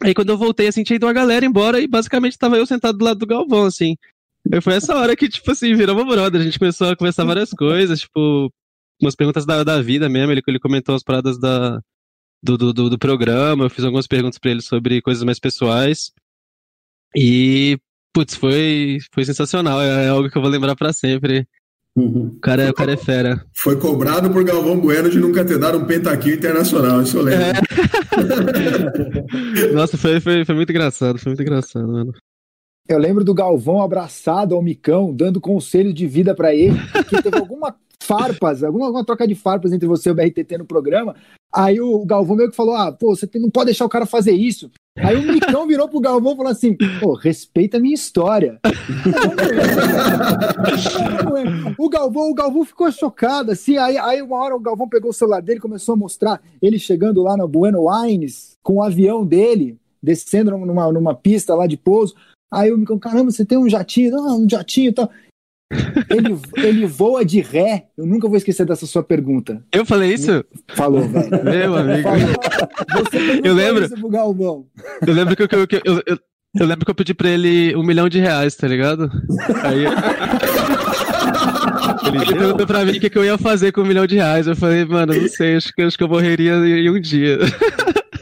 Aí 0.03 0.13
quando 0.13 0.29
eu 0.29 0.37
voltei, 0.37 0.67
assim, 0.67 0.83
tinha 0.83 0.97
ido 0.97 1.05
uma 1.05 1.13
galera 1.13 1.45
embora 1.45 1.79
e 1.79 1.87
basicamente 1.87 2.37
tava 2.37 2.57
eu 2.57 2.65
sentado 2.65 2.97
do 2.97 3.05
lado 3.05 3.19
do 3.19 3.25
Galvão, 3.25 3.65
assim. 3.65 3.95
Foi 4.61 4.73
essa 4.73 4.95
hora 4.95 5.15
que, 5.15 5.29
tipo 5.29 5.51
assim, 5.51 5.75
virou 5.75 5.95
uma 5.95 6.05
brother. 6.05 6.41
A 6.41 6.43
gente 6.43 6.59
começou 6.59 6.89
a 6.89 6.95
conversar 6.95 7.23
várias 7.25 7.51
coisas, 7.51 7.99
tipo, 8.01 8.51
umas 9.01 9.15
perguntas 9.15 9.45
da, 9.45 9.63
da 9.63 9.81
vida 9.81 10.09
mesmo. 10.09 10.31
Ele, 10.31 10.41
ele 10.47 10.59
comentou 10.59 10.95
as 10.95 11.03
paradas 11.03 11.39
da, 11.39 11.79
do, 12.41 12.57
do, 12.57 12.89
do, 12.89 12.97
programa. 12.97 13.65
Eu 13.65 13.69
fiz 13.69 13.83
algumas 13.83 14.07
perguntas 14.07 14.39
para 14.39 14.51
ele 14.51 14.61
sobre 14.61 15.01
coisas 15.01 15.23
mais 15.23 15.39
pessoais. 15.39 16.11
E, 17.15 17.77
putz, 18.13 18.35
foi, 18.35 18.97
foi 19.13 19.25
sensacional. 19.25 19.81
É, 19.81 20.05
é 20.05 20.09
algo 20.09 20.29
que 20.29 20.37
eu 20.37 20.41
vou 20.41 20.49
lembrar 20.49 20.75
para 20.75 20.93
sempre. 20.93 21.47
Uhum. 21.95 22.27
O, 22.27 22.39
cara, 22.39 22.63
é, 22.63 22.69
o 22.69 22.73
cara 22.73 22.93
é 22.93 22.97
fera. 22.97 23.45
Foi 23.55 23.77
cobrado 23.77 24.29
por 24.29 24.43
Galvão 24.43 24.79
Bueno 24.79 25.09
de 25.09 25.19
nunca 25.19 25.43
ter 25.43 25.57
dado 25.57 25.79
um 25.79 25.85
pentaquinho 25.85 26.35
internacional, 26.35 27.01
isso 27.01 27.17
eu 27.17 27.23
lembro. 27.23 27.45
É. 27.45 27.53
Nossa, 29.73 29.97
foi, 29.97 30.19
foi, 30.21 30.45
foi 30.45 30.55
muito 30.55 30.69
engraçado, 30.69 31.17
foi 31.19 31.31
muito 31.31 31.41
engraçado, 31.41 31.87
mano. 31.87 32.13
Eu 32.89 32.97
lembro 32.97 33.23
do 33.23 33.35
Galvão 33.35 33.83
abraçado 33.83 34.55
ao 34.55 34.63
Micão, 34.63 35.13
dando 35.13 35.39
conselho 35.39 35.93
de 35.93 36.07
vida 36.07 36.33
para 36.33 36.55
ele, 36.55 36.75
que 37.07 37.21
teve 37.21 37.37
alguma 37.37 37.75
farpas, 38.01 38.63
alguma, 38.63 38.87
alguma, 38.87 39.05
troca 39.05 39.27
de 39.27 39.35
farpas 39.35 39.71
entre 39.71 39.87
você 39.87 40.09
e 40.09 40.11
o 40.11 40.15
BRTT 40.15 40.57
no 40.57 40.65
programa. 40.65 41.15
Aí 41.53 41.79
o 41.79 42.03
Galvão 42.03 42.35
meio 42.35 42.49
que 42.49 42.55
falou: 42.55 42.73
Ah, 42.73 42.91
pô, 42.91 43.15
você 43.15 43.29
não 43.35 43.51
pode 43.51 43.67
deixar 43.67 43.85
o 43.85 43.89
cara 43.89 44.07
fazer 44.07 44.31
isso. 44.31 44.71
Aí 44.97 45.15
o 45.15 45.31
Micão 45.31 45.67
virou 45.67 45.87
pro 45.87 45.99
Galvão 45.99 46.33
e 46.33 46.35
falou 46.35 46.51
assim: 46.51 46.75
pô, 46.99 47.13
respeita 47.13 47.77
a 47.77 47.79
minha 47.79 47.93
história. 47.93 48.59
o 51.77 51.89
Galvão, 51.89 52.31
o 52.31 52.33
Galvão 52.33 52.65
ficou 52.65 52.91
chocado, 52.91 53.51
assim. 53.51 53.77
Aí, 53.77 53.99
aí 53.99 54.19
uma 54.19 54.37
hora 54.37 54.55
o 54.55 54.59
Galvão 54.59 54.89
pegou 54.89 55.11
o 55.11 55.13
celular 55.13 55.43
dele 55.43 55.59
começou 55.59 55.93
a 55.93 55.97
mostrar 55.97 56.41
ele 56.59 56.79
chegando 56.79 57.21
lá 57.21 57.37
no 57.37 57.47
Bueno 57.47 57.87
Aires 57.87 58.57
com 58.63 58.77
o 58.77 58.81
avião 58.81 59.23
dele, 59.23 59.77
descendo 60.01 60.57
numa, 60.57 60.91
numa 60.91 61.13
pista 61.13 61.53
lá 61.53 61.67
de 61.67 61.77
pouso. 61.77 62.15
Aí 62.51 62.71
o 62.71 62.77
Micão, 62.77 62.97
caramba, 62.99 63.31
você 63.31 63.45
tem 63.45 63.57
um 63.57 63.69
jatinho? 63.69 64.11
Não, 64.11 64.41
um 64.43 64.49
jatinho 64.49 64.89
e 64.89 64.93
tal. 64.93 65.09
Ele, 66.09 66.35
ele 66.57 66.85
voa 66.87 67.23
de 67.23 67.41
ré. 67.41 67.85
Eu 67.95 68.05
nunca 68.07 68.27
vou 68.27 68.35
esquecer 68.37 68.65
dessa 68.65 68.87
sua 68.87 69.03
pergunta. 69.03 69.63
Eu 69.71 69.85
falei 69.85 70.13
isso? 70.13 70.43
Falou, 70.69 71.01
velho. 71.07 71.29
Meu 71.43 71.75
amigo. 71.77 72.01
Falou. 72.01 73.05
Você 73.05 73.41
Eu 73.43 73.53
lembro. 73.53 73.85
Isso 73.85 73.93
pro 73.95 74.09
Galvão. 74.09 74.65
Eu 75.05 75.13
lembro 75.13 75.35
que 75.35 75.43
eu, 75.43 75.47
que 75.47 75.55
eu, 75.55 75.67
eu, 75.85 76.01
eu- 76.07 76.19
eu 76.59 76.65
lembro 76.65 76.83
que 76.83 76.89
eu 76.89 76.95
pedi 76.95 77.13
pra 77.13 77.29
ele 77.29 77.75
um 77.75 77.83
milhão 77.83 78.09
de 78.09 78.17
reais, 78.19 78.55
tá 78.55 78.67
ligado? 78.67 79.07
Aí 79.63 79.85
ele 82.07 82.25
perguntou 82.25 82.65
pra 82.65 82.83
mim 82.83 82.97
o 82.97 82.99
que, 82.99 83.07
que 83.09 83.17
eu 83.19 83.23
ia 83.25 83.37
fazer 83.37 83.71
com 83.71 83.81
um 83.81 83.85
milhão 83.85 84.07
de 84.07 84.15
reais. 84.15 84.47
Eu 84.47 84.55
falei, 84.55 84.83
mano, 84.83 85.13
não 85.13 85.27
sei, 85.27 85.55
acho 85.57 85.71
que, 85.73 85.81
acho 85.83 85.95
que 85.97 86.03
eu 86.03 86.07
morreria 86.07 86.53
em 86.55 86.89
um 86.89 86.99
dia. 86.99 87.37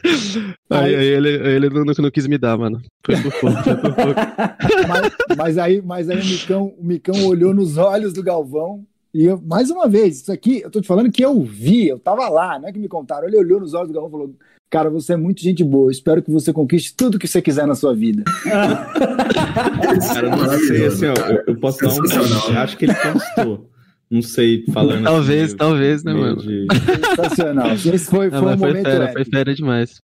Aí, 0.69 0.95
aí 0.95 1.05
ele, 1.05 1.29
ele 1.29 1.69
não, 1.69 1.85
não, 1.85 2.11
quis 2.11 2.27
me 2.27 2.37
dar, 2.37 2.57
mano. 2.57 2.81
Foi 3.05 3.15
por 3.21 3.31
pouco, 3.39 3.63
foi 3.63 3.75
por 3.75 3.93
pouco. 3.93 4.19
Mas, 4.87 5.37
mas 5.37 5.57
aí, 5.57 5.81
mas 5.81 6.09
aí 6.09 6.19
o, 6.19 6.25
Micão, 6.25 6.73
o 6.77 6.83
Micão 6.83 7.25
olhou 7.25 7.53
nos 7.53 7.77
olhos 7.77 8.11
do 8.13 8.21
Galvão. 8.21 8.83
E 9.13 9.25
eu, 9.25 9.41
mais 9.45 9.69
uma 9.69 9.87
vez, 9.87 10.21
isso 10.21 10.31
aqui, 10.31 10.61
eu 10.61 10.69
tô 10.69 10.81
te 10.81 10.87
falando 10.87 11.11
que 11.11 11.23
eu 11.23 11.41
vi, 11.41 11.87
eu 11.87 11.97
tava 11.97 12.27
lá, 12.29 12.59
não 12.59 12.67
é 12.67 12.73
que 12.73 12.79
me 12.79 12.87
contaram. 12.87 13.27
Ele 13.27 13.37
olhou 13.37 13.59
nos 13.59 13.73
olhos 13.73 13.87
do 13.87 13.93
Galvão 13.93 14.09
e 14.09 14.11
falou: 14.11 14.35
Cara, 14.69 14.89
você 14.89 15.13
é 15.13 15.17
muito 15.17 15.41
gente 15.41 15.63
boa, 15.63 15.89
espero 15.89 16.21
que 16.21 16.29
você 16.29 16.51
conquiste 16.51 16.93
tudo 16.95 17.17
que 17.17 17.27
você 17.27 17.41
quiser 17.41 17.65
na 17.65 17.75
sua 17.75 17.95
vida. 17.95 18.23
Cara, 18.43 20.27
eu 20.27 20.29
não 20.29 20.59
sei, 20.59 20.85
assim, 20.85 21.05
ó, 21.05 21.13
eu, 21.13 21.43
eu 21.47 21.59
posso 21.59 21.79
dar 21.79 21.93
um. 21.93 22.57
Acho 22.57 22.77
que 22.77 22.85
ele 22.85 22.95
conquistou. 22.95 23.69
Não 24.09 24.21
sei, 24.21 24.63
falando. 24.71 25.03
Talvez, 25.03 25.43
assim, 25.47 25.57
talvez, 25.57 26.03
né, 26.03 26.13
meio 26.13 26.25
mano? 26.25 26.41
de- 26.41 26.65
Sensacional. 27.09 27.71
Esse 27.73 28.05
foi, 28.09 28.29
Não, 28.29 28.39
foi 28.41 28.53
um 28.53 28.57
foi 28.57 28.67
momento 28.69 28.85
fera, 28.85 29.03
épico. 29.05 29.13
foi 29.13 29.25
fera 29.25 29.53
demais. 29.55 30.01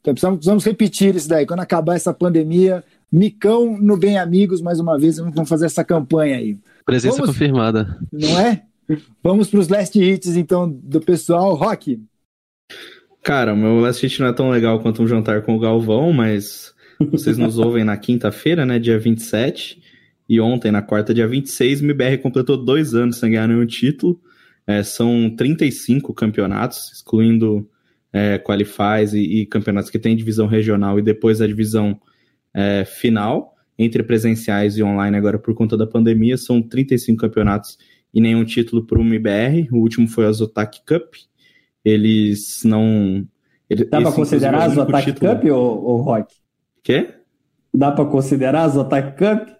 Então 0.00 0.14
precisamos, 0.14 0.36
precisamos 0.38 0.64
repetir 0.64 1.16
isso 1.16 1.28
daí. 1.28 1.44
Quando 1.44 1.60
acabar 1.60 1.96
essa 1.96 2.14
pandemia, 2.14 2.84
Micão 3.10 3.76
no 3.80 3.96
Bem 3.96 4.16
Amigos, 4.18 4.60
mais 4.60 4.78
uma 4.78 4.96
vez, 4.98 5.16
vamos 5.18 5.48
fazer 5.48 5.66
essa 5.66 5.82
campanha 5.82 6.36
aí. 6.36 6.56
Presença 6.84 7.16
Vamos- 7.16 7.30
confirmada. 7.32 7.98
Não 8.12 8.38
é? 8.38 8.62
Vamos 9.22 9.48
para 9.50 9.58
os 9.58 9.68
last 9.68 10.00
hits, 10.00 10.36
então, 10.36 10.70
do 10.70 11.00
pessoal. 11.00 11.54
Rock, 11.54 12.00
Cara, 13.22 13.52
o 13.54 13.56
meu 13.56 13.80
last 13.80 14.00
hit 14.06 14.20
não 14.20 14.28
é 14.28 14.32
tão 14.32 14.50
legal 14.50 14.78
quanto 14.80 15.02
um 15.02 15.06
jantar 15.08 15.42
com 15.42 15.56
o 15.56 15.58
Galvão, 15.58 16.12
mas 16.12 16.72
vocês 17.10 17.36
nos 17.36 17.58
ouvem 17.58 17.82
na 17.82 17.96
quinta-feira, 17.96 18.64
né, 18.64 18.78
dia 18.78 18.98
27, 19.00 19.82
e 20.28 20.40
ontem, 20.40 20.72
na 20.72 20.82
quarta, 20.82 21.14
dia 21.14 21.26
26, 21.26 21.80
o 21.80 21.84
MBR 21.84 22.18
completou 22.18 22.56
dois 22.56 22.94
anos 22.94 23.18
sem 23.18 23.30
ganhar 23.30 23.46
nenhum 23.46 23.66
título. 23.66 24.20
É, 24.66 24.82
são 24.82 25.30
35 25.36 26.12
campeonatos, 26.12 26.90
excluindo 26.92 27.68
é, 28.12 28.36
qualifies 28.38 29.12
e, 29.12 29.20
e 29.42 29.46
campeonatos 29.46 29.90
que 29.90 29.98
tem 29.98 30.16
divisão 30.16 30.46
regional 30.48 30.98
e 30.98 31.02
depois 31.02 31.40
a 31.40 31.46
divisão 31.46 32.00
é, 32.52 32.84
final, 32.84 33.54
entre 33.78 34.02
presenciais 34.02 34.76
e 34.76 34.82
online 34.82 35.16
agora 35.16 35.38
por 35.38 35.54
conta 35.54 35.76
da 35.76 35.86
pandemia, 35.86 36.36
são 36.36 36.60
35 36.60 37.20
campeonatos 37.20 37.78
e 38.12 38.20
nenhum 38.20 38.44
título 38.44 38.84
para 38.84 38.98
o 38.98 39.02
MBR. 39.02 39.68
O 39.70 39.76
último 39.76 40.08
foi 40.08 40.26
a 40.26 40.32
Zotac 40.32 40.80
Cup. 40.86 41.14
Eles 41.84 42.62
não. 42.64 43.24
Ele, 43.68 43.84
Dá 43.84 44.10
considerar 44.10 44.60
a 44.60 44.64
é 44.64 44.66
único 44.68 44.80
Zotac 44.86 45.04
título- 45.12 45.34
Cup, 45.34 45.44
ou, 45.44 45.84
ou 45.84 46.00
Rock? 46.00 46.34
Quê? 46.82 47.10
Dá 47.72 47.92
pra 47.92 48.06
considerar 48.06 48.62
a 48.64 48.68
Zotac 48.68 49.18
Cup? 49.18 49.55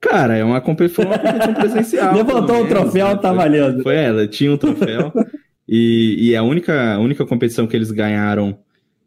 Cara, 0.00 0.36
é 0.36 0.42
uma 0.42 0.60
competição, 0.60 1.04
uma 1.04 1.18
competição 1.18 1.54
presencial. 1.54 2.14
Levantou 2.16 2.56
menos, 2.56 2.70
troféu, 2.70 3.08
né? 3.08 3.16
tá 3.16 3.28
Foi- 3.28 3.36
valendo. 3.36 3.82
Foi 3.82 3.94
ela, 3.94 4.26
tinha 4.26 4.52
um 4.52 4.56
troféu. 4.56 5.12
e, 5.68 6.30
e 6.30 6.36
a 6.36 6.42
única, 6.42 6.94
a 6.94 6.98
única 6.98 7.26
competição 7.26 7.66
que 7.66 7.76
eles 7.76 7.90
ganharam 7.90 8.58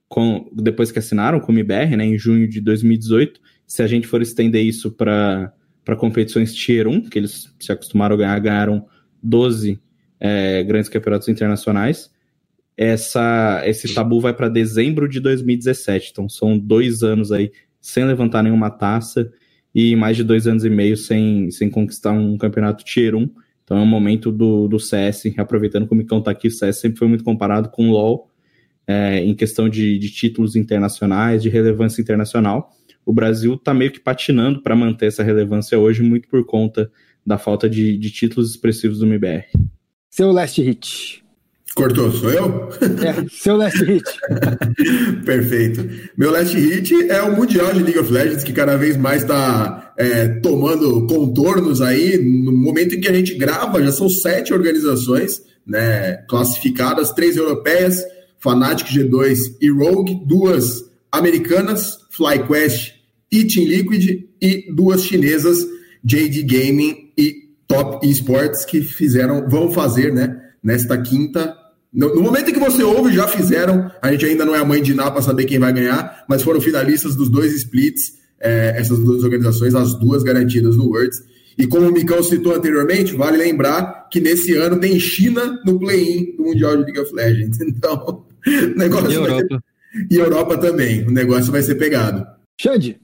com, 0.08 0.48
depois 0.54 0.92
que 0.92 1.00
assinaram 1.00 1.40
com 1.40 1.52
o 1.52 1.56
MIBR, 1.56 1.98
né, 1.98 2.06
em 2.06 2.18
junho 2.18 2.48
de 2.48 2.62
2018, 2.62 3.42
se 3.66 3.82
a 3.82 3.88
gente 3.88 4.06
for 4.06 4.22
estender 4.22 4.64
isso 4.64 4.92
para 4.92 5.52
competições 5.98 6.54
Tier 6.54 6.88
1, 6.88 7.10
que 7.10 7.18
eles 7.18 7.52
se 7.60 7.72
acostumaram 7.72 8.14
a 8.14 8.18
ganhar, 8.20 8.40
ganharam 8.40 8.86
12 9.24 9.82
é, 10.20 10.64
grandes 10.64 10.90
campeonatos 10.90 11.28
internacionais. 11.28 12.12
Essa, 12.78 13.64
esse 13.66 13.92
tabu 13.94 14.22
vai 14.22 14.34
para 14.34 14.50
dezembro 14.50 15.10
de 15.10 15.20
2017, 15.20 16.10
então 16.12 16.30
são 16.30 16.58
dois 16.58 17.02
anos 17.02 17.32
aí 17.32 17.52
sem 17.82 18.06
levantar 18.06 18.44
nenhuma 18.44 18.70
taça 18.70 19.32
e 19.74 19.96
mais 19.96 20.16
de 20.18 20.24
dois 20.24 20.48
anos 20.48 20.64
e 20.64 20.70
meio 20.70 20.96
sem, 20.96 21.50
sem 21.52 21.70
conquistar 21.70 22.12
um 22.12 22.38
campeonato 22.38 22.84
Tier 22.84 23.16
1. 23.16 23.30
Então 23.64 23.78
é 23.78 23.82
um 23.82 23.88
momento 23.88 24.32
do, 24.32 24.68
do 24.68 24.80
CS, 24.80 25.34
aproveitando 25.38 25.88
que 25.88 25.94
o 25.94 25.98
Micão 25.98 26.22
tá 26.22 26.32
aqui, 26.32 26.48
o 26.48 26.52
CS 26.52 26.78
sempre 26.78 27.00
foi 27.00 27.08
muito 27.08 27.24
comparado 27.24 27.70
com 27.70 27.90
o 27.90 27.92
LoL 27.92 28.30
é, 28.86 29.20
em 29.20 29.34
questão 29.34 29.70
de, 29.70 29.98
de 29.98 30.10
títulos 30.12 30.56
internacionais, 30.56 31.42
de 31.42 31.50
relevância 31.50 32.02
internacional. 32.02 32.72
O 33.06 33.14
Brasil 33.14 33.58
tá 33.58 33.74
meio 33.74 33.92
que 33.92 34.00
patinando 34.00 34.62
para 34.62 34.76
manter 34.76 35.08
essa 35.08 35.24
relevância 35.24 35.78
hoje, 35.80 36.04
muito 36.04 36.28
por 36.28 36.46
conta 36.46 36.92
da 37.26 37.38
falta 37.38 37.70
de, 37.70 37.98
de 37.98 38.12
títulos 38.12 38.52
expressivos 38.52 39.00
do 39.00 39.06
MBR. 39.06 39.46
seu 40.10 40.32
last 40.32 40.62
hit. 40.62 41.23
Cortou, 41.76 42.12
sou 42.12 42.30
eu? 42.30 42.70
É, 43.04 43.26
seu 43.32 43.58
last 43.58 43.84
hit. 43.84 44.04
Perfeito. 45.26 45.90
Meu 46.16 46.32
last 46.32 46.56
hit 46.56 47.10
é 47.10 47.22
o 47.24 47.36
Mundial 47.36 47.74
de 47.74 47.82
League 47.82 47.98
of 47.98 48.12
Legends, 48.12 48.44
que 48.44 48.54
cada 48.54 48.78
vez 48.78 48.96
mais 48.96 49.24
está 49.24 49.96
tomando 50.44 51.08
contornos 51.08 51.82
aí. 51.82 52.18
No 52.18 52.52
momento 52.52 52.94
em 52.94 53.02
que 53.02 53.08
a 53.08 53.14
gente 53.14 53.34
grava, 53.36 53.84
já 53.84 53.92
são 53.92 54.08
sete 54.08 54.54
organizações 54.54 55.42
né, 55.66 56.18
classificadas, 56.30 57.12
três 57.12 57.38
europeias, 57.38 58.04
Fnatic 58.40 58.88
G2 58.88 59.56
e 59.60 59.72
Rogue, 59.72 60.22
duas 60.28 60.84
americanas, 61.12 61.98
FlyQuest 62.12 62.94
e 63.32 63.46
Team 63.46 63.66
Liquid, 63.66 64.28
e 64.40 64.72
duas 64.72 65.04
chinesas, 65.04 65.66
JD 66.04 66.44
Gaming 66.44 67.12
e 67.18 67.34
Top 67.68 68.08
Esports, 68.08 68.66
que 68.66 68.82
fizeram, 68.82 69.50
vão 69.50 69.72
fazer, 69.72 70.14
né, 70.14 70.40
nesta 70.62 71.02
quinta 71.02 71.56
no, 71.94 72.16
no, 72.16 72.22
momento 72.22 72.50
em 72.50 72.54
que 72.54 72.60
você 72.60 72.84
ouve, 72.84 73.14
já 73.14 73.28
fizeram. 73.28 73.92
A 74.02 74.12
gente 74.12 74.26
ainda 74.26 74.44
não 74.44 74.56
é 74.56 74.60
a 74.60 74.66
mãe 74.66 74.82
de 74.82 74.94
Ná 74.94 75.12
para 75.12 75.22
saber 75.22 75.46
quem 75.46 75.60
vai 75.60 75.72
ganhar, 75.72 76.26
mas 76.28 76.42
foram 76.42 76.60
finalistas 76.60 77.16
dos 77.16 77.30
dois 77.30 77.54
splits, 77.54 78.14
é, 78.40 78.74
essas 78.78 79.00
duas 79.00 79.24
organizações, 79.24 79.76
as 79.76 79.94
duas 80.00 80.24
garantidas 80.24 80.76
no 80.76 80.86
Worlds. 80.86 81.22
E 81.58 81.68
como 81.68 81.88
o 81.88 81.92
Micão 81.92 82.24
citou 82.24 82.56
anteriormente, 82.56 83.16
vale 83.16 83.38
lembrar 83.38 84.08
que 84.10 84.20
nesse 84.20 84.56
ano 84.56 84.80
tem 84.80 85.00
China 85.00 85.62
no 85.66 85.80
play-in 85.80 86.36
do 86.36 86.44
Mundial 86.44 86.78
de 86.78 86.84
League 86.84 87.00
of 87.00 87.14
Legends. 87.14 87.60
Então, 87.62 88.26
o 88.46 88.78
negócio 88.78 89.12
E 89.12 89.18
vai 89.18 89.30
Europa. 89.30 89.48
ser... 89.48 90.08
E 90.10 90.18
Europa 90.18 90.58
também. 90.58 91.08
O 91.08 91.12
negócio 91.12 91.52
vai 91.52 91.62
ser 91.62 91.76
pegado. 91.76 92.26
Xande. 92.60 93.00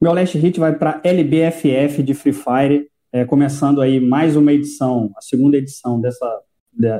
Meu 0.00 0.12
last 0.12 0.36
hit 0.36 0.58
vai 0.60 0.76
para 0.76 1.00
LBFF 1.02 2.02
de 2.02 2.12
Free 2.12 2.32
Fire, 2.32 2.88
é, 3.12 3.24
começando 3.24 3.80
aí 3.80 3.98
mais 3.98 4.36
uma 4.36 4.52
edição, 4.52 5.10
a 5.16 5.22
segunda 5.22 5.56
edição 5.56 5.98
dessa 6.00 6.26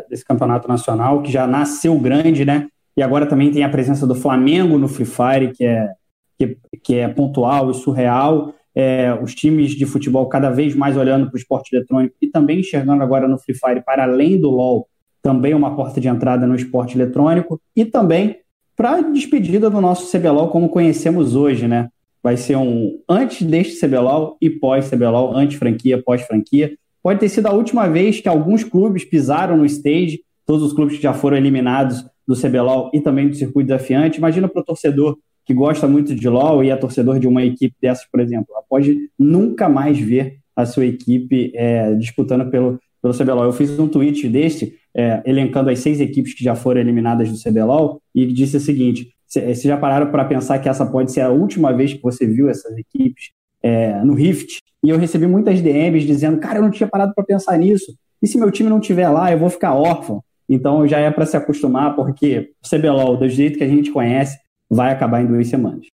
desse 0.09 0.25
campeonato 0.25 0.67
nacional, 0.69 1.23
que 1.23 1.31
já 1.31 1.47
nasceu 1.47 1.99
grande, 1.99 2.45
né? 2.45 2.69
E 2.97 3.03
agora 3.03 3.27
também 3.27 3.51
tem 3.51 3.63
a 3.63 3.69
presença 3.69 4.07
do 4.07 4.15
Flamengo 4.15 4.79
no 4.79 4.89
Free 4.89 5.05
Fire, 5.05 5.53
que 5.53 5.65
é, 5.65 5.91
que, 6.39 6.59
que 6.83 6.95
é 6.97 7.09
pontual 7.09 7.71
e 7.71 7.75
surreal. 7.75 8.55
É, 8.75 9.19
os 9.23 9.35
times 9.35 9.71
de 9.71 9.87
futebol 9.87 10.27
cada 10.29 10.51
vez 10.51 10.75
mais 10.75 10.97
olhando 10.97 11.27
para 11.27 11.35
o 11.35 11.39
esporte 11.39 11.75
eletrônico 11.75 12.15
e 12.21 12.27
também 12.27 12.61
enxergando 12.61 13.03
agora 13.03 13.27
no 13.27 13.39
Free 13.39 13.55
Fire, 13.55 13.83
para 13.85 14.03
além 14.03 14.39
do 14.39 14.51
LoL, 14.51 14.87
também 15.23 15.55
uma 15.55 15.75
porta 15.75 16.01
de 16.01 16.09
entrada 16.09 16.47
no 16.47 16.55
esporte 16.55 16.97
eletrônico. 16.97 17.61
E 17.75 17.85
também 17.85 18.37
para 18.77 18.97
a 18.97 19.01
despedida 19.01 19.71
do 19.71 19.81
nosso 19.81 20.11
CBLOL 20.11 20.49
como 20.49 20.69
conhecemos 20.69 21.35
hoje, 21.35 21.67
né? 21.67 21.89
Vai 22.23 22.37
ser 22.37 22.57
um 22.57 22.99
antes 23.09 23.47
deste 23.47 23.81
CBLOL 23.81 24.37
e 24.41 24.51
pós-CBLOL, 24.51 25.35
antes 25.35 25.59
franquia, 25.59 26.03
pós-franquia 26.03 26.77
pode 27.07 27.21
ter 27.21 27.29
sido 27.29 27.47
a 27.47 27.53
última 27.53 27.87
vez 27.87 28.21
que 28.21 28.29
alguns 28.29 28.65
clubes 28.65 29.05
pisaram 29.05 29.57
no 29.57 29.65
stage, 29.65 30.23
todos 30.45 30.61
os 30.67 30.73
clubes 30.73 30.97
que 30.97 31.03
já 31.05 31.15
foram 31.15 31.37
eliminados 31.37 32.05
do 32.27 32.35
CBLOL 32.35 32.91
e 32.93 33.01
também 33.01 33.29
do 33.29 33.37
circuito 33.37 33.69
desafiante. 33.69 34.19
Imagina 34.19 34.49
para 34.49 34.61
o 34.61 34.65
torcedor 34.65 35.17
que 35.45 35.55
gosta 35.55 35.87
muito 35.87 36.17
de 36.17 36.29
LoL 36.29 36.65
e 36.65 36.71
é 36.71 36.75
torcedor 36.75 37.21
de 37.21 37.29
uma 37.29 37.45
equipe 37.45 37.77
dessas, 37.81 38.05
por 38.11 38.19
exemplo, 38.19 38.47
ela 38.51 38.65
pode 38.69 39.09
nunca 39.17 39.69
mais 39.69 39.97
ver 39.97 40.39
a 40.57 40.67
sua 40.67 40.85
equipe 40.85 41.53
é, 41.55 41.95
disputando 41.95 42.51
pelo, 42.51 42.81
pelo 43.01 43.15
CBLOL. 43.17 43.45
Eu 43.45 43.53
fiz 43.53 43.79
um 43.79 43.87
tweet 43.87 44.29
deste, 44.29 44.75
é, 44.93 45.23
elencando 45.25 45.71
as 45.71 45.79
seis 45.79 46.01
equipes 46.01 46.35
que 46.35 46.43
já 46.43 46.57
foram 46.57 46.81
eliminadas 46.81 47.31
do 47.31 47.39
CBLOL, 47.41 48.03
e 48.13 48.27
disse 48.27 48.57
o 48.57 48.61
seguinte: 48.61 49.13
vocês 49.29 49.63
já 49.63 49.77
pararam 49.77 50.11
para 50.11 50.25
pensar 50.25 50.59
que 50.59 50.69
essa 50.69 50.85
pode 50.85 51.13
ser 51.13 51.21
a 51.21 51.31
última 51.31 51.73
vez 51.73 51.93
que 51.93 52.03
você 52.03 52.27
viu 52.27 52.49
essas 52.49 52.77
equipes 52.77 53.31
é, 53.63 54.03
no 54.05 54.13
Rift? 54.13 54.59
E 54.87 54.91
eu 54.91 54.99
recebi 54.99 55.27
muitas 55.27 55.61
DMs 55.61 56.07
dizendo, 56.07 56.39
cara, 56.39 56.59
eu 56.59 56.63
não 56.63 56.71
tinha 56.71 56.89
parado 56.89 57.13
para 57.13 57.25
pensar 57.25 57.59
nisso. 57.59 57.93
E 58.23 58.29
se 58.29 58.39
meu 58.39 58.53
time 58.53 58.71
não 58.71 58.79
estiver 58.79 59.09
lá, 59.09 59.33
eu 59.33 59.39
vou 59.39 59.51
ficar 59.51 59.75
órfão. 59.75 60.23
Então 60.49 60.87
já 60.87 61.01
é 61.01 61.11
para 61.11 61.27
se 61.27 61.37
acostumar, 61.37 61.97
porque 61.97 62.53
o 62.65 62.69
CBLOL, 62.69 63.17
do 63.17 63.29
jeito 63.29 63.59
que 63.59 63.65
a 63.65 63.69
gente 63.69 63.91
conhece, 63.91 64.39
vai 64.71 64.93
acabar 64.93 65.21
em 65.21 65.27
duas 65.27 65.49
semanas. 65.49 65.89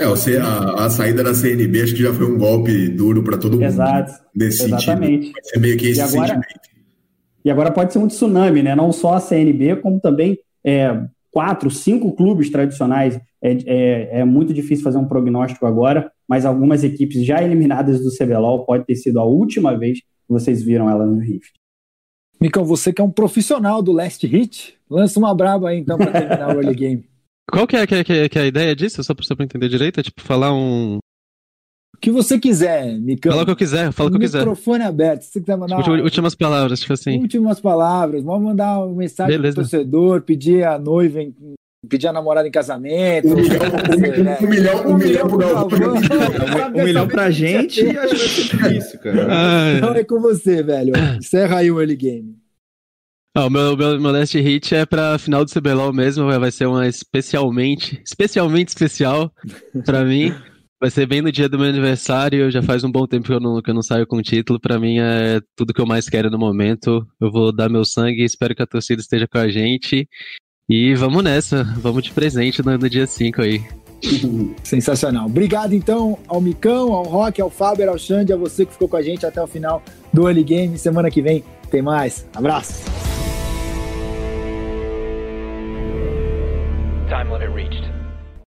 É, 0.00 0.06
a, 0.38 0.86
a 0.86 0.90
saída 0.90 1.22
da 1.22 1.32
CNB 1.32 1.82
acho 1.82 1.94
que 1.94 2.02
já 2.02 2.12
foi 2.12 2.26
um 2.26 2.36
golpe 2.36 2.88
duro 2.88 3.22
para 3.22 3.38
todo 3.38 3.52
mundo. 3.52 3.62
Exato. 3.62 4.12
Nesse 4.34 4.64
Exatamente. 4.64 5.26
sentido. 5.26 5.32
Vai 5.32 5.44
ser 5.44 5.60
meio 5.60 5.76
que 5.76 5.86
esse 5.86 6.00
e 6.00 6.02
agora, 6.02 6.26
sentimento. 6.26 6.60
E 7.44 7.50
agora 7.52 7.70
pode 7.70 7.92
ser 7.92 8.00
um 8.00 8.08
tsunami, 8.08 8.60
né? 8.60 8.74
Não 8.74 8.90
só 8.90 9.14
a 9.14 9.20
CNB, 9.20 9.76
como 9.76 10.00
também 10.00 10.36
é, 10.64 11.00
quatro, 11.30 11.70
cinco 11.70 12.10
clubes 12.10 12.50
tradicionais. 12.50 13.20
É, 13.40 13.52
é, 13.52 14.20
é, 14.20 14.24
muito 14.24 14.52
difícil 14.52 14.82
fazer 14.82 14.98
um 14.98 15.06
prognóstico 15.06 15.64
agora, 15.64 16.10
mas 16.28 16.44
algumas 16.44 16.82
equipes 16.84 17.24
já 17.24 17.42
eliminadas 17.42 18.02
do 18.02 18.10
CBLOL 18.16 18.64
pode 18.64 18.84
ter 18.84 18.96
sido 18.96 19.18
a 19.20 19.24
última 19.24 19.76
vez 19.76 20.00
vocês 20.28 20.62
viram 20.62 20.90
ela 20.90 21.06
no 21.06 21.18
Rift. 21.20 21.52
Micão, 22.40 22.64
você 22.64 22.92
que 22.92 23.00
é 23.00 23.04
um 23.04 23.10
profissional 23.10 23.80
do 23.82 23.92
Last 23.92 24.26
Hit, 24.26 24.76
lança 24.90 25.18
uma 25.18 25.34
braba 25.34 25.70
aí 25.70 25.78
então 25.78 25.96
pra 25.96 26.10
terminar 26.10 26.48
o 26.48 26.60
early 26.60 26.74
game. 26.76 27.04
Qual 27.50 27.66
que 27.66 27.76
é, 27.76 27.86
que 27.86 27.94
é, 27.94 28.04
que 28.04 28.12
é, 28.12 28.28
que 28.28 28.38
é 28.38 28.42
a 28.42 28.46
ideia 28.46 28.74
disso? 28.76 29.02
Só 29.04 29.14
pra, 29.14 29.24
só 29.24 29.34
pra 29.36 29.44
entender 29.44 29.68
direito? 29.68 30.00
É 30.00 30.02
tipo 30.02 30.20
falar 30.20 30.52
um. 30.52 30.96
O 31.94 31.98
que 31.98 32.10
você 32.10 32.38
quiser, 32.38 32.98
Micão. 32.98 33.30
Fala 33.32 33.42
o 33.42 33.46
que 33.46 33.52
eu 33.52 33.56
quiser, 33.56 33.90
fala 33.92 34.08
o 34.08 34.12
que 34.12 34.16
eu 34.16 34.20
quiser. 34.20 34.38
Microfone 34.40 34.82
aberto. 34.82 35.22
Se 35.22 35.30
você 35.32 35.40
quiser 35.40 35.56
mandar. 35.56 35.82
Tipo, 35.82 35.96
últimas 35.96 36.34
palavras, 36.34 36.80
tipo 36.80 36.92
assim. 36.92 37.18
Últimas 37.20 37.58
palavras. 37.60 38.22
Vamos 38.22 38.42
mandar 38.42 38.84
uma 38.84 38.94
mensagem 38.94 39.34
Beleza. 39.34 39.54
pro 39.54 39.62
torcedor, 39.62 40.20
pedir 40.22 40.64
a 40.64 40.76
noiva, 40.78 41.22
em- 41.22 41.34
pedir 41.86 42.08
a 42.08 42.12
namorada 42.12 42.46
em 42.46 42.50
casamento. 42.50 43.28
Um 43.28 43.36
milhão, 43.36 44.16
um, 44.18 44.22
né? 44.22 44.38
um 44.40 44.46
milhão, 44.46 44.86
um 44.86 44.96
milhão 44.96 45.28
pro 45.28 45.38
Galvão. 45.38 45.68
Um 46.74 46.84
milhão 46.84 47.08
pra 47.08 47.30
gente, 47.30 47.80
acho 47.80 48.14
que 48.14 48.16
vai 48.16 48.28
ser 48.28 48.42
difícil, 48.42 49.00
cara. 49.00 49.26
Ah, 49.30 49.72
Então 49.76 49.94
é 49.94 50.04
com 50.04 50.20
você, 50.20 50.62
velho. 50.62 50.92
Encerra 51.18 51.58
aí 51.58 51.70
o 51.70 51.80
early 51.80 51.96
game. 51.96 52.36
Ah, 53.34 53.46
o 53.46 53.50
meu, 53.50 53.76
meu, 53.76 54.00
meu 54.00 54.12
last 54.12 54.40
hit 54.40 54.74
é 54.74 54.86
pra 54.86 55.18
final 55.18 55.44
do 55.44 55.50
CBLOL 55.50 55.92
mesmo, 55.92 56.24
vai 56.24 56.38
vai 56.38 56.50
ser 56.50 56.64
uma 56.66 56.88
especialmente, 56.88 58.00
especialmente 58.02 58.68
especial 58.68 59.30
pra 59.84 60.06
mim. 60.06 60.34
Vai 60.80 60.90
ser 60.90 61.06
bem 61.06 61.20
no 61.20 61.32
dia 61.32 61.48
do 61.48 61.58
meu 61.58 61.68
aniversário, 61.68 62.50
já 62.50 62.62
faz 62.62 62.84
um 62.84 62.90
bom 62.90 63.06
tempo 63.06 63.26
que 63.26 63.32
eu 63.32 63.40
não, 63.40 63.60
que 63.60 63.70
eu 63.70 63.74
não 63.74 63.82
saio 63.82 64.06
com 64.06 64.22
título, 64.22 64.60
pra 64.60 64.78
mim 64.78 64.98
é 64.98 65.40
tudo 65.54 65.72
que 65.72 65.80
eu 65.80 65.86
mais 65.86 66.08
quero 66.08 66.30
no 66.30 66.38
momento. 66.38 67.06
Eu 67.20 67.30
vou 67.30 67.50
dar 67.50 67.68
meu 67.68 67.84
sangue, 67.84 68.24
espero 68.24 68.54
que 68.54 68.62
a 68.62 68.66
torcida 68.66 69.00
esteja 69.00 69.26
com 69.26 69.38
a 69.38 69.48
gente. 69.48 70.08
E 70.68 70.96
vamos 70.96 71.22
nessa, 71.22 71.62
vamos 71.62 72.02
de 72.02 72.10
presente 72.10 72.60
no, 72.60 72.76
no 72.76 72.90
dia 72.90 73.06
5 73.06 73.40
aí. 73.40 73.62
Sensacional. 74.64 75.26
Obrigado 75.26 75.72
então 75.74 76.18
ao 76.26 76.40
Micão, 76.40 76.92
ao 76.92 77.04
Rock, 77.04 77.40
ao 77.40 77.48
Faber, 77.48 77.88
ao 77.88 77.96
Xande, 77.96 78.32
a 78.32 78.36
você 78.36 78.66
que 78.66 78.72
ficou 78.72 78.88
com 78.88 78.96
a 78.96 79.02
gente 79.02 79.24
até 79.24 79.40
o 79.40 79.46
final 79.46 79.80
do 80.12 80.26
early 80.26 80.42
game. 80.42 80.76
Semana 80.76 81.08
que 81.08 81.22
vem 81.22 81.44
tem 81.70 81.82
mais. 81.82 82.26
Abraço. 82.34 82.84
Time 87.08 87.30
limit 87.30 87.54
reached. 87.54 87.85